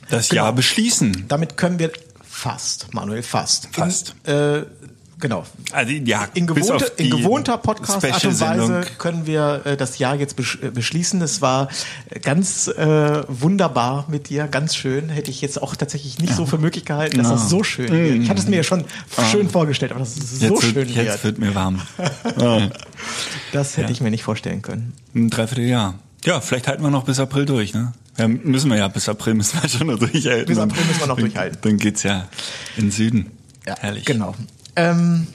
das 0.10 0.30
Genau. 0.30 0.44
Jahr 0.44 0.54
beschließen. 0.54 1.26
Damit 1.28 1.58
können 1.58 1.80
wir 1.80 1.92
fast, 2.24 2.94
Manuel, 2.94 3.24
fast. 3.24 3.70
Fast. 3.72 4.14
In, 4.26 4.32
äh, 4.34 4.66
genau. 5.22 5.46
Also, 5.72 5.92
ja, 5.94 6.28
In, 6.34 6.46
gewohnte, 6.48 6.92
in 6.98 7.10
gewohnter 7.10 7.58
Podcast-Art 7.58 8.26
und. 8.26 8.40
Weise 8.42 8.82
können 8.98 9.26
wir 9.26 9.62
äh, 9.66 9.78
das 9.78 9.98
Jahr 10.00 10.16
jetzt 10.16 10.36
besch 10.36 10.60
äh, 10.62 10.70
beschließen. 10.72 11.22
Es 11.22 11.42
war 11.42 11.70
ganz 12.24 12.68
äh, 12.68 13.24
wunderbar 13.30 14.06
mit 14.10 14.30
dir, 14.30 14.48
ganz 14.48 14.76
schön. 14.76 15.08
Hätte 15.10 15.32
ich 15.32 15.40
jetzt 15.42 15.62
auch 15.62 15.76
tatsächlich 15.76 16.20
nicht 16.20 16.34
so 16.36 16.46
für 16.46 16.58
möglich 16.58 16.84
gehalten, 16.86 17.18
dass 17.18 17.28
Ja. 17.28 17.34
das 17.36 17.50
so 17.50 17.64
schön 17.64 17.90
wird. 17.90 18.24
Ich 18.24 18.30
hatte 18.30 18.42
es 18.42 18.48
mir 18.48 18.58
ja 18.58 18.64
schon 18.64 18.84
schön 19.32 19.50
vorgestellt, 19.50 19.92
aber 19.92 20.00
dass 20.02 20.18
es 20.18 20.40
so. 20.40 20.46
Jetzt, 20.46 20.64
schön 20.64 20.76
wird, 20.76 20.90
jetzt 20.90 21.24
wird, 21.24 21.24
wird 21.24 21.40
mir 21.40 21.56
warm. 21.56 21.82
Ah, 22.42 22.70
das 23.52 23.78
hätte 23.78 23.92
ich 23.92 24.02
mir 24.02 24.10
nicht 24.12 24.24
vorstellen 24.24 24.62
können. 24.62 24.94
Ein 25.16 25.30
Dreivierteljahr. 25.30 25.96
Ja, 26.26 26.40
vielleicht 26.42 26.68
halten 26.68 26.84
wir 26.84 26.90
noch 26.90 27.04
bis 27.04 27.20
April 27.20 27.46
durch, 27.46 27.74
ne? 27.74 27.94
Ja, 28.18 28.28
müssen 28.28 28.70
wir 28.70 28.78
ja, 28.78 28.88
bis 28.88 29.08
April 29.10 29.34
müssen 29.36 29.62
wir 29.62 29.70
schon 29.70 29.88
noch 29.88 30.00
durchhalten. 30.12 30.46
Bis 30.48 30.58
April 30.58 30.84
müssen 30.86 31.00
wir 31.00 31.08
noch 31.08 31.16
dann, 31.16 31.26
durchhalten. 31.26 31.58
Dann 31.62 31.78
geht's 31.78 32.04
ja 32.04 32.28
in 32.78 32.86
den 32.86 32.92
Süden. 32.92 33.32
Ja, 33.66 33.76
Herrlich. 33.80 34.06
Genau. 34.06 34.36
Ähm, 34.76 35.28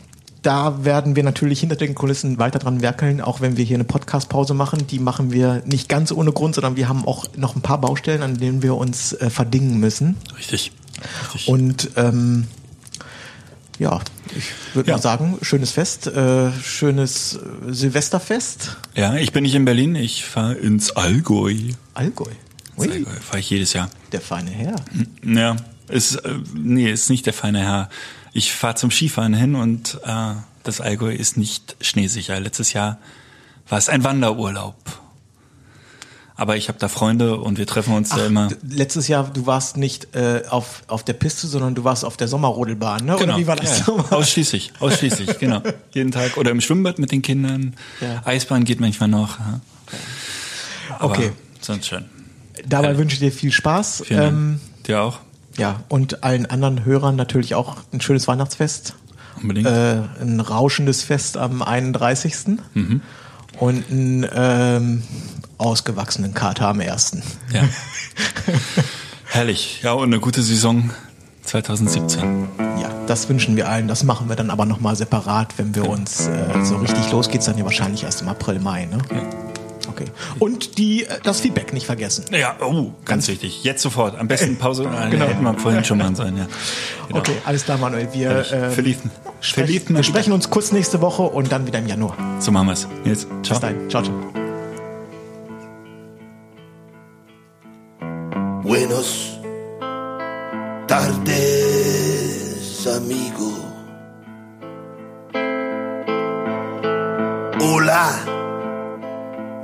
da 0.43 0.85
werden 0.85 1.17
wir 1.17 1.25
natürlich 1.25 1.61
hinter 1.61 1.75
den 1.77 1.95
Kulissen 1.97 2.39
weiter 2.39 2.59
dran 2.61 2.81
werkeln, 2.81 3.21
auch 3.21 3.41
wenn 3.41 3.57
wir 3.57 3.65
hier 3.65 3.77
eine 3.77 3.85
Podcast-Pause 3.85 4.55
machen. 4.55 4.87
Die 4.87 4.99
machen 5.01 5.33
wir 5.33 5.63
nicht 5.67 5.89
ganz 5.89 6.13
ohne 6.13 6.33
Grund, 6.33 6.55
sondern 6.55 6.77
wir 6.77 6.89
haben 6.89 7.05
auch 7.05 7.27
noch 7.37 7.57
ein 7.57 7.63
paar 7.63 7.81
Baustellen, 7.81 8.23
an 8.23 8.37
denen 8.39 8.63
wir 8.63 8.77
uns 8.77 9.13
äh, 9.15 9.29
verdingen 9.31 9.79
müssen. 9.81 10.17
Richtig. 10.39 10.71
Richtig. 11.35 11.49
Und 11.49 11.91
ähm, 11.97 12.47
ja, 13.79 14.01
ich 14.37 14.45
würde 14.75 14.91
Ja. 14.91 14.97
mal 14.97 15.03
sagen, 15.03 15.37
schönes 15.43 15.73
Fest, 15.73 16.07
äh, 16.07 16.51
schönes 16.63 17.35
äh, 17.69 17.73
Silvesterfest. 17.73 18.77
ja, 18.95 19.17
ich 19.17 19.33
bin 19.33 19.43
nicht 19.43 19.55
in 19.55 19.65
Berlin, 19.65 19.95
ich 19.97 20.25
fahre 20.25 20.55
ins 20.55 20.93
Allgäu. 20.93 21.55
Allgäu. 21.95 22.31
Ins 22.79 22.93
Allgäu 22.93 23.11
fahre 23.21 23.41
ich 23.41 23.51
jedes 23.51 23.73
Jahr. 23.73 23.91
der 24.13 24.21
feine 24.21 24.51
Herr. 24.51 24.77
Ja, 25.25 25.57
ist, 25.89 26.15
äh, 26.17 26.35
nee, 26.55 26.91
ist 26.91 27.11
nicht 27.11 27.27
der 27.27 27.33
feine 27.35 27.61
Herr. 27.61 27.89
Ich 28.37 28.53
fahre 28.53 28.75
zum 28.75 28.91
Skifahren 28.91 29.33
hin 29.33 29.55
und 29.55 29.99
äh, 30.05 30.35
das 30.63 30.83
Allgäu 30.83 31.11
ist 31.11 31.39
nicht 31.39 31.75
schneesicher. 31.81 32.39
Letztes 32.39 32.75
Jahr 32.75 32.99
war 33.67 33.79
es 33.79 33.89
ein 33.89 34.05
Wanderurlaub. 34.05 34.77
Aber 36.35 36.59
ich 36.59 36.69
habe 36.69 36.79
da 36.79 36.89
Freunde 36.89 37.39
und 37.39 37.57
wir 37.57 37.67
treffen 37.67 37.95
uns 37.95 38.11
da 38.11 38.27
immer. 38.27 38.51
Letztes 38.63 39.09
Jahr, 39.09 39.31
du 39.33 39.47
warst 39.47 39.79
nicht 39.79 40.15
äh, 40.15 40.43
auf, 40.51 40.83
auf 40.87 41.03
der 41.03 41.15
Piste, 41.15 41.47
sondern 41.47 41.75
du 41.75 41.85
warst 41.85 42.05
auf 42.05 42.19
der 42.19 42.29
Sommerrodelbahn, 42.29 43.07
ne? 43.07 43.17
Oder 43.17 43.39
wie 43.39 43.47
war 43.47 43.57
das? 43.57 43.87
Genau. 43.87 44.01
ja, 44.01 44.05
ja. 44.11 44.13
Ausschließlich, 44.19 44.73
ausschließlich, 44.81 45.39
genau. 45.39 45.63
Jeden 45.95 46.11
Tag. 46.11 46.37
Oder 46.37 46.51
im 46.51 46.61
Schwimmbad 46.61 46.99
mit 46.99 47.13
den 47.13 47.23
Kindern. 47.23 47.75
Ja. 48.03 48.21
Eisbahn 48.27 48.65
geht 48.65 48.81
manchmal 48.81 49.09
noch. 49.09 49.39
Ja. 49.39 49.61
Aber 50.99 51.15
Okay. 51.15 51.33
Sonst 51.63 51.87
schön. 51.87 52.05
Dabei 52.67 52.99
wünsche 52.99 53.15
ich 53.15 53.21
dir 53.21 53.33
viel 53.33 53.51
Spaß. 53.51 54.03
Vielen 54.07 54.21
Dank. 54.21 54.33
Ähm, 54.33 54.61
Dir 54.87 55.01
auch? 55.01 55.21
Ja, 55.57 55.81
und 55.89 56.23
allen 56.23 56.47
anderen 56.47 56.85
Hörern 56.85 57.17
natürlich 57.17 57.55
auch 57.55 57.77
ein 57.93 58.01
schönes 58.01 58.29
Weihnachtsfest. 58.29 58.95
Unbedingt. 59.41 59.67
Äh, 59.67 60.03
ein 60.21 60.41
rauschendes 60.41 61.03
Fest 61.03 61.37
am 61.37 61.63
31. 61.63 62.59
Mhm. 62.75 63.03
Und 63.59 63.91
einen 63.91 64.27
ähm, 64.35 65.03
ausgewachsenen 65.59 66.35
Kater 66.35 66.69
am 66.69 66.81
1. 66.81 67.19
Ja. 67.53 67.63
Herrlich. 69.25 69.81
Ja, 69.83 69.93
und 69.93 70.05
eine 70.05 70.21
gute 70.21 70.43
Saison 70.43 70.91
2017. 71.43 72.49
Ja, 72.81 72.91
das 73.07 73.29
wünschen 73.29 73.57
wir 73.57 73.69
allen. 73.69 73.89
Das 73.89 74.05
machen 74.05 74.29
wir 74.29 74.37
dann 74.37 74.51
aber 74.51 74.67
nochmal 74.67 74.97
separat, 74.97 75.55
wenn 75.57 75.75
wir 75.75 75.89
uns 75.89 76.27
äh, 76.27 76.65
so 76.65 76.77
richtig 76.77 77.11
los 77.11 77.29
geht's 77.31 77.47
dann 77.47 77.57
ja 77.57 77.65
wahrscheinlich 77.65 78.05
erst 78.05 78.23
im 78.23 78.29
April, 78.29 78.59
Mai. 78.59 78.87
Ne? 78.87 78.99
Okay. 78.99 79.23
Und 80.39 80.79
die, 80.79 81.05
äh, 81.05 81.19
das 81.23 81.41
Feedback 81.41 81.73
nicht 81.73 81.87
vergessen. 81.87 82.25
Ja, 82.31 82.57
oh, 82.61 82.93
ganz 83.05 83.29
wichtig. 83.29 83.65
Jetzt 83.65 83.83
sofort. 83.83 84.19
Am 84.19 84.29
besten 84.29 84.57
Pause. 84.57 84.85
Äh, 84.85 85.11
genau. 85.11 85.27
Hätten 85.27 85.43
wir 85.43 85.55
vorhin 85.55 85.85
schon 85.85 85.99
mal 85.99 86.15
sein, 86.15 86.37
ja. 86.37 86.47
Genau. 87.09 87.21
Okay, 87.21 87.37
alles 87.45 87.65
klar, 87.65 87.79
Manuel. 87.79 88.09
Wir, 88.13 88.31
äh, 88.31 88.71
Verliebten. 88.71 89.11
sprech, 89.41 89.65
Verliebten. 89.65 89.97
wir 89.97 90.03
sprechen 90.03 90.33
uns 90.33 90.51
kurz 90.51 90.73
nächste 90.73 91.01
Woche 91.01 91.23
und 91.23 91.51
dann 91.53 91.67
wieder 91.67 91.79
im 91.79 91.87
Januar. 91.87 92.17
So 92.41 92.51
machen 92.53 92.69
wir's. 92.69 92.87
Jetzt. 93.05 93.27
Ciao. 93.43 93.59
Bis 93.59 93.61
dahin. 93.61 93.91
Ciao, 93.91 94.03
ciao. 94.03 94.15
Buenos 98.63 99.39
tardes, 100.89 102.87
amigo. 102.87 103.53
Hola, 107.61 108.11